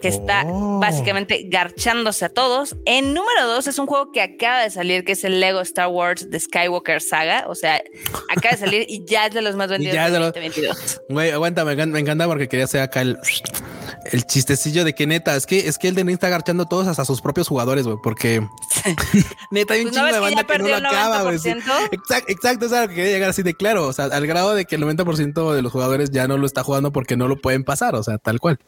que 0.00 0.08
está 0.08 0.44
oh. 0.46 0.78
básicamente 0.80 1.46
garchándose 1.48 2.24
a 2.26 2.28
todos. 2.28 2.76
En 2.84 3.14
número 3.14 3.46
dos 3.46 3.66
es 3.66 3.78
un 3.78 3.86
juego 3.86 4.12
que 4.12 4.20
acaba 4.20 4.62
de 4.62 4.70
salir, 4.70 5.04
que 5.04 5.12
es 5.12 5.24
el 5.24 5.40
Lego 5.40 5.60
Star 5.60 5.88
Wars 5.88 6.28
The 6.30 6.40
Skywalker 6.40 7.00
Saga. 7.00 7.44
O 7.48 7.54
sea, 7.54 7.82
acaba 8.28 8.52
de 8.52 8.58
salir 8.58 8.86
y 8.88 9.04
ya 9.06 9.26
es 9.26 9.34
de 9.34 9.42
los 9.42 9.56
más 9.56 9.68
vendidos 9.70 10.12
de 10.12 10.18
2022. 10.18 11.02
Güey, 11.08 11.30
aguanta, 11.30 11.64
me 11.64 11.72
encanta, 11.72 12.26
porque 12.26 12.48
quería 12.48 12.66
hacer 12.66 12.82
acá 12.82 13.00
el 13.00 13.18
el 14.10 14.26
chistecillo 14.26 14.84
de 14.84 14.94
que 14.94 15.06
neta, 15.06 15.36
es 15.36 15.46
que 15.46 15.68
es 15.68 15.78
que 15.78 15.88
el 15.88 15.94
de 15.94 16.12
está 16.12 16.26
agarchando 16.26 16.66
todos 16.66 16.86
hasta 16.88 17.04
sus 17.04 17.20
propios 17.20 17.48
jugadores, 17.48 17.86
güey, 17.86 17.96
porque 18.02 18.46
neta 19.50 19.74
hay 19.74 19.80
un 19.80 19.90
pues 19.90 19.96
chingo 19.96 20.12
de 20.12 20.20
banda 20.20 20.44
que, 20.44 20.58
no 20.58 20.68
lo 20.68 20.88
acaba, 20.88 21.22
güey. 21.22 21.36
Exacto, 21.36 21.72
exacto, 22.28 22.66
es 22.66 22.72
algo 22.72 22.88
que 22.88 22.94
quería 22.96 23.12
llegar 23.12 23.30
así 23.30 23.42
de 23.42 23.54
claro, 23.54 23.86
o 23.86 23.92
sea, 23.92 24.06
al 24.06 24.26
grado 24.26 24.54
de 24.54 24.64
que 24.64 24.76
el 24.76 24.82
90% 24.82 25.54
de 25.54 25.62
los 25.62 25.72
jugadores 25.72 26.10
ya 26.10 26.26
no 26.28 26.36
lo 26.36 26.46
está 26.46 26.62
jugando 26.62 26.92
porque 26.92 27.16
no 27.16 27.28
lo 27.28 27.36
pueden 27.36 27.64
pasar, 27.64 27.94
o 27.94 28.02
sea, 28.02 28.18
tal 28.18 28.40
cual. 28.40 28.58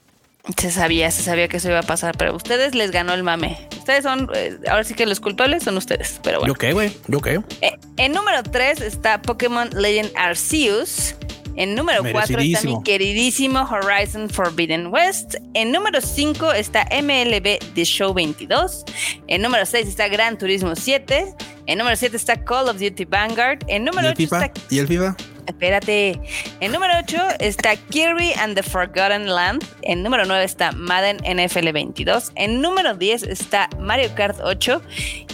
Se 0.59 0.71
sabía, 0.71 1.11
se 1.11 1.23
sabía 1.23 1.49
que 1.49 1.57
eso 1.57 1.69
iba 1.69 1.79
a 1.79 1.85
pasar, 1.85 2.19
pero 2.19 2.37
ustedes 2.37 2.75
les 2.75 2.91
ganó 2.91 3.15
el 3.15 3.23
mame. 3.23 3.67
Ustedes 3.79 4.03
son, 4.03 4.31
eh, 4.35 4.59
ahora 4.69 4.85
sí 4.85 4.93
que 4.93 5.07
los 5.07 5.19
culpables 5.19 5.63
son 5.63 5.79
ustedes, 5.79 6.21
pero 6.23 6.41
bueno. 6.41 6.53
¿Yo 6.53 6.59
qué, 6.59 6.75
güey? 6.75 6.95
¿Yo 7.09 7.21
qué? 7.21 7.41
Eh, 7.63 7.79
en 7.97 8.13
número 8.13 8.43
3 8.43 8.83
está 8.83 9.23
Pokémon 9.23 9.71
Legend 9.71 10.11
Arceus. 10.17 11.15
En 11.57 11.75
número 11.75 12.03
4 12.11 12.41
está 12.41 12.63
mi 12.63 12.83
queridísimo 12.83 13.61
Horizon 13.61 14.29
Forbidden 14.29 14.89
West. 14.89 15.37
En 15.55 15.71
número 15.73 16.01
5 16.01 16.53
está 16.53 16.87
MLB 16.91 17.59
The 17.75 17.85
Show 17.85 18.13
22. 18.13 18.85
En 19.29 19.43
número 19.43 19.65
6 19.65 19.87
está 19.87 20.09
Gran 20.09 20.37
Turismo 20.37 20.75
7. 20.75 21.35
En 21.67 21.79
número 21.79 21.97
7 21.97 22.17
está 22.17 22.37
Call 22.45 22.69
of 22.69 22.79
Duty 22.79 23.05
Vanguard. 23.05 23.61
En 23.69 23.85
número 23.85 24.09
8 24.09 24.23
está... 24.23 24.53
¿Y 24.69 24.79
el 24.79 24.89
FIFA? 24.89 25.17
Espérate. 25.47 26.21
En 26.61 26.73
número 26.73 26.95
8 26.99 27.17
está 27.41 27.77
Kirby 27.77 28.33
and 28.39 28.55
the 28.55 28.63
Forgotten 28.63 29.27
Land. 29.27 29.65
En 29.83 30.03
número 30.03 30.25
9 30.25 30.45
está 30.45 30.73
Madden 30.73 31.19
NFL 31.19 31.71
22. 31.73 32.33
En 32.35 32.61
número 32.61 32.95
10 32.95 33.25
está 33.25 33.69
Mario 33.79 34.11
Kart 34.15 34.39
8. 34.43 34.83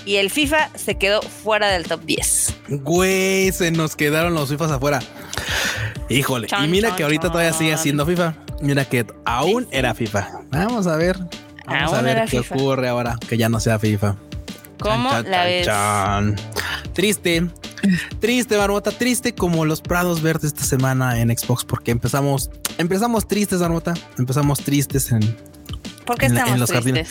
Y 0.04 0.16
el 0.16 0.30
FIFA 0.30 0.70
se 0.74 0.96
quedó 0.96 1.22
fuera 1.22 1.68
del 1.68 1.84
top 1.84 2.02
10. 2.04 2.54
Güey, 2.68 3.52
se 3.52 3.70
nos 3.70 3.96
quedaron 3.96 4.34
los 4.34 4.48
FIFAs 4.48 4.70
afuera. 4.72 5.00
Híjole. 6.08 6.48
y 6.64 6.68
mira 6.68 6.96
que 6.96 7.04
ahorita 7.04 7.30
todavía 7.30 7.52
sigue 7.52 7.76
siendo 7.76 8.04
FIFA. 8.04 8.34
Mira 8.60 8.84
que 8.84 9.06
aún 9.24 9.68
era 9.70 9.94
FIFA. 9.94 10.42
Vamos 10.50 10.86
a 10.86 10.96
ver. 10.96 11.16
Vamos 11.66 11.92
a 11.92 12.02
ver 12.02 12.28
qué 12.28 12.40
ocurre 12.40 12.88
ahora 12.88 13.16
que 13.28 13.36
ya 13.36 13.48
no 13.48 13.60
sea 13.60 13.78
FIFA. 13.78 14.16
¿Cómo 14.80 15.10
la 15.22 15.44
ves? 15.44 15.68
Triste. 16.92 17.46
Triste, 18.20 18.56
Barbota, 18.56 18.90
triste 18.90 19.34
como 19.34 19.64
los 19.64 19.80
prados 19.80 20.22
verdes 20.22 20.52
esta 20.52 20.64
semana 20.64 21.20
en 21.20 21.36
Xbox, 21.36 21.64
porque 21.64 21.90
empezamos, 21.90 22.50
empezamos 22.78 23.26
tristes, 23.26 23.60
Barbota, 23.60 23.94
empezamos 24.18 24.60
tristes 24.60 25.12
en, 25.12 25.36
¿Por 26.10 26.18
qué 26.18 26.26
estamos 26.26 26.54
en 26.54 26.60
los 26.60 26.70
tristes? 26.70 27.10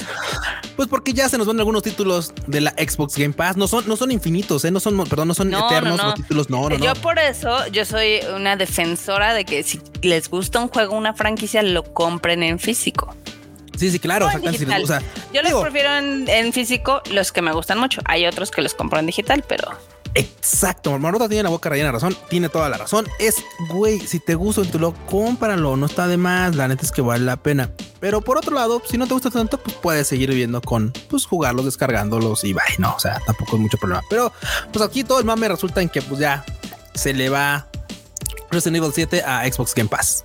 Pues 0.76 0.90
porque 0.90 1.14
ya 1.14 1.30
se 1.30 1.38
nos 1.38 1.48
van 1.48 1.58
algunos 1.60 1.84
títulos 1.84 2.34
de 2.48 2.62
la 2.62 2.72
Xbox 2.72 3.18
Game 3.18 3.34
Pass. 3.34 3.56
No 3.56 3.68
son, 3.68 3.88
no 3.88 3.96
son 3.96 4.12
infinitos, 4.12 4.66
¿eh? 4.66 4.72
no 4.72 4.80
son, 4.80 4.98
perdón, 5.08 5.30
no 5.30 5.34
son 5.34 5.54
eternos 5.54 6.02
los 6.04 6.16
títulos. 6.16 6.50
No, 6.50 6.70
no, 6.70 6.78
Yo 6.78 6.94
por 6.96 7.18
eso, 7.18 7.68
yo 7.68 7.86
soy 7.86 8.20
una 8.36 8.56
defensora 8.56 9.34
de 9.34 9.46
que 9.46 9.64
si 9.64 9.80
les 10.02 10.30
gusta 10.30 10.60
un 10.60 10.68
juego, 10.68 10.96
una 10.96 11.14
franquicia, 11.14 11.64
lo 11.64 11.84
compren 11.94 12.44
en 12.44 12.60
físico. 12.60 13.16
Sí, 13.78 13.90
sí, 13.90 14.00
claro. 14.00 14.28
yo 15.34 15.42
los 15.44 15.62
prefiero 15.62 15.96
en, 15.96 16.52
físico, 16.52 17.02
los 17.12 17.32
que 17.32 17.42
me 17.42 17.54
gustan 17.54 17.80
mucho. 17.80 18.02
Hay 18.04 18.26
otros 18.26 18.52
que 18.52 18.62
los 18.62 18.74
compro 18.74 19.00
en 19.00 19.06
digital, 19.06 19.46
pero 19.48 19.70
Exacto, 20.16 20.98
Marmota 20.98 21.28
tiene 21.28 21.44
la 21.44 21.50
boca 21.50 21.70
rellena 21.70 21.92
razón, 21.92 22.18
tiene 22.30 22.50
toda 22.50 22.68
la 22.70 22.78
razón. 22.78 23.08
Es, 23.20 23.36
güey, 23.70 24.00
si 24.00 24.20
te 24.20 24.36
gusta 24.36 24.62
un 24.62 24.68
título, 24.68 24.94
cómpralo, 25.08 25.78
no 25.78 25.86
está 25.86 26.08
de 26.08 26.18
más, 26.18 26.56
la 26.56 26.68
neta 26.68 26.84
es 26.84 26.92
que 26.92 27.02
vale 27.02 27.26
la 27.26 27.38
pena. 27.38 27.72
Pero 28.00 28.22
por 28.22 28.38
otro 28.38 28.56
lado, 28.56 28.82
si 28.90 28.98
no 28.98 29.08
te 29.08 29.14
gusta 29.14 29.30
tanto, 29.30 29.60
pues 29.60 29.76
puedes 29.76 30.08
seguir 30.08 30.34
viendo 30.34 30.62
con, 30.62 30.92
pues 31.10 31.26
jugarlos, 31.26 31.66
descargándolos 31.66 32.44
y 32.44 32.54
bye, 32.54 32.64
no, 32.80 32.96
o 32.96 33.00
sea, 33.00 33.20
tampoco 33.26 33.56
es 33.56 33.62
mucho 33.62 33.78
problema. 33.78 34.02
Pero 34.10 34.32
pues 34.72 34.84
aquí 34.84 35.04
todo 35.04 35.20
el 35.20 35.26
mame 35.26 35.48
resulta 35.48 35.82
en 35.82 35.90
que 35.90 36.02
pues 36.02 36.20
ya 36.20 36.44
se 36.96 37.14
le 37.14 37.30
va 37.30 37.68
Resident 38.52 38.78
Evil 38.78 38.92
7 38.94 39.24
a 39.24 39.52
Xbox 39.52 39.76
Game 39.76 39.90
Pass. 39.90 40.24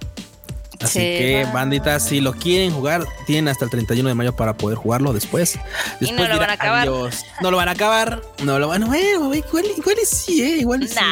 Así 0.80 0.92
Sí, 0.92 0.98
que, 0.98 1.46
bandita, 1.52 1.98
si 2.00 2.20
lo 2.20 2.32
quieren 2.32 2.72
jugar, 2.72 3.06
tienen 3.26 3.48
hasta 3.48 3.64
el 3.64 3.70
31 3.70 4.08
de 4.08 4.14
mayo 4.14 4.34
para 4.36 4.56
poder 4.56 4.76
jugarlo 4.76 5.12
después. 5.12 5.54
Y 5.54 5.58
no 5.58 6.08
Después 6.10 6.28
lo 6.28 6.38
van 6.38 6.50
a 6.50 6.52
acabar. 6.54 6.82
adiós. 6.88 7.24
No 7.40 7.50
lo 7.50 7.56
van 7.56 7.68
a 7.68 7.72
acabar. 7.72 8.22
No 8.42 8.58
lo 8.58 8.68
van 8.68 8.82
a. 8.82 8.86
Bueno, 8.86 9.34
igual, 9.34 9.64
igual 9.76 9.96
y 10.02 10.06
sí, 10.06 10.42
eh, 10.42 10.56
igual 10.58 10.82
y 10.82 10.88
sí. 10.88 10.92
o 10.92 10.94
sea, 10.94 11.04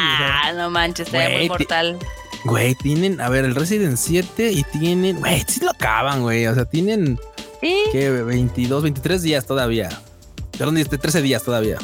Nah, 0.45 0.53
no 0.53 0.69
manches, 0.69 1.11
muy 1.11 1.21
Güey, 1.21 1.41
ti- 1.43 1.47
mortal. 1.49 1.97
Güey, 2.45 2.75
tienen, 2.75 3.21
a 3.21 3.29
ver, 3.29 3.45
el 3.45 3.55
Resident 3.55 3.97
7 3.97 4.51
y 4.51 4.63
tienen, 4.63 5.19
güey, 5.19 5.43
sí 5.47 5.61
lo 5.61 5.71
acaban, 5.71 6.21
güey. 6.23 6.45
O 6.47 6.53
sea, 6.53 6.65
tienen, 6.65 7.17
Sí, 7.61 7.75
¿qué? 7.93 8.09
22, 8.09 8.83
23 8.83 9.21
días 9.21 9.45
todavía. 9.45 9.89
Perdón, 10.57 10.77
este, 10.77 10.97
13 10.97 11.21
días 11.21 11.41
todavía. 11.43 11.77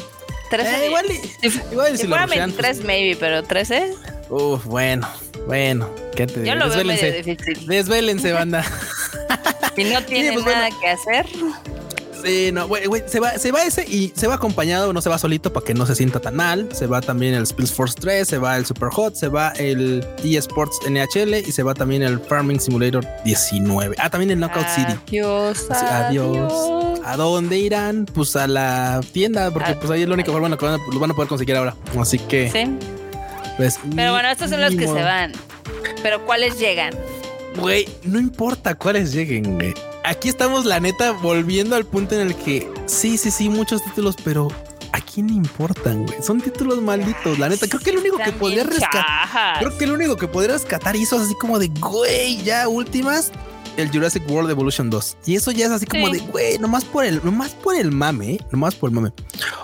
13 0.50 0.84
Eh, 0.84 0.86
igual 0.88 1.06
y, 1.08 1.46
igual 1.72 1.88
y 1.88 1.96
si 1.96 2.02
si 2.02 2.06
lo 2.08 2.10
fuera 2.10 2.26
rushean, 2.26 2.50
23, 2.50 2.84
maybe, 2.84 3.16
pero 3.18 3.42
13, 3.42 3.94
pues, 4.28 4.42
Uf, 4.42 4.64
bueno, 4.66 5.08
bueno. 5.50 5.90
¿Qué 6.16 6.26
te 6.26 6.34
yo 6.34 6.40
digo? 6.42 6.54
lo 6.56 6.68
veo 6.68 6.84
medio 6.84 6.92
Desvélense. 7.02 7.22
difícil. 7.34 7.66
Desvélense, 7.66 8.32
banda. 8.40 8.64
Si 9.76 9.84
no 9.84 10.02
tiene 10.06 10.32
pues, 10.32 10.44
nada 10.46 10.60
bueno. 10.68 10.76
que 10.80 10.88
hacer, 10.88 11.26
Sí, 12.22 12.50
no, 12.52 12.68
güey, 12.68 12.84
güey, 12.84 13.02
se 13.06 13.18
va, 13.18 13.38
se 13.38 13.50
va 13.50 13.64
ese 13.64 13.82
y 13.88 14.12
se 14.14 14.26
va 14.26 14.34
acompañado, 14.34 14.92
no 14.92 15.00
se 15.00 15.08
va 15.08 15.16
solito 15.16 15.54
para 15.54 15.64
que 15.64 15.72
no 15.72 15.86
se 15.86 15.94
sienta 15.94 16.20
tan 16.20 16.36
mal. 16.36 16.68
Se 16.74 16.86
va 16.86 17.00
también 17.00 17.32
el 17.32 17.46
Spills 17.46 17.72
Force 17.72 17.94
3, 17.98 18.28
se 18.28 18.36
va 18.36 18.58
el 18.58 18.66
Super 18.66 18.90
Hot, 18.90 19.14
se 19.14 19.28
va 19.28 19.52
el 19.52 20.06
eSports 20.22 20.80
NHL 20.86 21.32
y 21.36 21.50
se 21.50 21.62
va 21.62 21.72
también 21.72 22.02
el 22.02 22.20
Farming 22.20 22.60
Simulator 22.60 23.06
19. 23.24 23.96
Ah, 23.98 24.10
también 24.10 24.30
el 24.32 24.38
Knockout 24.38 24.66
City. 24.68 24.92
Adiós, 25.08 25.58
Sí, 25.60 25.72
adiós. 25.90 26.36
adiós. 26.36 27.00
¿A 27.06 27.16
dónde 27.16 27.56
irán? 27.58 28.04
Pues 28.04 28.36
a 28.36 28.46
la 28.46 29.00
tienda, 29.14 29.50
porque 29.50 29.70
Ah. 29.70 29.78
pues 29.80 29.90
ahí 29.90 30.02
es 30.02 30.08
la 30.08 30.12
única 30.12 30.30
forma 30.30 30.48
en 30.48 30.50
la 30.50 30.58
que 30.58 30.64
van 30.66 30.74
a, 30.74 30.92
lo 30.92 31.00
van 31.00 31.10
a 31.12 31.14
poder 31.14 31.28
conseguir 31.30 31.56
ahora. 31.56 31.74
Así 31.98 32.18
que, 32.18 32.50
Sí, 32.50 32.66
pues. 33.60 33.78
pero 33.94 34.12
bueno, 34.12 34.28
estos 34.30 34.50
son 34.50 34.60
los 34.60 34.74
que 34.74 34.86
se 34.86 35.02
van. 35.02 35.32
Pero 36.02 36.24
¿cuáles 36.24 36.58
llegan? 36.58 36.94
Güey, 37.56 37.88
no 38.04 38.18
importa 38.18 38.74
cuáles 38.74 39.12
lleguen, 39.12 39.56
güey. 39.56 39.74
Aquí 40.04 40.28
estamos, 40.28 40.64
la 40.64 40.80
neta, 40.80 41.12
volviendo 41.12 41.76
al 41.76 41.84
punto 41.84 42.14
en 42.14 42.22
el 42.28 42.34
que 42.34 42.70
sí, 42.86 43.18
sí, 43.18 43.30
sí, 43.30 43.48
muchos 43.48 43.82
títulos, 43.84 44.16
pero 44.24 44.48
¿a 44.92 45.00
quién 45.00 45.26
le 45.28 45.34
importan, 45.34 46.06
güey? 46.06 46.22
Son 46.22 46.40
títulos 46.40 46.80
malditos, 46.80 47.38
la 47.38 47.48
neta. 47.48 47.66
Creo 47.68 47.80
que 47.80 47.90
el 47.90 47.98
único 47.98 48.16
que 48.18 48.32
podría 48.32 48.64
rescatar, 48.64 49.58
creo 49.58 49.76
que 49.76 49.84
el 49.84 49.92
único 49.92 50.16
que 50.16 50.26
podría 50.26 50.54
rescatar 50.54 50.96
hizo 50.96 51.18
así 51.18 51.34
como 51.34 51.58
de, 51.58 51.68
güey, 51.68 52.42
ya 52.42 52.66
últimas, 52.68 53.30
el 53.76 53.90
Jurassic 53.90 54.28
World 54.30 54.50
Evolution 54.50 54.88
2. 54.88 55.18
Y 55.26 55.36
eso 55.36 55.50
ya 55.50 55.66
es 55.66 55.72
así 55.72 55.86
como 55.86 56.06
Sí. 56.06 56.14
de, 56.14 56.18
güey, 56.20 56.58
nomás 56.58 56.84
por 56.84 57.04
el, 57.04 57.20
nomás 57.24 57.50
por 57.50 57.76
el 57.76 57.90
mame, 57.92 58.34
¿eh? 58.34 58.40
nomás 58.50 58.74
por 58.74 58.88
el 58.90 58.94
mame. 58.94 59.12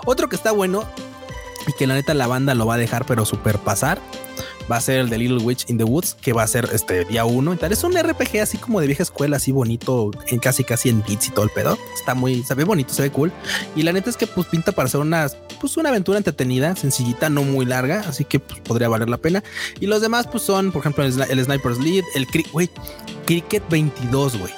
Otro 0.05 0.29
que 0.29 0.35
está 0.35 0.51
bueno 0.51 0.85
que 1.77 1.87
la 1.87 1.93
neta 1.95 2.13
la 2.13 2.27
banda 2.27 2.53
lo 2.55 2.65
va 2.65 2.75
a 2.75 2.77
dejar, 2.77 3.05
pero 3.05 3.25
super 3.25 3.57
pasar. 3.59 4.01
Va 4.69 4.75
a 4.75 4.81
ser 4.81 4.99
el 4.99 5.09
de 5.09 5.17
Little 5.17 5.37
Witch 5.37 5.69
in 5.69 5.77
the 5.77 5.85
Woods, 5.85 6.13
que 6.19 6.33
va 6.33 6.43
a 6.43 6.47
ser 6.47 6.69
este 6.73 7.05
día 7.05 7.23
uno 7.23 7.53
y 7.53 7.57
tal. 7.57 7.71
Es 7.71 7.85
un 7.85 7.97
RPG 7.97 8.41
así 8.41 8.57
como 8.57 8.81
de 8.81 8.87
vieja 8.87 9.01
escuela, 9.01 9.37
así 9.37 9.53
bonito, 9.53 10.11
en 10.27 10.39
casi 10.39 10.65
casi 10.65 10.89
en 10.89 11.01
bits 11.03 11.27
y 11.29 11.31
todo 11.31 11.45
el 11.45 11.51
pedo. 11.51 11.77
Está 11.95 12.13
muy, 12.15 12.43
se 12.43 12.53
ve 12.53 12.65
bonito, 12.65 12.93
se 12.93 13.03
ve 13.03 13.09
cool. 13.09 13.31
Y 13.77 13.83
la 13.83 13.93
neta 13.93 14.09
es 14.09 14.17
que 14.17 14.27
pues 14.27 14.45
pinta 14.47 14.73
para 14.73 14.89
ser 14.89 14.99
una, 14.99 15.27
pues 15.61 15.77
una 15.77 15.87
aventura 15.87 16.17
entretenida, 16.17 16.75
sencillita, 16.75 17.29
no 17.29 17.43
muy 17.43 17.65
larga, 17.65 18.03
así 18.09 18.25
que 18.25 18.39
pues, 18.41 18.59
podría 18.59 18.89
valer 18.89 19.07
la 19.07 19.17
pena. 19.17 19.41
Y 19.79 19.85
los 19.85 20.01
demás 20.01 20.27
pues 20.27 20.43
son, 20.43 20.73
por 20.73 20.81
ejemplo, 20.81 21.05
el, 21.05 21.13
el 21.21 21.45
Sniper's 21.45 21.77
Lead, 21.79 22.03
el 22.15 22.27
Cri- 22.27 22.51
güey, 22.51 22.69
Cricket 23.25 23.63
22, 23.69 24.37
güey. 24.37 24.51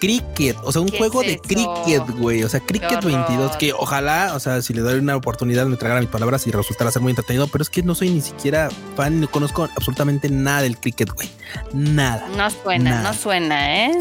Cricket, 0.00 0.56
o 0.62 0.72
sea, 0.72 0.82
un 0.82 0.88
¿Qué 0.88 0.98
juego 0.98 1.22
es 1.22 1.28
de 1.28 1.38
cricket, 1.38 2.02
güey. 2.18 2.42
O 2.42 2.48
sea, 2.48 2.60
Cricket 2.60 2.98
horror. 2.98 3.12
22, 3.12 3.56
que 3.56 3.72
ojalá, 3.72 4.32
o 4.34 4.40
sea, 4.40 4.60
si 4.62 4.74
le 4.74 4.82
doy 4.82 4.98
una 4.98 5.16
oportunidad 5.16 5.66
me 5.66 5.76
tragara 5.76 6.00
mis 6.00 6.10
palabras 6.10 6.46
y 6.46 6.50
resultara 6.50 6.90
ser 6.90 7.02
muy 7.02 7.10
entretenido, 7.10 7.46
pero 7.48 7.62
es 7.62 7.70
que 7.70 7.82
no 7.82 7.94
soy 7.94 8.10
ni 8.10 8.20
siquiera 8.20 8.68
fan, 8.96 9.20
no 9.20 9.30
conozco 9.30 9.64
absolutamente 9.64 10.28
nada 10.28 10.62
del 10.62 10.78
cricket, 10.78 11.10
güey. 11.12 11.30
Nada. 11.72 12.28
No 12.36 12.50
suena, 12.50 12.90
Nada. 12.90 13.02
no 13.12 13.18
suena, 13.18 13.86
¿eh? 13.86 13.92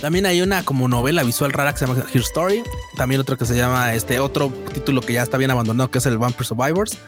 También 0.00 0.26
hay 0.26 0.42
una 0.42 0.64
como 0.64 0.88
novela 0.88 1.22
visual 1.22 1.52
rara 1.52 1.72
que 1.72 1.78
se 1.78 1.86
llama 1.86 2.04
Here 2.10 2.20
Story. 2.20 2.62
También 2.96 3.20
otro 3.20 3.36
que 3.36 3.44
se 3.44 3.56
llama 3.56 3.94
este 3.94 4.20
otro 4.20 4.52
título 4.72 5.00
que 5.00 5.12
ya 5.12 5.22
está 5.22 5.36
bien 5.38 5.50
abandonado, 5.50 5.90
que 5.90 5.98
es 5.98 6.06
el 6.06 6.18
Vampire 6.18 6.44
Survivors. 6.44 6.98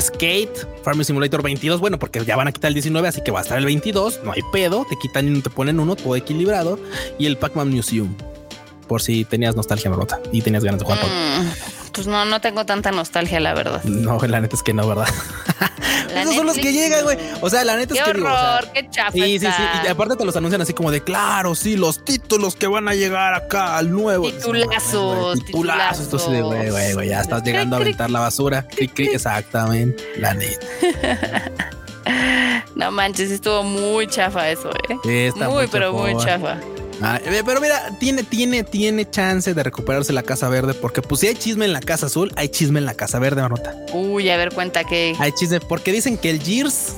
Skate, 0.00 0.66
Farming 0.82 1.04
Simulator 1.04 1.42
22. 1.42 1.80
Bueno, 1.80 1.98
porque 1.98 2.24
ya 2.24 2.36
van 2.36 2.48
a 2.48 2.52
quitar 2.52 2.68
el 2.68 2.74
19, 2.74 3.08
así 3.08 3.22
que 3.22 3.30
va 3.30 3.40
a 3.40 3.42
estar 3.42 3.58
el 3.58 3.64
22. 3.64 4.20
No 4.24 4.32
hay 4.32 4.42
pedo. 4.52 4.86
Te 4.88 4.96
quitan 4.96 5.34
y 5.34 5.40
te 5.40 5.50
ponen 5.50 5.80
uno 5.80 5.96
todo 5.96 6.16
equilibrado. 6.16 6.78
Y 7.18 7.26
el 7.26 7.36
Pac-Man 7.36 7.70
Museum. 7.70 8.14
Por 8.88 9.02
si 9.02 9.24
tenías 9.24 9.56
nostalgia, 9.56 9.90
Marmota, 9.90 10.20
y 10.32 10.42
tenías 10.42 10.62
ganas 10.62 10.80
de 10.80 10.84
jugar. 10.84 11.00
Mm, 11.04 11.50
pues 11.96 12.06
no, 12.06 12.26
no 12.26 12.40
tengo 12.42 12.66
tanta 12.66 12.92
nostalgia, 12.92 13.40
la 13.40 13.54
verdad. 13.54 13.82
No, 13.84 14.18
la 14.18 14.40
neta 14.40 14.54
es 14.54 14.62
que 14.62 14.74
no, 14.74 14.86
¿verdad? 14.86 15.08
La 16.14 16.22
Esos 16.22 16.36
son 16.36 16.46
los 16.46 16.56
que 16.56 16.72
llegan, 16.72 17.04
güey. 17.04 17.18
O 17.42 17.50
sea, 17.50 17.62
la 17.64 17.76
neta 17.76 17.92
Qué 17.92 18.00
es 18.00 18.06
que 18.06 18.12
digo, 18.14 18.26
o 18.26 18.30
sea, 18.30 18.58
horror, 18.58 18.72
qué 18.72 18.88
chafa. 18.88 19.12
Sí, 19.12 19.38
sí, 19.38 19.46
sí. 19.46 19.62
Y 19.84 19.86
aparte 19.88 20.16
te 20.16 20.24
los 20.24 20.34
anuncian 20.36 20.62
así 20.62 20.72
como 20.72 20.90
de 20.90 21.02
claro, 21.02 21.54
sí, 21.54 21.76
los 21.76 22.04
títulos 22.04 22.56
que 22.56 22.66
van 22.68 22.88
a 22.88 22.94
llegar 22.94 23.34
acá 23.34 23.76
al 23.76 23.90
nuevo. 23.90 24.30
Titulazos, 24.30 25.44
Titulazos. 25.44 26.22
Sí 26.22 26.32
de 26.32 26.40
güey, 26.40 26.70
güey, 26.70 26.94
güey. 26.94 27.08
Ya 27.10 27.20
estás 27.20 27.42
llegando 27.42 27.76
a 27.76 27.80
aventar 27.80 28.08
la 28.10 28.20
basura. 28.20 28.66
Cric, 28.66 28.94
cric, 28.94 29.14
exactamente. 29.14 30.02
La 30.16 30.32
neta. 30.32 30.66
No 32.76 32.92
manches, 32.92 33.30
estuvo 33.30 33.62
muy 33.62 34.06
chafa 34.06 34.50
eso, 34.50 34.70
¿eh? 34.88 35.32
Muy, 35.48 35.66
pero 35.66 35.92
muy 35.92 36.14
chafa. 36.18 36.58
Ah, 37.02 37.20
eh, 37.24 37.42
pero 37.44 37.60
mira, 37.60 37.90
tiene, 37.98 38.22
tiene, 38.22 38.64
tiene 38.64 39.08
chance 39.10 39.52
de 39.52 39.62
recuperarse 39.62 40.12
la 40.12 40.22
Casa 40.22 40.48
Verde, 40.48 40.72
porque 40.74 41.02
pues 41.02 41.20
si 41.20 41.26
hay 41.26 41.34
chisme 41.34 41.64
en 41.66 41.72
la 41.72 41.80
Casa 41.80 42.06
Azul, 42.06 42.32
hay 42.36 42.48
chisme 42.48 42.78
en 42.78 42.86
la 42.86 42.94
Casa 42.94 43.18
Verde, 43.18 43.42
Marmota. 43.42 43.74
Uy, 43.92 44.30
a 44.30 44.36
ver, 44.36 44.52
cuenta 44.54 44.84
que. 44.84 45.14
Hay 45.18 45.32
chisme, 45.32 45.60
porque 45.60 45.92
dicen 45.92 46.16
que 46.16 46.30
el 46.30 46.40
Gears, 46.42 46.94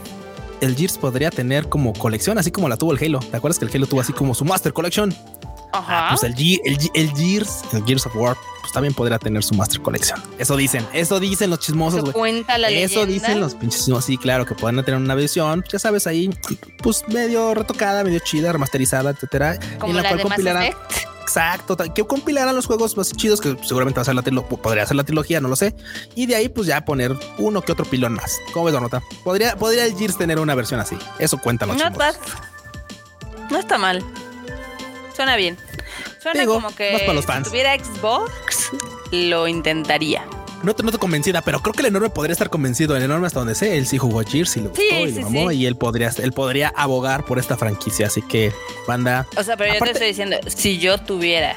el 0.60 0.76
Gears 0.76 0.98
podría 0.98 1.30
tener 1.30 1.68
como 1.68 1.92
colección, 1.94 2.38
así 2.38 2.50
como 2.52 2.68
la 2.68 2.76
tuvo 2.76 2.92
el 2.92 3.02
Halo. 3.04 3.18
¿Te 3.18 3.36
acuerdas 3.36 3.58
que 3.58 3.64
el 3.64 3.70
Halo 3.74 3.86
tuvo 3.86 4.00
así 4.00 4.12
como 4.12 4.34
su 4.34 4.44
Master 4.44 4.72
Collection? 4.72 5.14
Ajá. 5.72 6.08
Pues 6.10 6.22
el, 6.22 6.34
Ge- 6.36 6.60
el, 6.64 6.78
Ge- 6.78 6.90
el 6.94 7.10
Gears, 7.14 7.62
el 7.72 7.84
Gears 7.84 8.06
of 8.06 8.14
War, 8.16 8.36
pues 8.68 8.74
también 8.74 8.92
podría 8.92 9.18
tener 9.18 9.42
su 9.42 9.54
Master 9.54 9.80
Collection. 9.80 10.22
Eso 10.38 10.54
dicen, 10.54 10.86
eso 10.92 11.18
dicen 11.18 11.48
los 11.48 11.58
chismosos, 11.60 12.00
Eso 12.00 12.04
güey. 12.04 12.12
cuenta 12.12 12.58
la 12.58 12.68
Eso 12.68 13.06
leyenda. 13.06 13.06
dicen 13.28 13.40
los 13.40 13.54
pinches 13.54 13.80
chismosos. 13.80 14.04
Sí, 14.04 14.18
claro, 14.18 14.44
que 14.44 14.54
pueden 14.54 14.84
tener 14.84 15.00
una 15.00 15.14
versión, 15.14 15.64
ya 15.72 15.78
sabes, 15.78 16.06
ahí, 16.06 16.28
pues 16.82 17.02
medio 17.08 17.54
retocada, 17.54 18.04
medio 18.04 18.18
chida, 18.18 18.52
remasterizada, 18.52 19.08
etcétera. 19.10 19.58
Como 19.78 19.92
en 19.92 19.96
la, 19.96 20.02
la, 20.02 20.08
cual 20.10 20.20
compilarán. 20.22 20.72
Exacto, 21.22 21.78
que 21.94 22.04
compilarán 22.06 22.54
los 22.54 22.66
juegos 22.66 22.94
más 22.98 23.10
chidos 23.12 23.40
que 23.40 23.56
seguramente 23.62 23.98
va 23.98 24.02
a 24.02 24.04
ser 24.04 24.14
la 24.14 24.22
trilogía, 24.22 24.48
podría 24.58 24.84
ser 24.86 24.96
la 24.96 25.04
trilogía, 25.04 25.40
no 25.40 25.48
lo 25.48 25.56
sé. 25.56 25.74
Y 26.14 26.26
de 26.26 26.36
ahí, 26.36 26.50
pues 26.50 26.66
ya 26.66 26.84
poner 26.84 27.16
uno 27.38 27.62
que 27.62 27.72
otro 27.72 27.86
pilón 27.86 28.12
más. 28.14 28.36
¿Cómo 28.52 28.66
ves, 28.66 28.74
Donota? 28.74 29.02
Podría, 29.24 29.56
podría 29.56 29.86
el 29.86 29.96
Gears 29.96 30.18
tener 30.18 30.38
una 30.38 30.54
versión 30.54 30.78
así. 30.78 30.96
Eso 31.18 31.38
cuentan 31.38 31.68
los 31.68 31.78
bad. 31.78 31.88
chismosos. 32.14 32.42
No 33.50 33.58
está 33.58 33.78
mal. 33.78 34.04
Suena 35.16 35.36
bien. 35.36 35.56
Suena 36.20 36.40
Digo, 36.40 36.54
como 36.54 36.74
que 36.74 36.92
más 36.92 37.02
para 37.02 37.12
los 37.14 37.24
si 37.24 37.26
fans. 37.32 37.48
tuviera 37.48 37.76
Xbox, 37.78 38.70
lo 39.12 39.46
intentaría. 39.48 40.24
No 40.64 40.74
te 40.74 40.82
noto 40.82 40.98
convencida, 40.98 41.40
pero 41.42 41.60
creo 41.60 41.72
que 41.72 41.80
el 41.82 41.86
enorme 41.86 42.10
podría 42.10 42.32
estar 42.32 42.50
convencido. 42.50 42.96
El 42.96 43.04
enorme, 43.04 43.28
hasta 43.28 43.38
donde 43.38 43.54
sé, 43.54 43.78
él 43.78 43.86
sí 43.86 43.96
jugó 43.96 44.20
Gears 44.24 44.56
y 44.56 44.60
lo 44.60 44.70
gustó 44.70 44.82
y 44.82 45.12
sí, 45.12 45.20
lo 45.20 45.26
amó. 45.28 45.50
sí. 45.50 45.56
Y 45.58 45.66
él 45.66 45.76
podría, 45.76 46.10
él 46.20 46.32
podría 46.32 46.70
abogar 46.76 47.24
por 47.24 47.38
esta 47.38 47.56
franquicia. 47.56 48.08
Así 48.08 48.22
que, 48.22 48.52
banda. 48.88 49.26
O 49.36 49.42
sea, 49.44 49.56
pero 49.56 49.72
yo 49.74 49.80
te 49.80 49.90
estoy 49.92 50.08
diciendo, 50.08 50.36
si 50.48 50.78
yo 50.78 50.98
tuviera. 50.98 51.56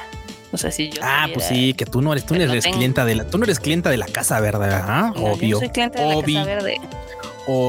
O 0.52 0.58
sea, 0.58 0.70
si 0.70 0.90
yo 0.90 1.00
Ah, 1.02 1.22
tuviera- 1.24 1.34
pues 1.34 1.46
sí, 1.48 1.74
que 1.74 1.84
tú 1.86 2.00
no 2.02 2.12
eres, 2.12 2.24
tú 2.26 2.34
no 2.34 2.44
no 2.44 2.52
eres 2.52 2.62
tengo. 2.62 2.76
clienta 2.76 3.04
de 3.04 3.14
la, 3.16 3.24
tú 3.24 3.38
no 3.38 3.44
eres 3.44 3.58
clienta 3.58 3.90
de 3.90 3.96
la 3.96 4.06
casa 4.06 4.38
verde, 4.38 4.68
¿ah? 4.70 5.10
No, 5.16 5.20
yo 5.22 5.32
Obvio. 5.32 5.56
no 5.56 5.60
soy 5.60 5.70
cliente 5.70 5.98
de 6.00 6.06
la 6.14 6.20
Casa 6.22 6.44
Verde. 6.44 6.80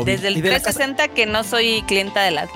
Desde 0.06 0.28
el 0.28 0.38
Y 0.38 0.42
de 0.42 0.50
la 0.52 0.56
casa- 0.60 0.80
360 0.80 1.08
que 1.16 1.26
no 1.26 1.44
soy 1.44 1.82
clienta 1.88 2.22
de 2.24 2.32
la, 2.32 2.48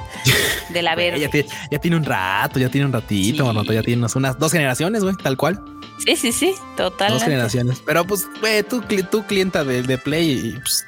de 0.69 0.81
la 0.81 0.95
verde. 0.95 1.19
Ya 1.19 1.29
tiene, 1.29 1.49
ya 1.71 1.79
tiene 1.79 1.97
un 1.97 2.03
rato, 2.05 2.59
ya 2.59 2.69
tiene 2.69 2.85
un 2.85 2.93
ratito, 2.93 3.51
Sí. 3.51 3.73
Ya 3.73 3.81
tiene 3.83 3.99
unas, 3.99 4.15
unas 4.15 4.37
dos 4.39 4.51
generaciones, 4.51 5.03
güey, 5.03 5.15
tal 5.15 5.35
cual. 5.37 5.59
Sí, 6.05 6.15
sí, 6.15 6.31
sí, 6.31 6.51
Dos 6.77 6.91
totalmente. 6.91 7.25
generaciones. 7.25 7.81
Pero 7.85 8.05
pues, 8.05 8.25
güey, 8.39 8.61
tú, 8.63 8.83
tú 9.09 9.25
clienta 9.25 9.63
de, 9.63 9.81
de 9.81 9.97
Play 9.97 10.31
y 10.31 10.51
pues, 10.59 10.85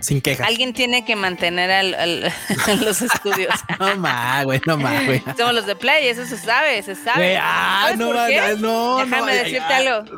sin 0.00 0.20
quejas. 0.20 0.46
Alguien 0.46 0.72
tiene 0.72 1.04
que 1.04 1.16
mantener 1.16 1.70
al, 1.70 1.94
al- 1.94 2.24
a 2.66 2.72
los 2.74 3.02
estudios. 3.02 3.54
No 3.78 3.96
más, 3.96 4.44
güey, 4.44 4.60
no 4.66 4.76
más, 4.76 5.04
güey. 5.06 5.22
Somos 5.36 5.54
los 5.54 5.66
de 5.66 5.76
Play, 5.76 6.08
eso 6.08 6.24
se 6.26 6.36
sabe, 6.36 6.82
se 6.82 6.94
sabe. 6.94 7.18
Güey, 7.18 7.36
ah, 7.40 7.80
¿Sabes 7.84 7.98
no, 7.98 8.06
no, 8.06 8.12
no. 8.56 8.96
Déjame 9.04 9.32
ay, 9.32 9.38
decirte 9.38 9.72
ay, 9.74 9.86
algo. 9.86 10.10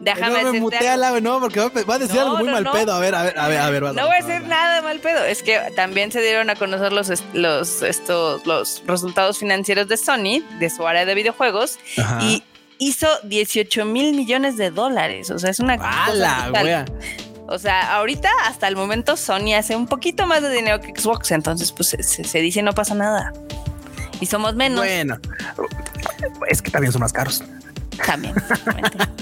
Déjame 0.00 0.42
no 0.42 0.52
me 0.52 0.60
decirte 0.60 0.88
algo. 0.88 1.20
no, 1.20 1.40
porque 1.40 1.60
va, 1.60 1.94
a- 1.94 1.98
decir 1.98 2.14
No, 2.16 2.22
algo 2.22 2.36
muy 2.38 2.46
no, 2.46 2.52
mal 2.52 2.64
no. 2.64 2.72
pedo. 2.72 2.92
A 2.94 2.98
ver, 3.00 3.14
a 3.14 3.22
ver, 3.22 3.38
a 3.38 3.48
ver, 3.48 3.58
a 3.58 3.70
ver. 3.70 3.82
No 3.82 4.06
voy 4.06 4.16
a 4.20 4.24
decir 4.24 4.42
nada 4.46 4.76
de 4.76 4.82
mal 4.82 4.98
pedo. 5.00 5.24
Es 5.24 5.42
que 5.42 5.58
también 5.74 6.12
se 6.12 6.20
dieron 6.20 6.50
a 6.50 6.54
conocer 6.56 6.92
los, 6.92 7.10
los, 7.32 7.82
estos, 7.82 8.46
los 8.46 8.82
resultados 8.86 9.38
financieros 9.38 9.88
de 9.88 9.96
Sony, 9.96 10.42
de 10.58 10.70
su 10.70 10.86
área 10.86 11.04
de 11.06 11.14
videojuegos, 11.14 11.78
Ajá. 11.98 12.18
y 12.22 12.42
hizo 12.78 13.08
18 13.24 13.84
mil 13.86 14.14
millones 14.14 14.56
de 14.58 14.70
dólares. 14.70 15.30
O 15.30 15.38
sea, 15.38 15.50
es 15.50 15.58
una 15.60 15.78
cosa 15.78 16.04
¡Hala, 16.06 16.42
brutal. 16.50 16.84
O 17.48 17.58
sea, 17.58 17.94
ahorita 17.96 18.28
hasta 18.44 18.66
el 18.68 18.76
momento 18.76 19.16
Sony 19.16 19.54
hace 19.56 19.76
un 19.76 19.86
poquito 19.86 20.26
más 20.26 20.42
de 20.42 20.50
dinero 20.52 20.80
que 20.80 20.88
Xbox, 21.00 21.30
entonces 21.30 21.72
pues 21.72 21.90
se- 21.90 22.02
se 22.24 22.38
dice 22.40 22.62
no 22.62 22.72
pasa 22.72 22.94
nada. 22.94 23.32
Y 24.20 24.26
somos 24.26 24.54
menos. 24.54 24.80
Bueno, 24.80 25.18
es 26.48 26.62
que 26.62 26.70
también 26.70 26.92
son 26.92 27.00
más 27.02 27.12
caros. 27.12 27.42
También. 28.04 28.34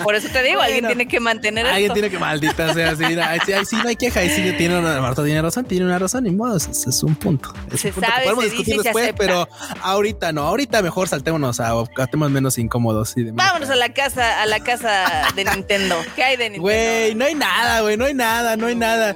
Por 0.03 0.15
eso 0.15 0.29
te 0.33 0.43
digo, 0.43 0.61
alguien 0.61 0.87
tiene 0.87 1.07
que 1.07 1.21
mantener 1.21 1.67
Alguien 1.67 1.85
esto. 1.85 1.95
tiene 1.95 2.11
que 2.11 2.19
maldita 2.19 2.73
sea 2.75 2.91
así. 2.91 3.05
Ahí 3.05 3.39
sí, 3.47 3.53
ahí 3.53 3.65
sí 3.65 3.77
no 3.77 3.89
hay 3.89 3.97
queja. 3.97 4.21
Ahí 4.21 4.31
sí 4.31 4.53
tiene 4.57 4.79
una, 4.79 5.01
Marta 5.01 5.25
tiene 5.25 5.41
razón, 5.43 5.65
tiene 5.65 5.85
una 5.87 5.99
razón. 5.99 6.25
Ni 6.25 6.31
modo, 6.31 6.57
es, 6.57 6.67
es 6.67 7.03
un 7.03 7.15
punto. 7.15 7.53
Es 7.73 7.81
Se 7.81 7.89
un 7.89 7.95
punto 7.95 8.07
que 8.07 8.13
sabe, 8.13 8.25
podemos 8.25 8.45
se 8.45 8.51
discutir 8.51 8.83
después, 8.83 9.05
acepta. 9.05 9.19
pero 9.25 9.49
ahorita 9.83 10.33
no. 10.33 10.43
Ahorita 10.43 10.83
mejor 10.83 11.09
saltémonos 11.09 11.61
a, 11.61 11.71
a 11.73 12.07
temas 12.07 12.31
menos 12.31 12.59
incómodos. 12.59 13.17
y 13.17 13.25
de- 13.25 13.33
Vámonos 13.33 13.71
a 13.71 13.77
la 13.77 13.91
casa, 13.93 14.43
a 14.43 14.47
la 14.47 14.61
casa 14.61 15.29
de 15.35 15.45
Nintendo. 15.45 15.97
¿Qué 16.17 16.25
hay 16.25 16.37
de 16.37 16.45
Nintendo? 16.51 16.63
Güey, 16.63 17.15
no 17.15 17.25
hay 17.25 17.35
nada, 17.35 17.81
güey. 17.83 17.97
No 17.97 18.05
hay 18.07 18.15
nada, 18.15 18.57
no 18.57 18.67
hay 18.67 18.75
nada. 18.77 19.15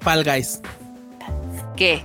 Fall 0.00 0.24
Guys. 0.24 0.60
¿Qué? 1.76 2.04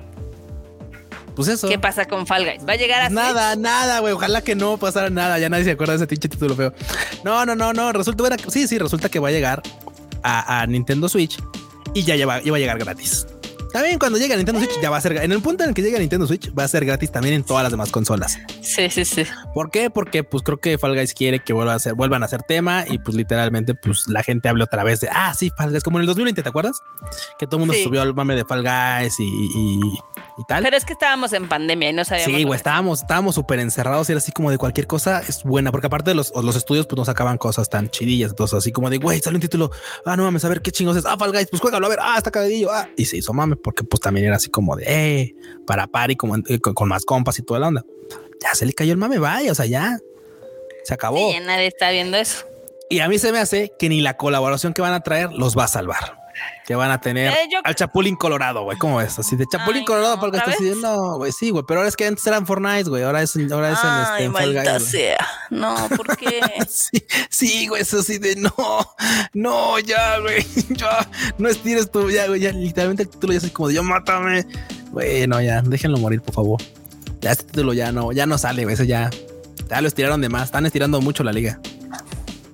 Pues 1.36 1.48
eso. 1.48 1.68
¿Qué 1.70 1.80
pasa 1.80 2.06
con 2.06 2.28
Fall 2.28 2.46
Guys? 2.46 2.68
¿Va 2.68 2.74
a 2.74 2.76
llegar 2.76 3.02
a 3.02 3.10
nada, 3.10 3.54
Switch? 3.54 3.64
nada, 3.64 4.00
güey. 4.00 4.14
Ojalá 4.14 4.42
que 4.42 4.56
no 4.56 4.78
pasara 4.78 5.10
nada. 5.10 5.40
Ya 5.40 5.50
nadie 5.50 5.64
se 5.64 5.72
acuerda 5.72 5.94
de 5.94 5.98
ese 5.98 6.08
pinche 6.08 6.28
título 6.30 6.56
feo. 6.56 6.74
No, 7.24 7.46
no, 7.46 7.56
no, 7.56 7.74
no. 7.74 7.92
Resulta, 7.94 8.26
era- 8.28 8.38
sí, 8.50 8.68
sí, 8.68 8.78
resulta 8.78 9.10
que 9.10 9.20
va 9.20 9.30
a 9.30 9.32
llegar 9.32 9.62
a, 10.24 10.62
a 10.62 10.68
Nintendo 10.68 11.08
Switch 11.10 11.38
y 11.94 12.04
ya 12.04 12.16
lleva, 12.16 12.42
iba 12.44 12.58
a 12.58 12.60
llegar 12.60 12.78
gratis. 12.80 13.26
También 13.74 14.00
cuando 14.00 14.18
llegue 14.20 14.34
a 14.34 14.36
Nintendo 14.36 14.60
Switch 14.60 14.82
ya 14.82 14.90
va 14.90 14.98
a 14.98 15.02
ser 15.02 15.16
en 15.16 15.32
el 15.32 15.42
punto 15.42 15.64
en 15.64 15.70
el 15.70 15.74
que 15.76 15.82
llegue 15.82 15.96
a 15.96 16.00
Nintendo 16.02 16.28
Switch 16.28 16.52
va 16.54 16.66
a 16.66 16.68
ser 16.68 16.84
gratis 16.84 17.10
también 17.10 17.36
en 17.36 17.44
todas 17.46 17.64
las 17.64 17.72
demás 17.72 17.90
consolas. 17.90 18.38
Sí, 18.62 18.90
sí, 18.90 19.06
sí. 19.06 19.24
¿Por 19.54 19.72
qué? 19.72 19.90
Porque 19.90 20.26
pues 20.26 20.44
creo 20.44 20.58
que 20.60 20.78
Fall 20.78 20.94
Guys 20.94 21.14
quiere 21.14 21.40
que 21.42 21.54
vuelva 21.54 21.76
a 21.76 21.80
ser, 21.80 21.94
vuelvan 21.94 22.22
a 22.22 22.28
ser 22.28 22.44
tema 22.44 22.84
y 22.86 22.98
pues 23.00 23.16
literalmente 23.16 23.74
pues 23.74 24.10
la 24.10 24.24
gente 24.24 24.50
hable 24.50 24.66
otra 24.66 24.84
vez 24.84 25.00
de 25.00 25.08
ah 25.10 25.34
sí 25.34 25.52
Fall 25.56 25.70
Guys 25.72 25.84
como 25.84 26.00
en 26.00 26.02
el 26.02 26.08
2020 26.08 26.44
¿te 26.44 26.50
acuerdas? 26.50 26.82
Que 27.40 27.46
todo 27.46 27.56
el 27.56 27.60
mundo 27.62 27.74
Sí. 27.74 27.86
subió 27.86 28.02
al 28.02 28.14
mame 28.14 28.36
de 28.36 28.44
Fall 28.44 28.62
Guys 28.62 29.18
y, 29.22 29.24
y, 29.24 29.80
y 30.42 30.46
tal. 30.46 30.64
Pero 30.64 30.76
es 30.76 30.86
que 30.86 30.94
estábamos 30.94 31.34
en 31.34 31.48
pandemia 31.48 31.89
y 31.89 31.94
no 31.94 32.04
sabíamos. 32.04 32.38
Sí, 32.38 32.44
güey, 32.44 32.58
estábamos, 32.58 33.02
estábamos 33.02 33.36
súper 33.36 33.60
encerrados 33.60 34.10
y 34.10 34.14
era 34.14 34.20
así 34.20 34.32
como 34.32 34.52
de 34.52 34.58
cualquier 34.58 34.88
cosa 34.88 35.22
es 35.28 35.44
buena, 35.44 35.72
porque 35.72 35.88
aparte 35.88 36.12
de 36.12 36.16
los, 36.16 36.34
los 36.36 36.56
estudios, 36.56 36.88
pues 36.88 36.98
nos 36.98 37.08
sacaban 37.08 37.38
cosas 37.38 37.70
tan 37.70 37.89
chidillas, 37.89 38.32
entonces 38.32 38.58
así 38.58 38.72
como 38.72 38.89
de, 38.89 38.98
güey, 38.98 39.20
sale 39.20 39.36
un 39.36 39.42
título, 39.42 39.72
ah, 40.06 40.18
no 40.18 40.24
mames, 40.24 40.44
a 40.46 40.50
ver 40.50 40.62
qué 40.62 40.72
chingos 40.72 40.98
es, 40.98 41.06
ah, 41.06 41.16
Fall 41.18 41.32
Guys, 41.32 41.48
pues 41.50 41.62
juégalo, 41.62 41.86
a 41.86 41.89
ver, 41.89 42.00
ah, 42.02 42.16
está 42.18 42.32
cagadillo, 42.32 42.72
ah, 42.72 42.89
y 42.98 43.06
se 43.06 43.18
hizo 43.18 43.34
mame, 43.34 43.56
porque 43.56 43.84
pues 43.84 44.02
también 44.02 44.26
era 44.26 44.36
así 44.36 44.50
como 44.50 44.76
de, 44.76 44.86
eh, 44.88 45.36
para 45.66 45.88
party, 45.88 46.16
como 46.16 46.36
eh, 46.36 46.60
con, 46.60 46.74
con 46.74 46.89
más 46.89 47.06
compas 47.06 47.38
y 47.39 47.44
toda 47.44 47.60
la 47.60 47.68
onda. 47.68 47.86
Ya 48.42 48.56
se 48.56 48.66
le 48.66 48.74
cayó 48.74 48.92
el 48.92 48.98
mame, 48.98 49.20
vaya, 49.20 49.52
o 49.52 49.56
sea, 49.56 49.66
ya 49.66 50.00
se 50.84 50.94
acabó. 50.94 51.18
Sí, 51.18 51.34
ya 51.34 51.42
nadie 51.42 51.68
está 51.68 51.92
viendo 51.92 52.18
eso. 52.18 52.46
Y 52.89 53.00
a 53.00 53.08
mí 53.08 53.20
se 53.20 53.32
me 53.32 53.39
hace 53.39 53.72
que 53.80 53.88
ni 53.88 54.02
la 54.02 54.18
colaboración 54.18 54.74
que 54.74 54.82
van 54.82 54.94
a 54.94 55.00
traer 55.00 55.32
los 55.32 55.58
va 55.58 55.66
a 55.66 55.68
salvar. 55.68 56.20
Que 56.72 56.76
van 56.78 56.89
a 56.89 57.01
tener 57.01 57.34
Eh, 57.34 57.49
yo- 57.51 57.59
al 57.65 57.76
Chapulín 57.76 58.15
Colorado, 58.15 58.63
güey. 58.63 58.78
¿Cómo 58.78 59.01
es? 59.01 59.19
Así 59.19 59.36
de 59.36 59.45
Chapulín 59.45 59.80
Ay, 59.80 59.86
Colorado, 59.86 60.15
no, 60.15 60.22
porque 60.22 60.38
¿otra 60.38 60.53
está 60.53 60.63
así 60.63 60.74
de, 60.74 60.82
no, 60.82 61.17
güey, 61.17 61.34
sí, 61.34 61.49
güey. 61.49 61.65
Pero 61.67 61.82
ahora 61.82 61.89
es 61.89 61.97
que 61.97 62.07
antes 62.07 62.26
eran 62.26 62.47
Fortnite, 62.47 62.89
güey. 62.89 63.03
Ahora 63.03 63.22
es, 63.22 63.36
ahora 63.51 63.74
es 63.74 63.80
en, 63.84 64.30
este, 64.30 64.47
en 64.47 64.53
Guys, 64.63 64.86
sea. 64.86 65.17
No, 65.49 65.76
¿por 65.97 66.15
qué? 66.15 66.39
Sí, 66.69 67.03
sí, 67.30 67.67
güey, 67.67 67.82
eso 67.82 67.99
así 67.99 68.19
de 68.19 68.38
no, 68.38 68.53
no, 69.34 69.80
ya, 69.80 70.19
güey, 70.19 70.45
ya, 70.69 71.05
no 71.38 71.49
estires 71.49 71.91
tú, 71.91 72.09
ya, 72.09 72.28
güey, 72.28 72.39
ya, 72.39 72.53
literalmente 72.53 73.03
el 73.03 73.09
título 73.09 73.34
ya 73.34 73.39
es 73.39 73.51
como 73.51 73.67
de 73.67 73.74
ya, 73.74 73.82
mátame, 73.82 74.47
güey, 74.91 75.28
no, 75.28 75.41
ya, 75.41 75.61
déjenlo 75.61 75.97
morir, 75.97 76.22
por 76.22 76.34
favor. 76.34 76.61
Ya 77.19 77.32
este 77.34 77.43
título 77.47 77.74
ya 77.74 77.91
no, 77.91 78.13
ya 78.13 78.26
no 78.26 78.38
sale, 78.38 78.63
güey, 78.63 78.76
eso 78.76 78.86
ya, 78.86 79.09
ya 79.69 79.82
lo 79.82 79.89
estiraron 79.89 80.22
de 80.22 80.30
más, 80.30 80.45
están 80.45 80.65
estirando 80.65 81.01
mucho 81.01 81.26
la 81.26 81.34
liga. 81.34 81.59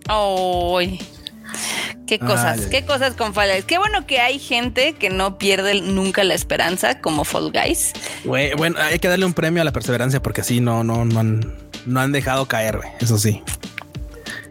Ay. 0.07 0.99
Qué 2.07 2.17
Ay, 2.21 2.27
cosas, 2.27 2.61
qué 2.67 2.85
cosas 2.85 3.15
con 3.15 3.33
Fall 3.33 3.51
Guys. 3.51 3.65
Qué 3.65 3.77
bueno 3.77 4.07
que 4.07 4.19
hay 4.19 4.39
gente 4.39 4.93
que 4.93 5.09
no 5.09 5.37
pierde 5.37 5.81
nunca 5.81 6.23
la 6.23 6.33
esperanza 6.33 7.01
como 7.01 7.25
Fall 7.25 7.51
Guys. 7.51 7.91
Bueno, 8.23 8.79
hay 8.79 8.97
que 8.99 9.09
darle 9.09 9.25
un 9.25 9.33
premio 9.33 9.61
a 9.61 9.65
la 9.65 9.73
perseverancia 9.73 10.21
porque 10.21 10.41
sí, 10.41 10.61
no, 10.61 10.85
no, 10.85 11.03
no 11.03 11.19
han, 11.19 11.53
no 11.85 11.99
han 11.99 12.13
dejado 12.13 12.45
caer, 12.45 12.77
güey. 12.77 12.89
Eso 13.01 13.17
sí. 13.17 13.43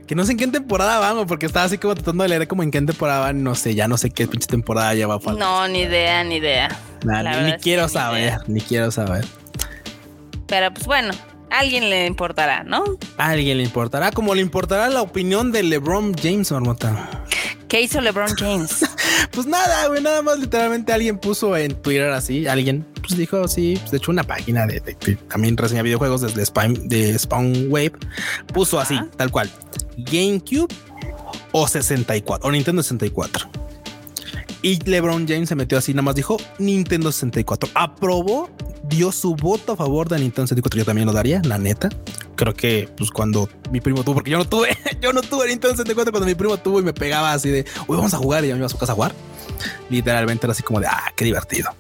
Que 0.06 0.14
no 0.14 0.24
sé 0.24 0.32
en 0.32 0.38
qué 0.38 0.46
temporada 0.46 1.12
güey, 1.12 1.26
porque 1.26 1.46
estaba 1.46 1.64
así 1.64 1.78
como 1.78 1.94
tratando 1.94 2.22
de 2.22 2.28
leer 2.28 2.46
como 2.46 2.62
en 2.62 2.70
qué 2.70 2.80
temporada 2.82 3.20
van. 3.20 3.42
No 3.42 3.54
sé, 3.54 3.74
ya 3.74 3.88
no 3.88 3.96
sé 3.96 4.10
qué 4.10 4.28
pinche 4.28 4.46
temporada 4.46 4.94
lleva 4.94 5.18
falta. 5.18 5.42
No, 5.42 5.66
ni 5.66 5.80
idea, 5.80 6.22
ni 6.24 6.36
idea. 6.36 6.68
Nah, 7.04 7.22
ni, 7.22 7.52
quiero 7.54 7.88
saber, 7.88 8.20
idea. 8.20 8.40
ni 8.46 8.60
quiero 8.60 8.90
saber. 8.90 9.24
Pero 10.46 10.72
pues 10.72 10.86
bueno, 10.86 11.14
a 11.50 11.58
alguien 11.60 11.88
le 11.88 12.06
importará, 12.06 12.64
¿no? 12.64 12.84
A 13.16 13.30
alguien 13.30 13.56
le 13.56 13.64
importará, 13.64 14.12
como 14.12 14.34
le 14.34 14.42
importará 14.42 14.88
la 14.90 15.00
opinión 15.00 15.52
de 15.52 15.62
LeBron 15.62 16.14
James, 16.14 16.52
marmota. 16.52 17.15
¿Qué 17.68 17.82
hizo 17.82 18.00
LeBron 18.00 18.34
James? 18.36 18.84
Pues 19.32 19.46
nada, 19.46 19.88
güey, 19.88 20.02
nada 20.02 20.22
más 20.22 20.38
literalmente 20.38 20.92
alguien 20.94 21.18
puso 21.18 21.54
en 21.58 21.74
Twitter 21.74 22.08
así, 22.10 22.46
alguien 22.46 22.86
pues 23.00 23.18
dijo 23.18 23.46
sí, 23.48 23.76
pues 23.78 23.90
de 23.90 23.96
hecho 23.98 24.10
una 24.10 24.22
página 24.22 24.66
de, 24.66 24.80
de- 24.80 24.94
que 24.94 25.16
también 25.16 25.56
reseña 25.58 25.82
videojuegos 25.82 26.22
desde 26.22 26.46
Spawn, 26.46 26.88
de 26.88 27.18
Spawn 27.18 27.66
Wave, 27.68 27.92
puso 28.54 28.80
así, 28.80 28.98
tal 29.18 29.30
cual, 29.30 29.50
GameCube 29.98 30.72
o 31.52 31.68
64 31.68 32.48
o 32.48 32.52
Nintendo 32.52 32.82
64. 32.82 33.46
Y 34.62 34.78
LeBron 34.88 35.26
James 35.28 35.50
se 35.50 35.54
metió 35.54 35.76
así, 35.76 35.92
nada 35.92 36.02
más 36.02 36.14
dijo 36.14 36.38
Nintendo 36.58 37.12
64. 37.12 37.68
Aprobó, 37.74 38.48
dio 38.88 39.12
su 39.12 39.34
voto 39.36 39.72
a 39.72 39.76
favor 39.76 40.08
de 40.08 40.18
Nintendo 40.18 40.46
64. 40.46 40.78
Yo 40.78 40.84
también 40.86 41.06
lo 41.06 41.12
daría, 41.12 41.42
la 41.44 41.58
neta. 41.58 41.90
Creo 42.36 42.54
que 42.54 42.88
pues 42.96 43.10
cuando 43.10 43.48
mi 43.70 43.80
primo 43.80 44.04
tuvo, 44.04 44.14
porque 44.16 44.30
yo 44.30 44.38
no 44.38 44.44
tuve, 44.46 44.76
yo 45.00 45.12
no 45.12 45.22
tuve 45.22 45.48
Nintendo 45.48 45.74
64 45.76 46.12
cuando 46.12 46.26
mi 46.26 46.34
primo 46.34 46.56
tuvo 46.58 46.80
y 46.80 46.82
me 46.82 46.92
pegaba 46.92 47.32
así 47.32 47.48
de, 47.50 47.64
uy, 47.88 47.96
vamos 47.96 48.14
a 48.14 48.18
jugar 48.18 48.44
y 48.44 48.48
yo 48.48 48.54
me 48.54 48.58
iba 48.58 48.66
a 48.66 48.70
su 48.70 48.78
casa 48.78 48.92
a 48.92 48.94
jugar. 48.94 49.12
Literalmente 49.90 50.46
era 50.46 50.52
así 50.52 50.62
como 50.62 50.80
de, 50.80 50.86
ah, 50.86 51.12
qué 51.16 51.24
divertido. 51.24 51.74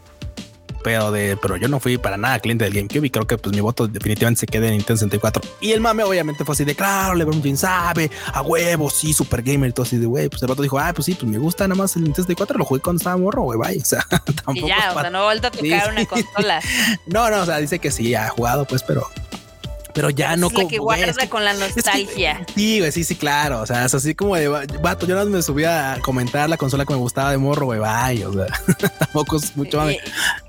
Pero 0.82 1.10
de, 1.10 1.36
pero 1.42 1.56
yo 1.56 1.66
no 1.66 1.80
fui 1.80 1.98
para 1.98 2.16
nada 2.16 2.38
cliente 2.38 2.64
del 2.64 2.72
GameCube 2.72 3.08
y 3.08 3.10
creo 3.10 3.26
que 3.26 3.36
pues 3.36 3.52
mi 3.52 3.60
voto 3.60 3.88
definitivamente 3.88 4.40
se 4.40 4.46
queda 4.46 4.66
en 4.68 4.74
Nintendo 4.74 4.98
64. 4.98 5.42
Y 5.60 5.72
el 5.72 5.80
mame 5.80 6.04
obviamente 6.04 6.44
fue 6.44 6.52
así 6.52 6.64
de, 6.64 6.76
claro, 6.76 7.16
LeBron 7.16 7.42
James 7.42 7.58
sabe, 7.60 8.08
a 8.32 8.40
huevo, 8.42 8.88
sí, 8.88 9.12
super 9.12 9.42
gamer 9.42 9.70
y 9.70 9.72
todo 9.72 9.84
así 9.84 9.96
de, 9.96 10.06
güey, 10.06 10.28
pues 10.28 10.40
el 10.42 10.48
vato 10.48 10.62
dijo, 10.62 10.78
ah, 10.78 10.92
pues 10.94 11.06
sí, 11.06 11.14
pues 11.14 11.24
me 11.30 11.38
gusta 11.38 11.66
nada 11.66 11.76
más 11.82 11.96
el 11.96 12.04
Nintendo 12.04 12.28
64, 12.28 12.56
lo 12.58 12.64
jugué 12.64 12.80
cuando 12.80 12.98
estaba 12.98 13.16
morro, 13.16 13.42
güey, 13.42 13.58
vaya, 13.58 13.80
o 13.82 13.84
sea, 13.84 14.06
tampoco 14.08 14.52
Y 14.54 14.68
ya, 14.68 14.92
o 14.94 15.00
sea, 15.00 15.10
no 15.10 15.24
vuelto 15.24 15.48
a 15.48 15.50
tocar 15.50 15.64
Sí, 15.66 15.90
una 15.90 16.00
sí. 16.02 16.06
consola. 16.06 16.60
No, 17.06 17.30
no, 17.30 17.40
o 17.42 17.46
sea, 17.46 17.58
dice 17.58 17.80
que 17.80 17.90
sí, 17.90 18.14
ha 18.14 18.28
jugado, 18.28 18.64
pues, 18.64 18.84
pero, 18.84 19.08
pero 19.96 20.10
ya 20.10 20.36
no 20.36 20.46
es 20.46 20.52
la 20.52 20.56
como- 20.58 20.68
que 20.68 20.78
guarda 20.78 21.06
es 21.06 21.16
que- 21.16 21.28
con 21.28 21.44
la 21.44 21.50
es 21.52 21.58
que- 21.58 21.64
nostalgia. 21.74 22.46
sí, 22.54 22.78
güey, 22.78 22.92
sí, 22.92 23.02
sí, 23.02 23.16
claro. 23.16 23.60
O 23.62 23.66
sea, 23.66 23.84
es 23.86 23.94
así 23.94 24.14
como 24.14 24.36
de 24.36 24.46
vato. 24.46 25.06
Yo 25.06 25.14
nada 25.14 25.24
más 25.24 25.34
me 25.34 25.42
subía 25.42 25.94
a 25.94 26.00
comentar 26.00 26.48
la 26.48 26.56
consola 26.56 26.84
que 26.84 26.92
me 26.92 27.00
gustaba 27.00 27.32
de 27.32 27.38
morro, 27.38 27.66
güey. 27.66 27.80
Vaya, 27.80 28.28
o 28.28 28.32
sea, 28.32 28.46
tampoco 29.00 29.36
es 29.38 29.56
mucho. 29.56 29.90
Y- 29.90 29.98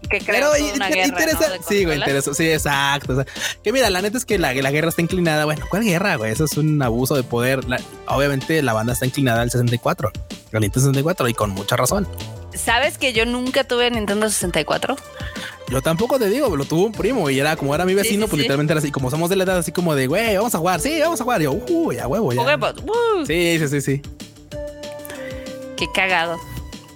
que 0.09 0.21
Pero 0.25 0.51
una 0.75 0.87
guerra, 0.89 1.05
interesa, 1.07 1.47
¿no? 1.57 1.63
sí, 1.67 1.83
güey, 1.83 1.97
interesa, 1.97 2.33
sí, 2.33 2.49
exacto. 2.49 3.13
o 3.13 3.15
sea, 3.15 3.25
que 3.63 3.73
mira, 3.73 3.89
la 3.89 4.01
neta 4.01 4.17
es 4.17 4.25
que 4.25 4.37
la, 4.37 4.53
la 4.53 4.71
guerra 4.71 4.89
está 4.89 5.01
inclinada. 5.01 5.45
Bueno, 5.45 5.65
¿cuál 5.69 5.83
guerra, 5.83 6.15
güey? 6.17 6.31
Eso 6.31 6.45
es 6.45 6.55
un 6.57 6.81
abuso 6.83 7.15
de 7.15 7.23
poder. 7.23 7.65
La- 7.65 7.81
obviamente 8.07 8.61
la 8.61 8.73
banda 8.73 8.93
está 8.93 9.05
inclinada 9.05 9.41
al 9.41 9.49
64, 9.49 10.11
al 10.53 10.59
Nintendo 10.61 10.79
64 10.91 11.27
y 11.29 11.33
con 11.33 11.49
mucha 11.51 11.75
razón. 11.75 12.07
¿Sabes 12.57 12.97
que 12.97 13.13
yo 13.13 13.25
nunca 13.25 13.63
tuve 13.63 13.89
Nintendo 13.91 14.29
64? 14.29 14.95
Yo 15.69 15.81
tampoco 15.81 16.17
te 16.17 16.29
digo, 16.29 16.55
lo 16.55 16.65
tuvo 16.65 16.85
un 16.85 16.91
primo 16.93 17.29
y 17.29 17.39
era 17.39 17.55
como 17.57 17.75
era 17.75 17.85
mi 17.85 17.93
vecino, 17.93 18.25
sí, 18.25 18.29
pues 18.29 18.31
sí. 18.31 18.37
literalmente 18.37 18.73
era 18.73 18.79
así, 18.79 18.91
como 18.91 19.11
somos 19.11 19.29
de 19.29 19.35
la 19.35 19.43
edad, 19.43 19.57
así 19.57 19.71
como 19.71 19.95
de, 19.95 20.07
güey, 20.07 20.37
vamos 20.37 20.55
a 20.55 20.59
jugar, 20.59 20.79
sí, 20.79 20.99
vamos 21.01 21.19
a 21.19 21.23
jugar. 21.23 21.41
Y 21.41 21.45
yo, 21.45 21.51
uy, 21.51 21.97
ya 21.97 22.07
huevo, 22.07 22.31
ya. 22.31 22.41
Jugué, 22.41 22.55
¡uh! 22.55 23.25
Sí, 23.25 23.59
sí, 23.59 23.67
sí, 23.67 23.81
sí. 23.81 24.01
Qué 25.75 25.85
cagado. 25.93 26.37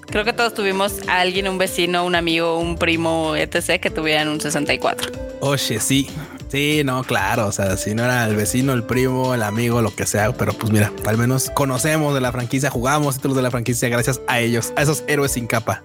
Creo 0.07 0.25
que 0.25 0.33
todos 0.33 0.53
tuvimos 0.53 1.07
a 1.07 1.19
alguien, 1.19 1.47
un 1.47 1.57
vecino, 1.57 2.05
un 2.05 2.15
amigo, 2.15 2.57
un 2.59 2.77
primo, 2.77 3.35
etc., 3.35 3.79
que 3.79 3.89
tuvieran 3.89 4.27
un 4.27 4.41
64. 4.41 5.11
Oye, 5.41 5.79
sí. 5.79 6.09
Sí, 6.51 6.81
no, 6.83 7.03
claro. 7.05 7.47
O 7.47 7.51
sea, 7.53 7.77
si 7.77 7.95
no 7.95 8.03
era 8.03 8.25
el 8.25 8.35
vecino, 8.35 8.73
el 8.73 8.83
primo, 8.83 9.33
el 9.33 9.41
amigo, 9.41 9.81
lo 9.81 9.95
que 9.95 10.05
sea. 10.05 10.33
Pero 10.33 10.51
pues 10.51 10.69
mira, 10.71 10.91
al 11.05 11.17
menos 11.17 11.49
conocemos 11.51 12.13
de 12.13 12.19
la 12.19 12.33
franquicia, 12.33 12.69
jugamos 12.69 13.15
títulos 13.15 13.37
de 13.37 13.43
la 13.43 13.51
franquicia 13.51 13.87
gracias 13.87 14.19
a 14.27 14.41
ellos, 14.41 14.73
a 14.75 14.81
esos 14.81 15.05
héroes 15.07 15.31
sin 15.31 15.47
capa. 15.47 15.81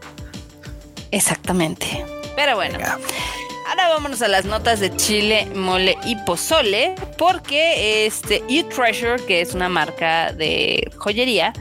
Exactamente. 1.13 2.05
Pero 2.35 2.57
bueno, 2.57 2.79
Venga. 2.79 2.99
Ahora 3.87 3.97
vámonos 3.99 4.21
a 4.23 4.29
las 4.29 4.45
notas 4.45 4.81
de 4.81 4.95
chile, 4.97 5.47
mole 5.55 5.97
y 6.05 6.17
pozole, 6.25 6.95
porque 7.19 8.07
este 8.07 8.43
U-Treasure, 8.49 9.25
que 9.27 9.41
es 9.41 9.55
una 9.55 9.69
marca 9.69 10.33
de 10.33 10.91
joyería, 10.97 11.53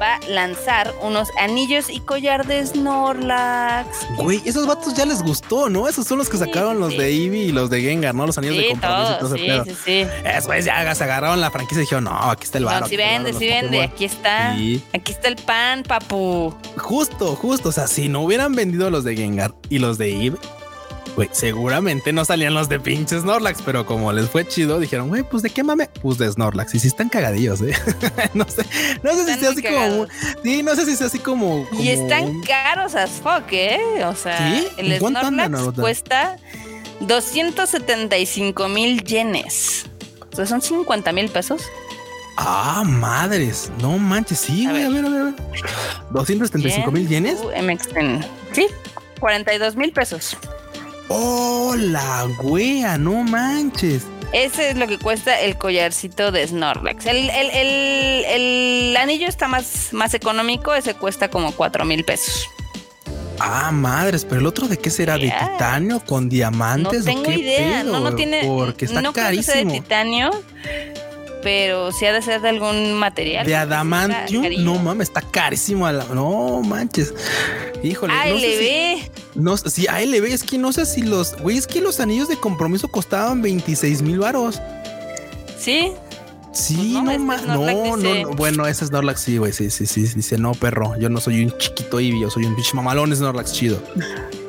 va 0.00 0.14
a 0.16 0.20
lanzar 0.28 0.94
unos 1.02 1.28
anillos 1.40 1.90
y 1.90 2.00
collar 2.00 2.46
de 2.46 2.64
Snorlax. 2.64 3.88
Güey, 4.18 4.40
esos 4.44 4.66
vatos 4.66 4.94
ya 4.94 5.04
les 5.04 5.22
gustó, 5.22 5.68
¿no? 5.68 5.88
Esos 5.88 6.06
son 6.06 6.18
los 6.18 6.28
que 6.28 6.36
Sí, 6.38 6.44
sacaron 6.44 6.78
los 6.80 6.92
sí. 6.92 6.98
de 6.98 7.08
Eevee 7.08 7.44
y 7.44 7.52
los 7.52 7.70
de 7.70 7.80
Gengar, 7.80 8.14
¿no? 8.14 8.26
Los 8.26 8.38
anillos 8.38 8.56
de 8.56 8.62
Sí, 8.64 8.68
compromiso 8.70 9.02
y 9.02 9.06
todos, 9.06 9.18
todo 9.18 9.34
ese 9.34 9.44
sí, 9.44 9.50
pedo. 9.50 9.64
sí, 9.64 9.76
sí. 9.84 10.06
Eso 10.24 10.52
es, 10.52 10.64
ya 10.64 10.94
se 10.94 11.04
agarraron 11.04 11.40
la 11.40 11.50
franquicia 11.50 11.78
y 11.78 11.84
dijeron, 11.84 12.04
no, 12.04 12.30
aquí 12.30 12.44
está 12.44 12.58
el 12.58 12.64
bar. 12.66 12.82
No, 12.82 12.88
si 12.88 12.96
vende, 12.96 13.32
si 13.32 13.46
vende, 13.46 13.82
aquí 13.82 14.04
está. 14.04 14.52
Aquí 14.52 15.12
está 15.12 15.28
el 15.28 15.36
pan, 15.36 15.82
papu. 15.82 16.54
Justo, 16.76 17.34
justo. 17.36 17.68
O 17.68 17.72
sea, 17.72 17.86
si 17.88 18.08
no 18.08 18.20
hubieran 18.22 18.54
vendido 18.54 18.90
los 18.90 19.04
de 19.04 19.16
Gengar 19.16 19.54
y 19.68 19.78
los 19.78 19.98
de 19.98 20.26
Eve, 20.26 20.38
güey, 21.16 21.28
seguramente 21.32 22.12
no 22.12 22.24
salían 22.24 22.54
los 22.54 22.68
de 22.68 22.80
pinches 22.80 23.22
Snorlax, 23.22 23.62
pero 23.62 23.86
como 23.86 24.12
les 24.12 24.28
fue 24.28 24.46
chido, 24.46 24.78
dijeron, 24.80 25.08
güey, 25.08 25.22
pues 25.22 25.42
de 25.42 25.50
qué 25.50 25.62
mame, 25.62 25.88
pues 26.02 26.18
de 26.18 26.30
Snorlax. 26.30 26.74
Y 26.74 26.80
si 26.80 26.88
están 26.88 27.08
cagadillos, 27.08 27.60
eh. 27.62 27.72
no 28.34 28.44
sé, 28.48 28.64
no 29.02 29.12
sé 29.12 29.24
si 29.24 29.30
Están 29.32 29.40
sea 29.40 29.52
muy 29.52 29.52
así 29.52 29.62
como, 29.62 30.06
sí, 30.42 30.62
no 30.62 30.74
sé 30.74 30.84
si 30.86 30.96
sea 30.96 31.06
así 31.06 31.18
como. 31.18 31.68
Y 31.78 31.88
están 31.90 32.24
un- 32.24 32.42
caros 32.42 32.94
as 32.94 33.10
fuck, 33.10 33.44
¿eh? 33.52 33.78
O 34.06 34.14
sea, 34.14 34.38
¿Sí? 34.58 34.66
el 34.78 34.92
¿En 34.92 34.98
cuánto 35.00 35.20
andan 35.20 35.48
Snorlax 35.48 35.64
ahorita? 35.64 35.82
cuesta 35.82 36.36
275 37.00 38.68
mil 38.68 39.02
yenes. 39.04 39.86
O 40.32 40.36
sea, 40.36 40.46
son 40.46 40.60
50 40.60 41.12
mil 41.12 41.28
pesos. 41.28 41.62
Ah, 42.36 42.82
madres. 42.84 43.70
No 43.80 43.96
manches, 43.98 44.38
sí, 44.40 44.66
A 44.66 44.70
güey. 44.70 44.82
A 44.82 44.88
ver, 44.88 45.04
a 45.04 45.08
ver, 45.08 45.20
a 45.20 45.24
ver. 45.26 45.34
275 46.10 46.90
mil 46.90 47.08
yenes. 47.08 47.38
MXN. 47.40 48.24
Sí, 48.52 48.66
42 49.20 49.76
mil 49.76 49.92
pesos. 49.92 50.36
Oh, 51.08 51.74
la 51.76 52.26
wea, 52.42 52.96
no 52.98 53.22
manches. 53.22 54.04
Ese 54.32 54.70
es 54.70 54.76
lo 54.76 54.86
que 54.88 54.98
cuesta 54.98 55.40
el 55.40 55.56
collarcito 55.56 56.32
de 56.32 56.46
Snorlax. 56.48 57.06
El, 57.06 57.30
el- 57.30 57.50
el- 57.50 58.24
el 58.24 58.96
anillo 58.96 59.28
está 59.28 59.46
más, 59.48 59.88
más 59.92 60.12
económico, 60.14 60.74
ese 60.74 60.94
cuesta 60.94 61.28
como 61.28 61.52
4 61.52 61.84
mil 61.84 62.04
pesos. 62.04 62.48
Ah, 63.38 63.70
madres, 63.72 64.24
pero 64.24 64.40
el 64.40 64.46
otro 64.46 64.66
de 64.68 64.76
qué 64.78 64.90
será? 64.90 65.14
¿De 65.18 65.30
titanio 65.30 66.00
con 66.04 66.24
No 66.24 66.30
diamantes? 66.30 67.02
o 67.02 67.04
tengo 67.04 67.24
qué 67.24 67.34
idea, 67.34 67.82
pedo, 67.82 67.92
no, 67.92 68.00
no 68.10 68.16
tiene. 68.16 68.42
Porque 68.44 68.84
está 68.86 69.02
no 69.02 69.12
creo 69.12 69.30
que 69.30 69.42
sea 69.42 69.54
de 69.56 69.62
carísimo. 69.62 69.82
titanio, 69.82 70.30
pero 71.44 71.92
sí 71.92 72.04
ha 72.06 72.12
de 72.12 72.20
ser 72.22 72.40
de 72.40 72.48
algún 72.48 72.94
material. 72.94 73.46
De 73.46 73.54
adamantium, 73.54 74.44
no 74.64 74.74
mames, 74.76 75.08
está 75.08 75.20
carísimo. 75.20 75.86
a 75.86 75.92
la- 75.92 76.04
No 76.06 76.62
manches. 76.62 77.14
Híjole, 77.84 78.12
no 78.14 78.38
sé 78.40 78.58
si- 78.58 78.68
ALB. 78.68 79.10
No, 79.36 79.56
sí, 79.56 79.86
ALB, 79.86 80.24
es 80.32 80.42
que 80.42 80.58
no 80.58 80.72
sé 80.72 80.86
si 80.86 81.02
los, 81.02 81.36
güey, 81.40 81.56
es 81.58 81.66
que 81.66 81.80
los 81.80 82.00
anillos 82.00 82.28
de 82.28 82.36
compromiso 82.36 82.88
costaban 82.88 83.42
26 83.42 84.02
mil 84.02 84.18
varos. 84.18 84.60
Sí, 85.58 85.92
Sí, 86.52 86.96
Pues 87.04 87.18
no, 87.18 87.24
no, 87.26 87.68
este 87.68 87.82
no, 87.90 87.96
no, 87.96 88.14
no, 88.30 88.36
bueno, 88.36 88.64
ese 88.68 88.86
Snorlax 88.86 89.20
sí, 89.22 89.38
güey, 89.38 89.52
sí, 89.52 89.70
sí, 89.70 89.86
sí, 89.86 90.02
dice, 90.14 90.38
no, 90.38 90.52
perro, 90.52 90.96
yo 91.00 91.08
no 91.08 91.20
soy 91.20 91.42
un 91.44 91.58
chiquito 91.58 91.98
Eevee, 91.98 92.20
yo 92.20 92.30
soy 92.30 92.44
un 92.44 92.54
bicho 92.54 92.76
mamalón 92.76 93.12
Snorlax 93.14 93.52
chido. 93.52 93.82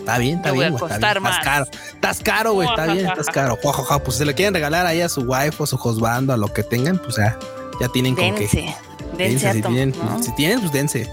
Está 0.06 0.20
bien, 0.20 0.36
está 0.38 0.52
bien, 0.52 0.72
güey, 0.72 0.84
está 0.84 0.98
bien, 1.00 1.26
estás 1.26 1.44
caro, 1.44 1.66
estás 1.94 2.20
caro, 2.20 2.54
güey, 2.54 2.68
está 2.70 2.86
bien, 2.86 3.08
estás 3.08 3.26
caro. 3.26 3.58
Juajaja, 3.60 3.98
Pues 4.04 4.14
si 4.14 4.20
se 4.20 4.26
le 4.26 4.36
quieren 4.36 4.54
regalar 4.54 4.86
ahí 4.86 5.02
a 5.02 5.10
su 5.10 5.22
wife 5.22 5.56
o 5.58 5.66
su 5.66 5.78
husband, 5.78 6.30
a 6.30 6.38
lo 6.38 6.48
que 6.54 6.62
tengan, 6.62 7.00
pues 7.00 7.16
ya, 7.16 7.36
ya 7.82 7.88
tienen 7.90 8.14
con 8.16 8.36
qué. 8.36 8.42
dense. 8.42 8.76
Dense 9.18 9.52
si 9.54 9.62
tienen, 9.64 9.96
¿no? 9.98 10.22
si 10.22 10.36
tienen, 10.36 10.60
pues 10.60 10.72
dense. 10.72 11.10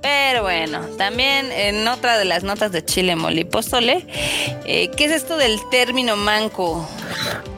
Pero 0.00 0.42
bueno, 0.42 0.80
también 0.98 1.52
en 1.52 1.86
otra 1.86 2.18
de 2.18 2.24
las 2.24 2.42
notas 2.42 2.72
de 2.72 2.84
Chile 2.84 3.14
Molipóstole, 3.14 4.04
eh, 4.64 4.90
¿qué 4.96 5.04
es 5.04 5.12
esto 5.12 5.36
del 5.36 5.60
término 5.70 6.16
manco? 6.16 6.88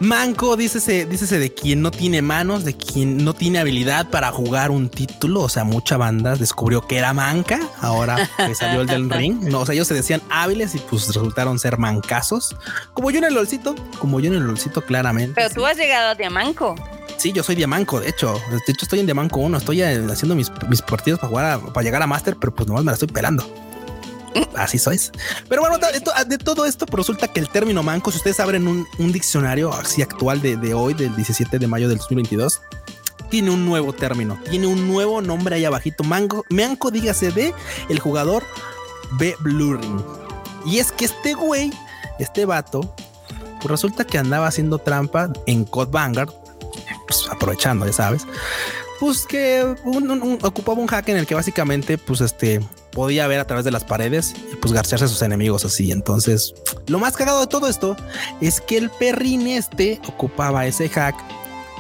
Manco, 0.01 0.57
dícese, 0.57 1.07
dícese 1.07 1.39
de 1.39 1.53
quien 1.55 1.81
no 1.81 1.91
tiene 1.91 2.21
manos, 2.21 2.65
de 2.65 2.75
quien 2.77 3.25
no 3.25 3.33
tiene 3.35 3.59
habilidad 3.59 4.11
para 4.11 4.31
jugar 4.33 4.71
un 4.71 4.89
título. 4.89 5.43
O 5.43 5.49
sea, 5.49 5.65
mucha 5.65 5.97
banda 5.97 6.37
descubrió 6.37 6.87
que 6.87 6.99
era 6.99 7.13
manca. 7.15 7.61
Ahora 7.81 8.29
que 8.37 8.55
salió 8.55 8.81
el 8.83 8.87
del 8.87 9.09
ring. 9.11 9.41
No, 9.45 9.61
o 9.61 9.67
sea, 9.67 9.75
ellos 9.75 9.89
se 9.89 9.95
decían 9.95 10.21
hábiles 10.31 10.75
y 10.75 10.79
pues 10.79 11.07
resultaron 11.07 11.59
ser 11.59 11.79
mancazos. 11.79 12.57
Como 12.93 13.11
yo 13.11 13.19
en 13.19 13.25
el 13.25 13.35
LOLcito, 13.35 13.75
como 13.99 14.21
yo 14.21 14.31
en 14.31 14.35
el 14.39 14.45
LOLcito, 14.45 14.83
claramente. 14.83 15.33
Pero 15.35 15.49
sí. 15.49 15.55
tú 15.55 15.65
has 15.67 15.77
llegado 15.77 16.11
a 16.11 16.15
Diamanco. 16.15 16.75
Sí, 17.17 17.33
yo 17.33 17.43
soy 17.43 17.55
Diamanco, 17.55 18.01
de 18.01 18.09
hecho. 18.11 18.35
De 18.51 18.57
hecho, 18.73 18.85
estoy 18.85 19.01
en 19.01 19.07
Diamanco 19.07 19.39
1. 19.41 19.59
Estoy 19.59 19.83
eh, 19.83 20.05
haciendo 20.11 20.35
mis, 20.35 20.51
mis 20.69 20.83
partidos 20.83 21.21
para 21.21 21.29
jugar, 21.31 21.45
a- 21.47 21.59
para 21.73 21.85
llegar 21.85 22.03
a 22.03 22.07
Master, 22.07 22.37
pero 22.39 22.55
pues 22.55 22.67
nomás 22.69 22.83
me 22.85 22.91
la 22.91 22.95
estoy 22.95 23.09
pelando. 23.09 23.49
Así 24.57 24.79
sois. 24.79 25.13
Pero 25.49 25.63
bueno, 25.63 25.79
de, 25.79 26.01
to- 26.01 26.13
de 26.27 26.39
todo 26.39 26.65
esto, 26.67 26.87
pues 26.87 26.99
resulta 27.07 27.29
que 27.29 27.41
el 27.41 27.49
término 27.49 27.83
manco, 27.83 28.11
si 28.11 28.19
ustedes 28.19 28.41
abren 28.41 28.67
un, 28.67 28.87
diccionario 29.13 29.73
así 29.73 30.03
actual 30.03 30.41
de, 30.41 30.75
hoy, 30.75 30.95
del 30.95 31.15
17 31.17 31.59
de 31.59 31.67
mayo 31.67 31.89
del 31.89 31.99
2022, 31.99 32.61
tiene 33.31 33.51
un 33.51 33.65
nuevo 33.67 33.93
término, 33.93 34.39
tiene 34.51 34.67
un 34.67 34.87
nuevo 34.89 35.21
nombre 35.21 35.57
ahí 35.57 35.65
abajito. 35.65 36.05
Mango, 36.05 36.45
manco, 36.51 36.91
dígase 36.91 37.31
de 37.33 37.55
el 37.89 37.99
jugador 37.99 38.45
B 39.13 39.35
Blurring. 39.41 40.05
Y 40.67 40.79
es 40.79 40.93
que 40.93 41.05
este 41.05 41.35
güey, 41.35 41.73
este 42.19 42.45
vato, 42.47 42.95
pues 43.61 43.71
resulta 43.71 44.05
que 44.05 44.19
andaba 44.19 44.47
haciendo 44.47 44.79
trampa 44.79 45.31
en 45.47 45.65
Code 45.65 45.91
Vanguard, 45.91 46.31
pues 47.07 47.27
aprovechando, 47.31 47.87
ya 47.87 47.93
sabes, 47.93 48.27
pues 49.01 49.27
que 49.27 49.77
un- 49.85 50.11
un- 50.11 50.23
un- 50.23 50.39
ocupaba 50.43 50.79
un 50.81 50.87
hack 50.87 51.09
en 51.09 51.17
el 51.19 51.27
que 51.27 51.35
básicamente, 51.35 51.99
pues 51.99 52.21
este, 52.21 52.61
podía 52.93 53.27
ver 53.27 53.41
a 53.41 53.47
través 53.47 53.65
de 53.65 53.71
las 53.71 53.85
paredes 53.85 54.35
y 54.53 54.57
pues 54.57 54.73
garcharse 54.73 55.05
a 55.05 55.09
sus 55.09 55.23
enemigos 55.23 55.65
así. 55.65 55.91
Entonces, 55.93 56.55
lo 56.87 56.99
más 56.99 57.17
cagado 57.17 57.41
de 57.41 57.47
todo 57.49 57.69
esto 57.69 57.97
es 58.41 58.61
que 58.61 58.77
el 58.79 58.91
perrín 58.91 59.47
este 59.49 60.01
ocupaba 60.09 60.67
ese 60.67 60.89
hack 60.89 61.17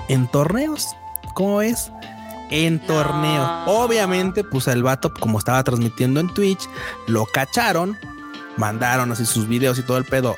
en 0.08 0.26
torneos. 0.28 0.88
¿Cómo 1.34 1.62
es? 1.62 1.90
En 2.50 2.76
No. 2.78 2.82
torneos. 2.86 3.50
Obviamente, 3.66 4.44
pues 4.44 4.66
el 4.68 4.82
vato, 4.82 5.12
como 5.14 5.38
estaba 5.38 5.62
transmitiendo 5.64 6.20
en 6.20 6.32
Twitch, 6.34 6.68
lo 7.06 7.26
cacharon, 7.26 7.96
mandaron 8.56 9.10
así 9.12 9.24
sus 9.24 9.48
videos 9.48 9.78
y 9.78 9.82
todo 9.82 9.96
el 9.98 10.04
pedo 10.04 10.36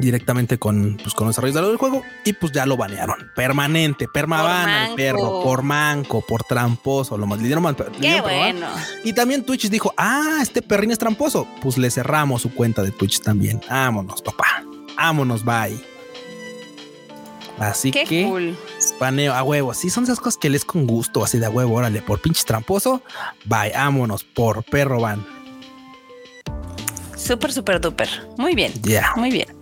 directamente 0.00 0.58
con, 0.58 0.96
pues, 1.02 1.14
con 1.14 1.26
los 1.26 1.34
desarrolladores 1.34 1.70
del 1.70 1.78
juego 1.78 2.02
y 2.24 2.32
pues 2.32 2.52
ya 2.52 2.66
lo 2.66 2.76
banearon. 2.76 3.30
Permanente, 3.34 4.08
permaban 4.12 4.68
al 4.68 4.94
perro, 4.94 5.42
por 5.42 5.62
manco, 5.62 6.24
por 6.26 6.44
tramposo, 6.44 7.16
lo 7.16 7.26
más 7.26 7.40
le 7.40 7.46
dieron, 7.46 7.64
le 7.64 7.74
Qué 7.74 8.00
dieron 8.00 8.22
bueno. 8.22 8.66
Y 9.04 9.12
también 9.12 9.44
Twitch 9.44 9.68
dijo, 9.68 9.92
ah, 9.96 10.38
este 10.42 10.62
perrín 10.62 10.90
es 10.90 10.98
tramposo. 10.98 11.46
Pues 11.62 11.78
le 11.78 11.90
cerramos 11.90 12.42
su 12.42 12.54
cuenta 12.54 12.82
de 12.82 12.90
Twitch 12.90 13.20
también. 13.20 13.60
Vámonos, 13.68 14.22
papá. 14.22 14.64
Vámonos, 14.96 15.44
bye. 15.44 15.80
Así 17.58 17.90
Qué 17.90 18.04
que 18.04 18.24
cool. 18.24 18.56
paneo 18.98 19.34
a 19.34 19.42
huevo. 19.42 19.74
Sí, 19.74 19.90
son 19.90 20.04
esas 20.04 20.18
cosas 20.18 20.38
que 20.38 20.48
les 20.48 20.64
con 20.64 20.86
gusto, 20.86 21.22
así 21.22 21.38
de 21.38 21.46
a 21.46 21.50
huevo. 21.50 21.74
Órale, 21.74 22.00
por 22.00 22.20
pinche 22.20 22.42
tramposo. 22.44 23.02
Bye, 23.44 23.72
vámonos, 23.74 24.24
por 24.24 24.64
perro 24.64 25.00
van. 25.00 25.26
Súper, 27.16 27.52
súper 27.52 27.80
duper. 27.80 28.08
Muy 28.38 28.54
bien. 28.54 28.72
Ya. 28.82 29.12
Muy 29.14 29.30
bien. 29.30 29.59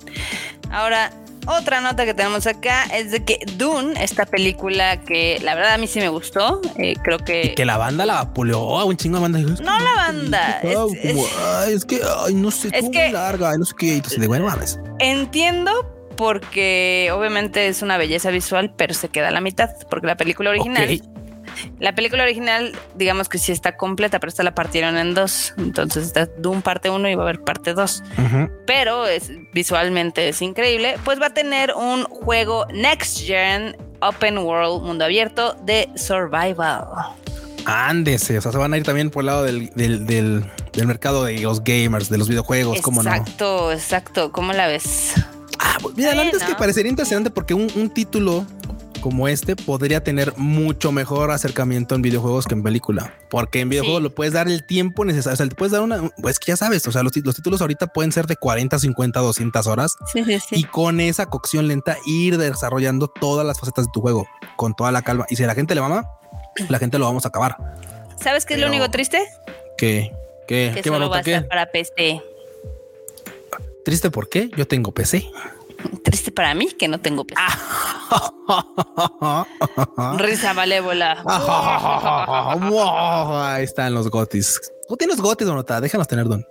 Ahora, 0.70 1.10
otra 1.46 1.80
nota 1.80 2.04
que 2.04 2.12
tenemos 2.12 2.46
acá 2.46 2.84
es 2.94 3.10
de 3.10 3.24
que 3.24 3.38
Dune, 3.56 4.02
esta 4.04 4.26
película 4.26 5.00
que 5.00 5.38
la 5.42 5.54
verdad 5.54 5.74
a 5.74 5.78
mí 5.78 5.86
sí 5.86 5.98
me 5.98 6.08
gustó, 6.08 6.60
eh, 6.76 6.94
creo 7.02 7.18
que... 7.18 7.46
Y 7.46 7.54
que 7.54 7.64
la 7.64 7.78
banda 7.78 8.04
la 8.04 8.14
vapuleó 8.14 8.78
a 8.78 8.84
un 8.84 8.96
chingo 8.96 9.16
de 9.16 9.22
banda. 9.22 9.38
No 9.38 9.78
la 9.78 9.94
banda, 9.94 10.60
es- 10.62 10.74
como, 10.74 10.92
es- 11.26 11.32
ay, 11.42 11.72
es 11.72 11.84
que, 11.86 12.00
ay, 12.26 12.34
no 12.34 12.50
sé, 12.50 12.68
es 12.72 12.90
que- 12.90 13.04
muy 13.04 13.12
larga, 13.12 13.56
no 13.56 13.64
sé 13.64 13.74
qué. 13.78 14.02
De 14.18 14.26
bueno, 14.26 14.44
mames. 14.46 14.78
Entiendo 14.98 15.72
porque 16.16 17.10
obviamente 17.14 17.68
es 17.68 17.80
una 17.80 17.96
belleza 17.96 18.30
visual, 18.30 18.74
pero 18.76 18.92
se 18.92 19.08
queda 19.08 19.28
a 19.28 19.30
la 19.30 19.40
mitad, 19.40 19.70
porque 19.90 20.06
la 20.06 20.16
película 20.16 20.50
original... 20.50 21.00
La 21.78 21.94
película 21.94 22.22
original, 22.22 22.72
digamos 22.96 23.28
que 23.28 23.38
sí 23.38 23.52
está 23.52 23.76
completa, 23.76 24.20
pero 24.20 24.28
esta 24.28 24.42
la 24.42 24.54
partieron 24.54 24.96
en 24.96 25.14
dos. 25.14 25.54
Entonces 25.56 26.06
está 26.06 26.26
Doom 26.26 26.62
parte 26.62 26.90
1 26.90 27.08
y 27.08 27.14
va 27.14 27.22
a 27.22 27.28
haber 27.28 27.42
parte 27.42 27.74
2. 27.74 28.02
Ujú. 28.18 28.50
Pero 28.66 29.06
es, 29.06 29.30
visualmente 29.52 30.28
es 30.28 30.42
increíble. 30.42 30.96
Pues 31.04 31.20
va 31.20 31.26
a 31.26 31.34
tener 31.34 31.74
un 31.74 32.04
juego 32.04 32.66
Next 32.72 33.20
Gen 33.20 33.76
Open 34.00 34.38
World 34.38 34.82
Mundo 34.82 35.04
Abierto 35.04 35.56
de 35.64 35.88
Survival. 35.96 36.86
Ándese, 37.64 38.38
o 38.38 38.40
sea, 38.40 38.52
se 38.52 38.58
van 38.58 38.72
a 38.72 38.78
ir 38.78 38.82
también 38.82 39.10
por 39.10 39.22
el 39.22 39.26
lado 39.26 39.42
del, 39.42 39.70
del, 39.74 40.06
del, 40.06 40.44
del 40.72 40.86
mercado 40.86 41.24
de 41.24 41.38
los 41.40 41.62
gamers, 41.62 42.08
de 42.08 42.16
los 42.16 42.28
videojuegos, 42.28 42.80
¿cómo 42.80 43.02
no? 43.02 43.10
exacto, 43.10 43.72
exacto. 43.72 44.32
¿Cómo 44.32 44.52
la 44.52 44.68
ves? 44.68 45.12
Ah, 45.58 45.76
pues 45.82 45.94
mira, 45.96 46.14
la 46.14 46.24
neta 46.24 46.36
es 46.38 46.44
que 46.44 46.54
parecería 46.54 46.88
interesante 46.88 47.30
porque 47.30 47.52
un, 47.52 47.70
un 47.74 47.90
título 47.90 48.46
como 49.00 49.28
este 49.28 49.56
podría 49.56 50.02
tener 50.02 50.34
mucho 50.36 50.92
mejor 50.92 51.30
acercamiento 51.30 51.94
en 51.94 52.02
videojuegos 52.02 52.46
que 52.46 52.54
en 52.54 52.62
película. 52.62 53.14
Porque 53.30 53.60
en 53.60 53.68
videojuegos 53.68 54.00
Sí. 54.00 54.02
lo 54.04 54.14
puedes 54.14 54.32
dar 54.34 54.48
el 54.48 54.64
tiempo 54.66 55.04
necesario. 55.04 55.34
O 55.34 55.36
sea, 55.36 55.46
le 55.46 55.54
puedes 55.54 55.72
dar 55.72 55.82
una, 55.82 56.10
pues 56.20 56.38
que 56.38 56.52
ya 56.52 56.56
sabes, 56.56 56.86
o 56.86 56.92
sea, 56.92 57.02
los, 57.02 57.16
los 57.16 57.34
títulos 57.34 57.60
ahorita 57.60 57.88
pueden 57.88 58.12
ser 58.12 58.26
de 58.26 58.36
40, 58.36 58.78
50, 58.78 59.20
200 59.20 59.66
horas 59.66 59.94
Sí, 60.12 60.22
sí, 60.24 60.38
y 60.52 60.64
con 60.64 61.00
esa 61.00 61.26
cocción 61.26 61.68
lenta 61.68 61.96
ir 62.06 62.38
desarrollando 62.38 63.08
todas 63.08 63.46
las 63.46 63.58
facetas 63.58 63.86
de 63.86 63.90
tu 63.92 64.00
juego 64.00 64.26
con 64.56 64.74
toda 64.74 64.92
la 64.92 65.02
calma. 65.02 65.26
Y 65.28 65.36
si 65.36 65.44
a 65.44 65.46
la 65.46 65.54
gente 65.54 65.74
le 65.74 65.80
mama, 65.80 66.10
la 66.68 66.78
gente 66.78 66.98
lo 66.98 67.04
vamos 67.06 67.24
a 67.24 67.28
acabar. 67.28 67.56
¿Sabes 68.20 68.44
qué 68.46 68.54
es 68.54 68.60
lo 68.60 68.66
único 68.66 68.90
triste? 68.90 69.22
¿Qué? 69.76 70.12
¿Qué? 70.48 70.72
Que 70.74 70.82
¿Qué 70.82 70.88
solo 70.88 71.08
va 71.08 71.18
a 71.18 71.20
estar 71.20 71.46
para 71.46 71.66
PC. 71.70 72.20
¿Triste 73.84 74.10
por 74.10 74.28
qué? 74.28 74.50
Yo 74.56 74.66
tengo 74.66 74.92
PC. 74.92 75.26
Triste 76.02 76.32
para 76.32 76.54
mí 76.54 76.68
que 76.78 76.88
no 76.88 77.00
tengo 77.00 77.24
PC. 77.24 77.40
Risa 80.18 80.54
malévola. 80.54 81.22
Ahí 83.54 83.64
están 83.64 83.94
los 83.94 84.10
gotis. 84.10 84.60
Tú 84.88 84.96
tienes 84.96 85.20
gotis, 85.20 85.46
Donota. 85.46 85.80
Déjanos 85.80 86.08
tener 86.08 86.26
don. 86.26 86.44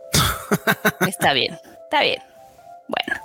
Está 1.07 1.33
bien, 1.33 1.57
está 1.83 2.01
bien. 2.01 2.21
Bueno. 2.87 3.21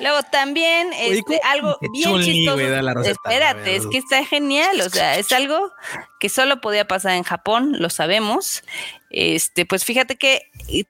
Luego 0.00 0.22
también 0.24 0.92
este, 0.92 1.22
¿cómo 1.22 1.38
algo 1.44 1.78
bien 1.92 2.20
chistoso. 2.22 2.56
receta? 2.56 3.10
Espérate, 3.10 3.76
es 3.76 3.86
que 3.86 3.98
está 3.98 4.24
genial. 4.24 4.80
O 4.80 4.90
sea, 4.90 5.16
es 5.18 5.30
algo 5.32 5.72
que 6.18 6.28
solo 6.28 6.60
podía 6.60 6.86
pasar 6.86 7.12
en 7.12 7.22
Japón, 7.22 7.76
lo 7.78 7.90
sabemos. 7.90 8.64
Este, 9.10 9.64
pues 9.64 9.84
fíjate 9.84 10.16
que 10.16 10.42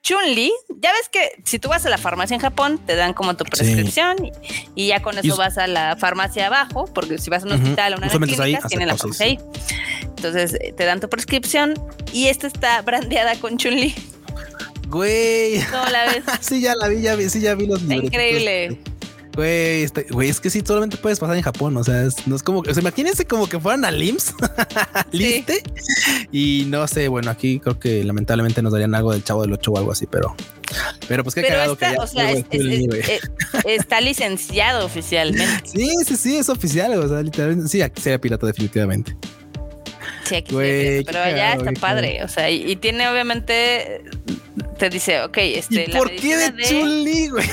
Chun-Li, 0.03 0.53
ya 0.81 0.93
ves 0.93 1.09
que 1.09 1.41
si 1.45 1.59
tú 1.59 1.69
vas 1.69 1.87
a 1.87 1.89
la 1.89 1.99
farmacia 1.99 2.35
en 2.35 2.41
Japón, 2.41 2.81
te 2.85 2.97
dan 2.97 3.15
como 3.15 3.37
tu 3.37 3.45
prescripción 3.45 4.17
y, 4.25 4.33
y 4.75 4.87
ya 4.89 5.03
con 5.03 5.17
eso 5.17 5.27
Y 5.27 5.31
vas 5.31 5.57
a 5.57 5.69
la 5.69 5.97
farmacia 5.97 6.49
abajo, 6.49 6.87
porque 6.93 7.19
si 7.19 7.31
vas 7.31 7.45
a 7.45 7.47
un 7.47 7.53
hospital 7.53 7.95
o 7.95 7.99
una 7.99 8.09
clínica, 8.09 8.67
tienen 8.67 8.89
la 8.89 8.97
farmacia 8.97 9.27
ahí. 9.27 9.39
Entonces 10.03 10.55
eh, 10.55 10.75
te 10.77 10.85
dan 10.85 10.99
tu 11.01 11.09
prescripción 11.09 11.75
y 12.13 12.27
esta 12.27 12.49
está 12.49 12.83
brandeada 12.83 13.37
con 13.37 13.57
Chun-Li. 13.57 13.95
Güey. 14.89 15.63
¿Cómo 15.71 15.85
la 15.87 16.07
ves? 16.07 16.25
Sí, 16.41 16.61
ya 16.61 16.75
la 16.75 16.89
vi, 16.89 17.03
ya 17.03 17.15
vi, 17.15 17.29
sí, 17.29 17.41
ya 17.41 17.55
vi 17.55 17.67
los 17.67 17.83
increíble. 17.83 18.81
Güey, 19.39 19.85
este- 19.85 20.05
güey, 20.11 20.29
es 20.29 20.41
que 20.41 20.51
sí, 20.51 20.65
solamente 20.67 20.97
puedes 20.97 21.21
pasar 21.21 21.37
en 21.37 21.43
Japón. 21.43 21.77
O 21.77 21.85
sea, 21.85 22.03
es- 22.03 22.27
no 22.27 22.35
es 22.35 22.43
como 22.43 22.61
que, 22.61 22.73
o 22.73 22.75
sea, 22.75 22.81
imagínense 22.81 23.25
como 23.25 23.49
que 23.49 23.61
fueran 23.61 23.85
al 23.85 24.03
IMSS, 24.03 24.35
liste. 25.13 25.63
Y 26.33 26.65
no 26.67 26.89
sé, 26.89 27.07
bueno, 27.07 27.31
aquí 27.31 27.61
creo 27.61 27.79
que 27.79 28.03
lamentablemente 28.03 28.63
nos 28.63 28.73
darían 28.73 28.97
algo 28.97 29.13
del 29.13 29.23
chavo 29.23 29.43
del 29.43 29.53
8 29.53 29.71
o 29.71 29.79
algo 29.79 29.93
así, 29.93 30.07
pero, 30.11 30.35
pero 31.07 31.23
pues 31.23 31.37
qué 31.37 31.43
Pero 31.43 31.55
cagado 31.55 31.73
está, 31.75 31.89
que 31.91 31.97
ya. 31.97 32.03
o 32.03 32.07
sea, 32.09 32.31
es- 32.33 32.45
es- 32.51 33.09
es- 33.11 33.21
está 33.65 34.01
licenciado 34.01 34.85
oficialmente. 34.85 35.69
Sí, 35.73 35.89
sí, 36.05 36.17
sí, 36.17 36.37
es 36.37 36.49
oficial. 36.49 36.93
O 36.99 37.09
sea, 37.09 37.23
literalmente, 37.23 37.69
sí, 37.69 37.81
aquí 37.81 38.03
sería 38.03 38.21
pirata, 38.21 38.45
definitivamente. 38.45 39.17
Sí, 40.25 40.35
aquí 40.35 40.53
pero 41.07 41.21
allá 41.21 41.55
está 41.55 41.73
padre. 41.81 42.25
O 42.25 42.29
sea, 42.29 42.51
y, 42.51 42.73
y 42.73 42.75
tiene 42.75 43.09
obviamente. 43.09 44.03
Te 44.79 44.89
dice, 44.91 45.23
ok, 45.23 45.37
este. 45.39 45.85
¿Y 45.85 45.87
la 45.89 45.99
por 45.99 46.11
qué 46.11 46.37
de 46.37 46.63
Chun-Li, 46.65 47.29
güey? 47.29 47.47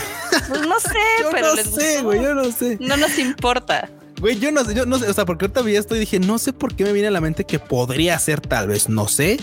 Pues 0.47 0.61
no 0.61 0.79
sé, 0.79 0.89
Yo 1.21 1.29
pero 1.31 1.47
no 1.47 1.55
les 1.55 1.65
sé, 1.65 1.71
gustó. 1.93 2.03
güey, 2.03 2.21
yo 2.21 2.35
no 2.35 2.51
sé. 2.51 2.77
No 2.79 2.97
nos 2.97 3.17
importa. 3.17 3.89
Güey, 4.19 4.39
yo 4.39 4.49
no 4.51 4.63
sé, 4.63 4.73
yo 4.73 4.85
no 4.85 4.97
sé, 4.97 5.09
o 5.09 5.13
sea, 5.13 5.25
porque 5.25 5.43
ahorita 5.45 5.61
vi 5.61 5.75
esto 5.75 5.93
y 5.95 5.99
dije, 5.99 6.19
no 6.19 6.37
sé 6.37 6.53
por 6.53 6.73
qué 6.75 6.85
me 6.85 6.93
viene 6.93 7.09
a 7.09 7.11
la 7.11 7.19
mente 7.19 7.43
que 7.43 7.59
podría 7.59 8.17
ser 8.17 8.39
tal 8.39 8.69
vez, 8.69 8.87
no 8.87 9.09
sé, 9.09 9.37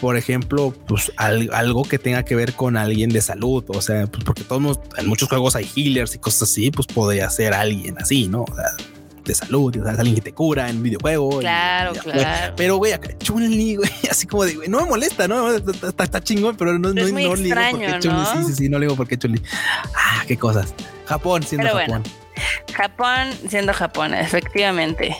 por 0.00 0.16
ejemplo, 0.16 0.72
pues 0.86 1.12
al- 1.16 1.50
algo 1.52 1.82
que 1.84 1.98
tenga 1.98 2.24
que 2.24 2.34
ver 2.34 2.54
con 2.54 2.78
alguien 2.78 3.10
de 3.10 3.20
salud, 3.20 3.64
o 3.68 3.82
sea, 3.82 4.06
pues 4.06 4.24
porque 4.24 4.44
todos 4.44 4.80
en 4.96 5.06
muchos 5.08 5.28
juegos 5.28 5.56
hay 5.56 5.68
healers 5.76 6.14
y 6.14 6.18
cosas 6.18 6.44
así, 6.50 6.70
pues 6.70 6.86
podría 6.86 7.28
ser 7.28 7.52
alguien 7.52 7.96
así, 7.98 8.28
¿no? 8.28 8.44
O 8.44 8.54
sea, 8.54 8.74
de 9.28 9.34
salud, 9.36 9.76
o 9.78 9.82
sea, 9.84 9.92
es 9.92 9.98
alguien 9.98 10.16
que 10.16 10.22
te 10.22 10.32
cura 10.34 10.68
en 10.68 10.82
videojuego. 10.82 11.38
Claro, 11.38 11.92
y- 11.94 11.98
claro. 11.98 12.54
Pero, 12.56 12.76
güey, 12.76 12.92
acá 12.92 13.10
Chun-Li, 13.18 13.76
güey, 13.76 13.90
así 14.10 14.26
como 14.26 14.44
de, 14.44 14.54
güey, 14.56 14.68
no 14.68 14.80
me 14.82 14.86
molesta, 14.88 15.28
¿no? 15.28 15.50
Está, 15.54 15.88
está- 15.88 16.04
está 16.04 16.20
chingón, 16.22 16.56
pero 16.56 16.78
no, 16.78 16.92
Pero 16.92 17.06
es 17.06 17.12
no, 17.12 17.18
muy 17.18 17.24
no 17.28 17.36
le 17.36 17.42
digo 17.42 17.54
por 17.54 17.78
qué 17.78 17.84
extraño, 17.86 18.00
Chun-Li. 18.00 18.18
¿no? 18.18 18.32
Sí, 18.32 18.44
sí, 18.48 18.54
sí, 18.64 18.68
no 18.68 18.78
le 18.78 18.86
digo 18.86 18.96
por 18.96 19.06
qué 19.06 19.16
Chun-Li. 19.18 19.42
Ah, 19.94 20.24
qué 20.26 20.36
cosas. 20.36 20.74
Japón, 21.06 21.42
siendo 21.42 21.64
Pero 21.68 21.74
bueno. 21.74 22.02
Japón. 22.02 22.12
Japón 22.74 23.48
siendo 23.48 23.72
Japón, 23.72 24.14
efectivamente. 24.14 25.16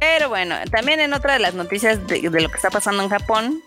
Pero 0.00 0.28
bueno, 0.30 0.56
también 0.70 0.98
en 1.00 1.12
otra 1.12 1.34
de 1.34 1.38
las 1.40 1.54
noticias 1.54 2.06
de, 2.06 2.20
de 2.28 2.40
lo 2.40 2.48
que 2.48 2.56
está 2.56 2.70
pasando 2.70 3.02
en 3.02 3.10
Japón, 3.10 3.62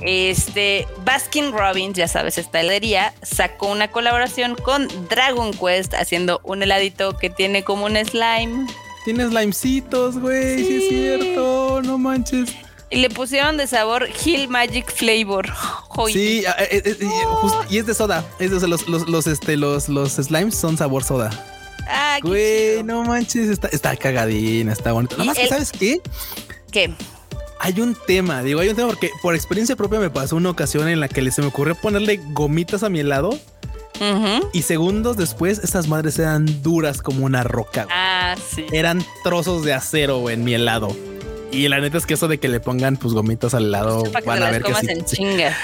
este 0.00 0.86
Baskin 1.04 1.52
Robbins, 1.52 1.96
ya 1.96 2.08
sabes, 2.08 2.38
esta 2.38 2.60
heladería, 2.60 3.14
sacó 3.22 3.68
una 3.68 3.88
colaboración 3.90 4.56
con 4.56 4.88
Dragon 5.08 5.52
Quest 5.52 5.94
haciendo 5.94 6.40
un 6.44 6.62
heladito 6.62 7.16
que 7.16 7.30
tiene 7.30 7.62
como 7.64 7.86
un 7.86 7.96
slime 7.96 8.66
Tienes 9.04 9.32
limecitos, 9.32 10.18
güey, 10.18 10.58
sí. 10.64 10.76
es 10.76 10.88
cierto, 10.88 11.80
no 11.82 11.96
manches. 11.98 12.50
y 12.90 12.96
le 12.96 13.08
pusieron 13.08 13.56
de 13.56 13.68
sabor 13.68 14.08
Hill 14.24 14.48
Magic 14.48 14.92
Flavor. 14.92 15.48
Joy. 15.94 16.12
Sí, 16.12 16.44
ah, 16.46 16.56
eh, 16.58 16.82
eh, 16.84 16.96
y, 17.00 17.04
just- 17.36 17.70
y 17.72 17.78
es 17.78 17.86
de 17.86 17.94
soda. 17.94 18.24
Es 18.40 18.50
de, 18.60 18.66
los, 18.66 18.88
los, 18.88 19.26
este, 19.28 19.56
los, 19.56 19.88
los 19.88 20.14
slimes 20.14 20.56
son 20.56 20.76
sabor 20.76 21.04
soda. 21.04 21.30
Ah, 21.86 22.18
qué 22.22 22.28
Güey, 22.28 22.70
chido. 22.72 22.82
no 22.84 23.04
manches, 23.04 23.48
está, 23.48 23.68
está 23.68 23.96
cagadín, 23.96 24.68
está 24.68 24.92
bonito. 24.92 25.16
Nada 25.16 25.26
más 25.26 25.36
que, 25.38 25.46
¿sabes 25.48 25.72
qué? 25.72 26.00
¿Qué? 26.70 26.92
Hay 27.60 27.80
un 27.80 27.96
tema, 28.06 28.42
digo, 28.42 28.60
hay 28.60 28.68
un 28.68 28.76
tema 28.76 28.88
porque 28.88 29.10
por 29.22 29.34
experiencia 29.34 29.76
propia 29.76 29.98
me 29.98 30.10
pasó 30.10 30.36
una 30.36 30.50
ocasión 30.50 30.88
en 30.88 31.00
la 31.00 31.08
que 31.08 31.30
se 31.30 31.40
me 31.42 31.48
ocurrió 31.48 31.74
ponerle 31.74 32.20
gomitas 32.32 32.82
a 32.82 32.88
mi 32.90 33.00
helado 33.00 33.38
y 34.52 34.60
segundos 34.62 35.16
después 35.16 35.58
esas 35.60 35.88
madres 35.88 36.18
eran 36.18 36.62
duras 36.62 37.00
como 37.00 37.24
una 37.24 37.42
roca. 37.44 37.84
güey. 37.84 37.94
Ah, 37.96 38.34
sí. 38.54 38.66
Eran 38.70 39.02
trozos 39.24 39.64
de 39.64 39.72
acero 39.72 40.18
güey, 40.18 40.34
en 40.34 40.44
mi 40.44 40.52
helado. 40.52 40.94
Y 41.52 41.68
la 41.68 41.78
neta 41.80 41.96
es 41.96 42.06
que 42.06 42.14
eso 42.14 42.28
de 42.28 42.38
que 42.38 42.48
le 42.48 42.60
pongan 42.60 42.96
pues 42.96 43.14
gomitas 43.14 43.54
al 43.54 43.66
helado 43.66 44.02
Para 44.12 44.26
van 44.26 44.42
a 44.42 44.50
ver 44.50 44.62
que 44.62 44.74
sí, 44.74 44.86
en 44.90 45.06
sí. 45.08 45.16
chinga. 45.16 45.56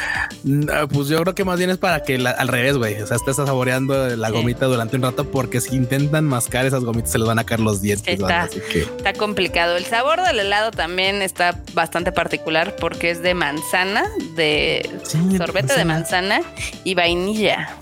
No, 0.44 0.88
pues 0.88 1.08
yo 1.08 1.20
creo 1.22 1.34
que 1.34 1.44
más 1.44 1.58
bien 1.58 1.70
es 1.70 1.78
para 1.78 2.02
que 2.02 2.18
la- 2.18 2.30
al 2.30 2.48
revés, 2.48 2.76
güey. 2.78 3.00
O 3.02 3.06
sea, 3.06 3.16
estés 3.16 3.36
saboreando 3.36 4.16
la 4.16 4.28
Sí. 4.28 4.32
gomita 4.34 4.66
durante 4.66 4.96
un 4.96 5.02
rato 5.02 5.30
porque 5.30 5.60
si 5.60 5.74
intentan 5.74 6.24
mascar 6.24 6.64
esas 6.66 6.84
gomitas 6.84 7.10
se 7.12 7.18
les 7.18 7.26
van 7.26 7.38
a 7.40 7.44
caer 7.44 7.60
los 7.60 7.82
dientes. 7.82 8.06
Está. 8.20 8.42
Así 8.42 8.60
que 8.72 8.80
Está 8.82 9.12
complicado. 9.12 9.76
El 9.76 9.84
sabor 9.84 10.22
del 10.22 10.38
helado 10.38 10.70
también 10.70 11.20
está 11.20 11.60
bastante 11.74 12.12
particular 12.12 12.76
porque 12.76 13.10
es 13.10 13.22
de 13.22 13.34
manzana, 13.34 14.04
de 14.36 14.88
sorbete 15.36 15.74
de 15.76 15.84
manzana 15.84 16.40
y 16.84 16.94
vainilla. 16.94 17.76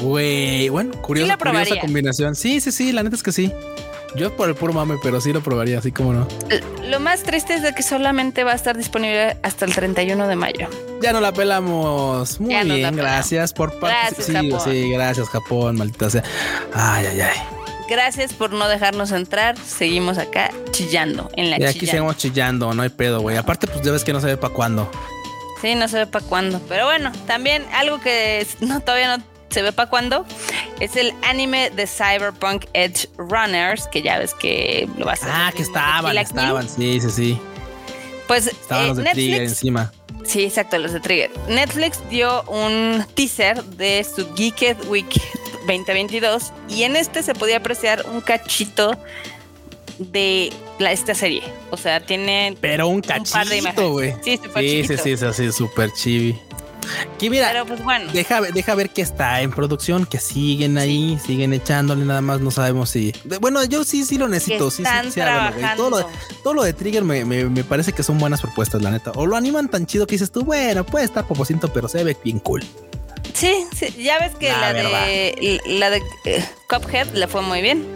Güey, 0.00 0.68
bueno, 0.68 0.92
curiosa, 1.02 1.32
Sí 1.32 1.38
curiosa 1.44 1.80
combinación. 1.80 2.34
Sí, 2.36 2.60
sí, 2.60 2.70
sí, 2.70 2.92
la 2.92 3.02
neta 3.02 3.16
es 3.16 3.22
que 3.22 3.32
sí. 3.32 3.52
Yo 4.16 4.34
por 4.36 4.48
el 4.48 4.54
puro 4.54 4.72
mame, 4.72 4.96
pero 5.02 5.20
sí 5.20 5.32
lo 5.32 5.42
probaría, 5.42 5.78
así 5.78 5.92
como 5.92 6.12
no. 6.14 6.26
Lo 6.84 6.98
más 6.98 7.22
triste 7.22 7.54
es 7.54 7.62
de 7.62 7.74
que 7.74 7.82
solamente 7.82 8.42
va 8.42 8.52
a 8.52 8.54
estar 8.54 8.76
disponible 8.76 9.36
hasta 9.42 9.64
el 9.66 9.74
31 9.74 10.26
de 10.28 10.34
mayo. 10.36 10.68
Ya 11.02 11.12
no 11.12 11.20
la 11.20 11.32
pelamos. 11.32 12.40
Muy 12.40 12.52
Ya 12.54 12.64
bien, 12.64 12.76
pelamos. 12.76 12.96
gracias 13.00 13.52
por 13.52 13.78
Gracias, 13.78 14.26
sí, 14.26 14.32
Japón. 14.32 14.60
sí, 14.64 14.90
gracias, 14.90 15.28
Japón, 15.28 15.76
maldita 15.76 16.08
sea. 16.10 16.22
Ay, 16.72 17.06
ay, 17.06 17.20
ay. 17.20 17.36
Gracias 17.88 18.32
por 18.34 18.50
no 18.52 18.68
dejarnos 18.68 19.12
entrar. 19.12 19.56
Seguimos 19.58 20.18
acá 20.18 20.50
chillando 20.72 21.30
en 21.36 21.50
la 21.50 21.58
Y 21.60 21.64
aquí 21.64 21.80
chillando. 21.80 21.90
seguimos 21.90 22.16
chillando, 22.16 22.74
no 22.74 22.82
hay 22.82 22.88
pedo, 22.90 23.20
güey. 23.20 23.36
Aparte, 23.36 23.66
pues 23.66 23.82
ya 23.82 23.92
ves 23.92 24.04
que 24.04 24.12
no 24.12 24.20
se 24.20 24.26
ve 24.26 24.36
para 24.36 24.52
cuándo. 24.54 24.90
Sí, 25.62 25.74
no 25.74 25.88
se 25.88 25.98
ve 25.98 26.06
para 26.06 26.24
cuándo. 26.24 26.60
Pero 26.68 26.84
bueno, 26.86 27.12
también 27.26 27.64
algo 27.74 28.00
que 28.00 28.46
no 28.60 28.80
todavía 28.80 29.16
no 29.16 29.22
se 29.50 29.62
ve 29.62 29.72
para 29.72 29.88
cuándo 29.88 30.24
es 30.80 30.96
el 30.96 31.12
anime 31.22 31.70
de 31.70 31.86
Cyberpunk 31.86 32.66
Edge 32.74 33.08
Runners, 33.16 33.86
que 33.88 34.02
ya 34.02 34.18
ves 34.18 34.34
que 34.34 34.88
lo 34.96 35.06
va 35.06 35.12
a. 35.14 35.48
Ah, 35.48 35.52
que 35.54 35.62
estaban, 35.62 36.16
estaban, 36.16 36.68
sí, 36.68 37.00
sí, 37.00 37.10
sí. 37.10 37.40
Pues 38.26 38.46
Estaban 38.46 38.84
eh, 38.84 38.88
los 38.88 38.96
de 38.98 39.04
Trigger 39.04 39.40
Netflix, 39.40 39.50
encima. 39.52 39.92
sí, 40.24 40.44
exacto, 40.44 40.78
los 40.78 40.92
de 40.92 41.00
Trigger. 41.00 41.30
Netflix 41.48 41.98
dio 42.10 42.42
un 42.42 43.04
teaser 43.14 43.64
de 43.64 44.04
su 44.04 44.34
Geeked 44.34 44.84
Week 44.88 45.08
2022 45.66 46.52
y 46.68 46.82
en 46.82 46.96
este 46.96 47.22
se 47.22 47.34
podía 47.34 47.56
apreciar 47.58 48.04
un 48.12 48.20
cachito 48.20 48.98
de 49.98 50.52
la, 50.78 50.92
esta 50.92 51.14
serie. 51.14 51.42
O 51.70 51.76
sea, 51.76 52.00
tiene 52.04 52.56
Pero 52.60 52.86
un 52.88 53.00
cachito, 53.00 53.92
güey. 53.92 54.14
Sí, 54.22 54.38
Sí, 54.54 54.84
sí, 54.86 54.96
sí, 55.02 55.10
es 55.12 55.22
así, 55.22 55.50
súper 55.50 55.90
chibi. 55.92 56.38
Que 57.18 57.30
mira, 57.30 57.48
Pero 57.52 57.66
pues 57.66 57.82
bueno. 57.82 58.10
deja, 58.12 58.40
deja 58.40 58.74
ver 58.74 58.90
que 58.90 59.02
está 59.02 59.42
en 59.42 59.50
producción, 59.50 60.06
que 60.06 60.18
siguen 60.18 60.78
ahí, 60.78 61.18
siguen 61.24 61.52
echándole, 61.52 62.04
nada 62.04 62.20
más 62.20 62.40
no 62.40 62.50
sabemos 62.50 62.90
si. 62.90 63.12
de- 63.24 63.38
bueno, 63.38 63.62
yo 63.64 63.84
sí, 63.84 64.04
sí 64.04 64.18
lo 64.18 64.28
necesito, 64.28 64.70
sí, 64.70 64.84
sí, 64.84 65.10
trabajando. 65.10 65.76
Todo 65.76 65.90
lo, 66.00 66.08
todo 66.42 66.54
lo 66.54 66.62
de 66.62 66.72
Trigger 66.72 67.04
me, 67.04 67.24
me- 67.24 67.44
me 67.46 67.64
parece 67.64 67.92
que 67.92 68.02
son 68.02 68.18
buenas 68.18 68.40
propuestas, 68.40 68.82
la 68.82 68.90
neta. 68.90 69.12
O 69.14 69.26
lo 69.26 69.36
animan 69.36 69.68
tan 69.68 69.86
chido 69.86 70.06
que 70.06 70.14
dices 70.14 70.30
tú, 70.30 70.42
bueno, 70.44 70.84
puede 70.84 71.04
estar 71.04 71.26
poposito, 71.26 71.72
pero 71.72 71.88
se 71.88 72.02
ve 72.04 72.16
bien 72.24 72.38
cool. 72.38 72.64
Sí, 73.34 73.66
sí, 73.76 73.94
ya 74.02 74.18
ves 74.18 74.34
que 74.36 74.48
La 74.50 74.60
la, 74.60 74.72
de 74.72 75.60
la 75.66 75.90
de 75.90 76.02
eh, 76.24 76.44
Cuphead 76.68 77.08
le 77.14 77.26
fue 77.28 77.42
muy 77.42 77.60
bien. 77.62 77.86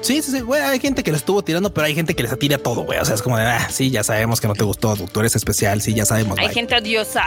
Sí, 0.00 0.22
sí, 0.22 0.30
sí, 0.30 0.40
güey, 0.40 0.62
hay 0.62 0.78
gente 0.80 1.02
que 1.02 1.10
lo 1.10 1.16
estuvo 1.16 1.42
tirando, 1.42 1.74
pero 1.74 1.86
hay 1.86 1.94
gente 1.94 2.14
que 2.14 2.22
les 2.22 2.32
atira 2.32 2.56
todo, 2.58 2.82
güey. 2.82 2.98
O 3.00 3.04
sea, 3.04 3.14
es 3.16 3.22
como 3.22 3.36
de, 3.36 3.44
ah, 3.44 3.68
sí, 3.70 3.90
ya 3.90 4.02
sabemos 4.04 4.40
que 4.40 4.46
no 4.48 4.54
te 4.54 4.62
gustó, 4.64 4.96
tú 4.96 5.20
eres 5.20 5.34
especial, 5.36 5.82
sí, 5.82 5.92
ya 5.92 6.04
sabemos. 6.04 6.38
Hay 6.38 6.46
bye. 6.46 6.54
gente 6.54 6.76
odiosa. 6.76 7.24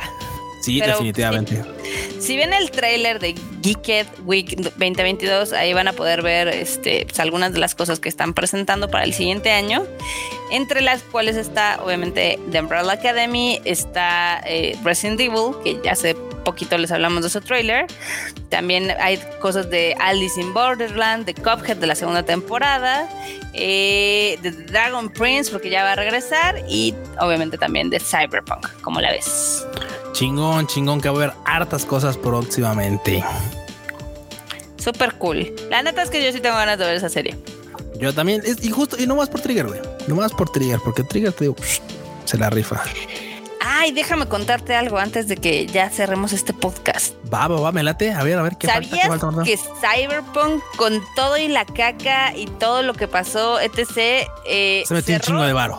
Sí, 0.62 0.80
pero- 0.80 0.94
definitivamente. 0.94 1.64
Si 2.20 2.38
ven 2.38 2.54
el 2.54 2.72
tráiler 2.72 3.20
de 3.20 3.36
Geeked 3.62 4.08
Week 4.26 4.56
2022, 4.56 5.54
ahí 5.54 5.74
van 5.74 5.88
a 5.88 5.94
poder 5.94 6.22
ver 6.22 6.48
este, 6.48 7.06
pues, 7.06 7.20
algunas 7.20 7.52
de 7.52 7.60
las 7.60 7.76
cosas 7.76 8.00
que 8.00 8.10
están 8.10 8.34
presentando 8.34 8.90
para 8.90 9.04
el 9.04 9.14
siguiente 9.14 9.52
año, 9.52 9.84
entre 10.52 10.82
las 10.82 11.02
cuales 11.02 11.36
está 11.36 11.80
obviamente 11.84 12.40
The 12.52 12.62
Umbrella 12.62 12.94
Academy, 12.94 13.60
está 13.66 14.42
eh, 14.46 14.78
Resident 14.84 15.20
Evil, 15.20 15.56
que 15.64 15.80
ya 15.84 15.94
hace 15.94 16.16
poquito 16.46 16.78
les 16.78 16.92
hablamos 16.92 17.24
de 17.24 17.30
su 17.30 17.42
tráiler, 17.42 17.86
también 18.50 18.92
hay 19.00 19.20
cosas 19.40 19.70
de 19.70 19.96
Alice 20.00 20.40
in 20.40 20.54
Borderland, 20.54 21.26
de 21.26 21.34
Cuphead 21.36 21.78
de 21.78 21.88
la 21.88 21.96
segunda 21.96 22.24
temporada, 22.24 23.08
eh, 23.54 24.38
de 24.42 24.52
Dragon 24.52 25.10
Prince, 25.10 25.52
porque 25.52 25.70
ya 25.70 25.84
va 25.84 25.92
a 25.94 25.96
regresar, 25.96 26.64
y 26.68 26.96
obviamente 27.20 27.58
también 27.58 27.90
de 27.90 28.00
Cyberpunk, 28.00 28.68
como 28.82 29.02
la 29.02 29.12
ves. 29.12 29.66
Chingón, 30.14 30.68
chingón, 30.68 31.02
que 31.02 31.10
va 31.10 31.16
a 31.16 31.24
haber 31.24 31.34
hartas 31.46 31.86
cosas 31.86 32.18
próximamente. 32.18 33.24
Súper 34.78 35.14
cool. 35.16 35.54
La 35.70 35.84
neta 35.84 36.02
es 36.02 36.10
que 36.10 36.24
yo 36.24 36.32
sí 36.32 36.40
tengo 36.40 36.56
ganas 36.56 36.78
de 36.78 36.86
ver 36.86 36.96
esa 36.96 37.10
serie. 37.10 37.38
Yo 38.00 38.14
también, 38.14 38.42
y 38.62 38.70
justo, 38.72 38.98
y 39.00 39.06
no 39.06 39.16
más 39.16 39.30
por 39.30 39.42
Trigger, 39.42 39.68
güey. 39.68 39.80
No 40.08 40.16
más 40.16 40.34
por 40.34 40.50
Trigger, 40.50 40.80
porque 40.84 41.04
Trigger, 41.04 41.32
te 41.34 41.46
digo, 41.46 41.56
se 42.26 42.38
la 42.38 42.50
rifa. 42.50 42.82
Ay, 43.64 43.92
déjame 43.92 44.26
contarte 44.26 44.76
algo 44.76 44.98
antes 44.98 45.28
de 45.28 45.38
que 45.38 45.68
ya 45.68 45.90
cerremos 45.92 46.34
este 46.34 46.52
podcast. 46.52 47.14
Va, 47.32 47.48
va, 47.48 47.60
va, 47.60 47.72
me 47.72 47.84
late. 47.84 48.12
A 48.12 48.24
ver, 48.24 48.40
a 48.40 48.42
ver, 48.42 48.58
¿qué 48.58 48.68
falta? 48.68 48.82
¿Qué 48.82 49.02
¿Sabías 49.02 49.20
falta, 49.20 49.44
que 49.44 49.58
Cyberpunk, 49.58 50.64
con 50.78 51.00
todo 51.16 51.38
y 51.38 51.48
la 51.48 51.66
caca 51.66 52.36
y 52.36 52.48
todo 52.48 52.82
lo 52.82 52.96
que 52.96 53.08
pasó, 53.08 53.60
etc., 53.60 54.28
eh, 54.48 54.84
Se 54.88 54.94
metió 54.96 55.14
un 55.14 55.22
chingo 55.22 55.44
de 55.44 55.54
varo. 55.54 55.78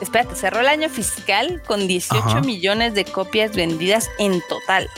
Espérate, 0.00 0.34
cerró 0.36 0.60
el 0.60 0.68
año 0.68 0.88
fiscal 0.88 1.62
con 1.66 1.86
18 1.86 2.22
Ajá. 2.24 2.40
millones 2.40 2.94
de 2.94 3.04
copias 3.04 3.54
vendidas 3.54 4.08
en 4.18 4.40
total. 4.48 4.88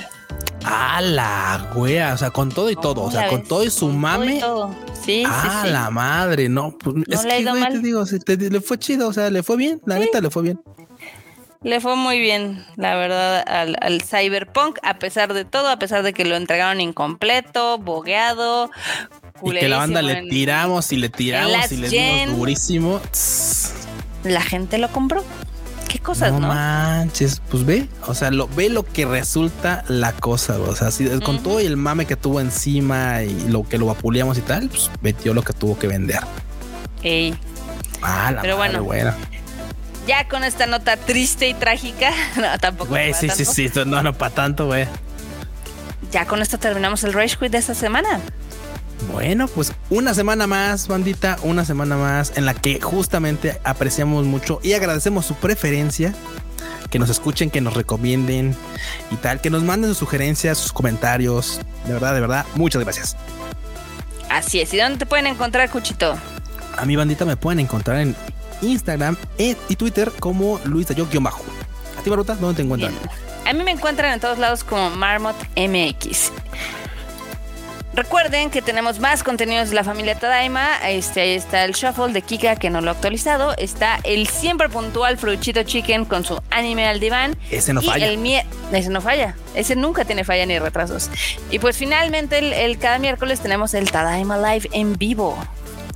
A 0.64 1.00
la 1.00 1.72
wea, 1.74 2.14
o 2.14 2.18
sea, 2.18 2.30
con 2.30 2.50
todo 2.50 2.70
y 2.70 2.76
todo, 2.76 2.90
o 2.92 2.94
¿Cómo 3.07 3.11
sea, 3.11 3.28
con 3.28 3.42
todo 3.42 3.64
y 3.64 3.70
su 3.70 3.86
Con 3.86 3.90
todo 3.94 3.98
mame. 4.00 4.36
y 4.36 4.40
todo. 4.40 4.74
Sí, 5.05 5.24
a 5.26 5.42
sí, 5.42 5.48
sí. 5.66 5.72
la 5.72 5.90
madre, 5.90 6.48
no, 6.48 6.76
pues 6.78 6.94
No 6.94 7.03
es 7.09 7.24
le 7.24 7.38
que 7.44 7.50
güey, 7.50 7.68
te 7.72 7.78
digo, 7.80 8.05
te- 8.07 8.36
le 8.36 8.61
fue 8.61 8.78
chido, 8.78 9.09
o 9.09 9.12
sea, 9.12 9.28
le 9.30 9.42
fue 9.42 9.57
bien, 9.57 9.80
la 9.86 9.98
neta 9.98 10.20
le 10.20 10.30
fue 10.30 10.42
bien. 10.44 10.61
Le 11.62 11.80
fue 11.80 11.94
muy 11.96 12.18
bien, 12.20 12.64
la 12.76 12.94
verdad, 12.96 13.44
al, 13.46 13.76
al 13.80 14.03
Cyberpunk, 14.03 14.78
a 14.82 14.98
pesar 14.98 15.32
de 15.34 15.44
todo, 15.44 15.68
a 15.68 15.78
pesar 15.78 16.03
de 16.05 16.12
que 16.12 16.24
lo 16.24 16.34
entregaron 16.36 16.80
incompleto, 16.80 17.78
bogueado, 17.78 18.70
Y 19.44 19.50
que 19.53 19.68
la 19.68 19.78
banda 19.78 20.03
le 20.03 20.22
tiramos 20.28 20.92
y 20.92 20.96
le 20.96 21.09
tiramos 21.09 21.70
y 21.72 21.76
le 21.76 21.88
dimos 21.88 22.36
durísimo. 22.36 23.00
La 24.25 24.43
gente 24.43 24.79
lo 24.79 24.91
compró. 24.91 25.25
Qué 25.89 25.99
cosas, 25.99 26.33
¿no? 26.33 26.41
No 26.41 26.49
manches, 26.49 27.43
pues 27.51 27.66
ve, 27.66 27.87
o 28.07 28.14
sea, 28.14 28.31
lo, 28.31 28.49
ve 28.49 28.70
lo 28.70 28.83
que 28.83 29.05
resulta 29.05 29.85
la 29.89 30.12
cosa, 30.12 30.59
o 30.59 30.75
sea, 30.75 30.91
si, 30.91 31.07
con 31.20 31.43
todo 31.43 31.61
el 31.61 31.77
mame 31.77 32.07
que 32.07 32.16
tuvo 32.16 32.41
encima 32.41 33.23
y 33.25 33.49
lo 33.49 33.68
que 33.68 33.77
lo 33.77 33.87
vapuleamos 33.87 34.39
y 34.39 34.41
tal, 34.41 34.70
pues 34.70 34.91
metió 35.03 35.35
lo 35.35 35.43
que 35.43 35.53
tuvo 35.53 35.79
que 35.79 35.89
vender. 35.89 36.20
Ey. 37.03 37.35
Ah, 38.01 38.33
Pero 38.41 38.57
bueno, 38.57 38.87
ya 40.07 40.27
con 40.29 40.45
esta 40.45 40.66
nota 40.66 40.97
triste 40.97 41.49
y 41.49 41.55
trágica, 41.55 42.11
no, 42.37 42.59
tampoco. 42.59 42.91
Güey, 42.91 43.14
sí, 43.14 43.29
sí, 43.31 43.45
sí, 43.45 43.70
no, 43.87 44.03
no 44.03 44.12
para 44.12 44.35
tanto, 44.35 44.66
güey. 44.66 44.87
Ya 46.11 46.27
con 46.27 46.43
esto 46.43 46.59
terminamos 46.59 47.05
el 47.05 47.12
Rage 47.12 47.37
Quit 47.39 47.53
de 47.53 47.59
esta 47.59 47.75
semana. 47.75 48.20
Bueno, 49.11 49.48
pues 49.48 49.72
una 49.90 50.14
semana 50.14 50.46
más, 50.46 50.88
bandita, 50.88 51.36
una 51.42 51.64
semana 51.64 51.96
más 51.96 52.36
en 52.36 52.44
la 52.44 52.55
que 52.55 52.80
justamente 52.80 53.61
apreciamos 53.64 54.26
mucho 54.26 54.61
y 54.62 54.74
agradecemos 54.74 55.26
su 55.26 55.34
preferencia, 55.34 56.14
que 56.90 56.98
nos 56.98 57.11
escuchen, 57.11 57.50
que 57.50 57.61
nos 57.61 57.74
recomienden 57.74 58.55
y 59.11 59.16
tal, 59.16 59.40
que 59.40 59.50
nos 59.50 59.62
manden 59.62 59.90
sus 59.90 59.98
sugerencias, 59.98 60.59
sus 60.59 60.72
comentarios. 60.72 61.61
De 61.86 61.92
verdad, 61.94 62.14
de 62.14 62.20
verdad, 62.20 62.46
muchas 62.55 62.82
gracias. 62.82 63.16
Así 64.28 64.61
es. 64.61 64.72
¿Y 64.72 64.78
dónde 64.78 64.98
te 64.98 65.07
pueden 65.07 65.26
encontrar, 65.26 65.70
Cuchito? 65.70 66.16
A 66.76 66.84
mi 66.84 66.96
bandita 66.96 67.24
me 67.24 67.36
pueden 67.36 67.61
encontrar 67.61 67.98
en 67.98 68.16
Instagram 68.62 69.16
y 69.38 69.76
Twitter 69.76 70.12
como 70.18 70.61
Luis 70.64 70.86
bajo 71.20 71.44
¿A 71.98 72.03
ti, 72.03 72.11
Maruta? 72.11 72.34
¿Dónde 72.36 72.57
te 72.57 72.62
encuentran? 72.62 72.94
A 73.44 73.53
mí 73.53 73.62
me 73.64 73.72
encuentran 73.72 74.12
en 74.12 74.20
todos 74.20 74.38
lados 74.38 74.64
como 74.64 74.90
Marmot 74.90 75.36
MX. 75.57 76.32
Recuerden 77.95 78.51
que 78.51 78.62
tenemos 78.62 79.01
más 79.01 79.22
contenidos 79.22 79.68
de 79.68 79.74
la 79.74 79.84
familia 79.84 80.18
Tadaima. 80.18 80.78
Este, 80.88 81.20
ahí 81.20 81.34
está 81.34 81.64
el 81.64 81.72
Shuffle 81.72 82.12
de 82.12 82.22
Kika 82.22 82.57
que 82.57 82.70
no 82.70 82.80
lo 82.80 82.90
ha 82.90 82.95
actualizado. 82.95 83.55
Está 83.59 84.01
el 84.05 84.28
siempre 84.28 84.70
puntual 84.70 85.18
Fruchito 85.18 85.62
Chicken 85.62 86.07
con 86.07 86.24
su 86.24 86.40
anime 86.51 86.86
al 86.86 87.01
diván. 87.01 87.36
Ese 87.51 87.74
no 87.74 87.82
falla. 87.82 88.11
Ese 88.72 88.88
no 88.88 89.01
falla. 89.03 89.36
Ese 89.55 89.76
nunca 89.76 90.07
tiene 90.07 90.24
falla 90.24 90.47
ni 90.47 90.59
retrasos. 90.59 91.11
Y 91.51 91.59
pues 91.59 91.76
finalmente 91.76 92.64
el 92.64 92.78
cada 92.78 92.99
miércoles 92.99 93.40
tenemos 93.40 93.74
el 93.74 93.90
Tadaima 93.90 94.38
Live 94.38 94.70
en 94.72 94.95
vivo 94.95 95.36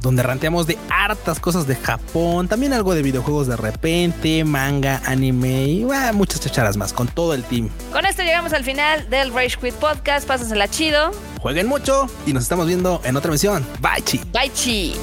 donde 0.07 0.22
ranteamos 0.22 0.68
de 0.68 0.78
hartas 0.88 1.40
cosas 1.40 1.66
de 1.66 1.74
Japón, 1.74 2.46
también 2.46 2.72
algo 2.72 2.94
de 2.94 3.02
videojuegos 3.02 3.48
de 3.48 3.57
repente, 3.57 4.44
manga, 4.44 5.02
anime 5.04 5.64
y 5.64 5.84
muchas 6.12 6.40
chacharas 6.40 6.76
más 6.76 6.92
con 6.92 7.09
todo 7.09 7.34
el 7.34 7.42
team. 7.42 7.68
Con 7.92 8.07
esto 8.07 8.22
llegamos 8.22 8.52
al 8.52 8.62
final 8.62 9.11
del 9.11 9.34
Rage 9.34 9.57
Quit 9.61 9.74
Podcast. 9.74 10.28
Pásensela 10.28 10.68
chido. 10.68 11.11
Jueguen 11.40 11.66
mucho 11.66 12.09
y 12.24 12.32
nos 12.32 12.44
estamos 12.44 12.68
viendo 12.68 13.00
en 13.02 13.16
otra 13.16 13.32
misión. 13.32 13.66
Bye, 13.80 14.02
chi. 14.04 14.20
Bye, 14.32 14.52
chi. 14.54 14.94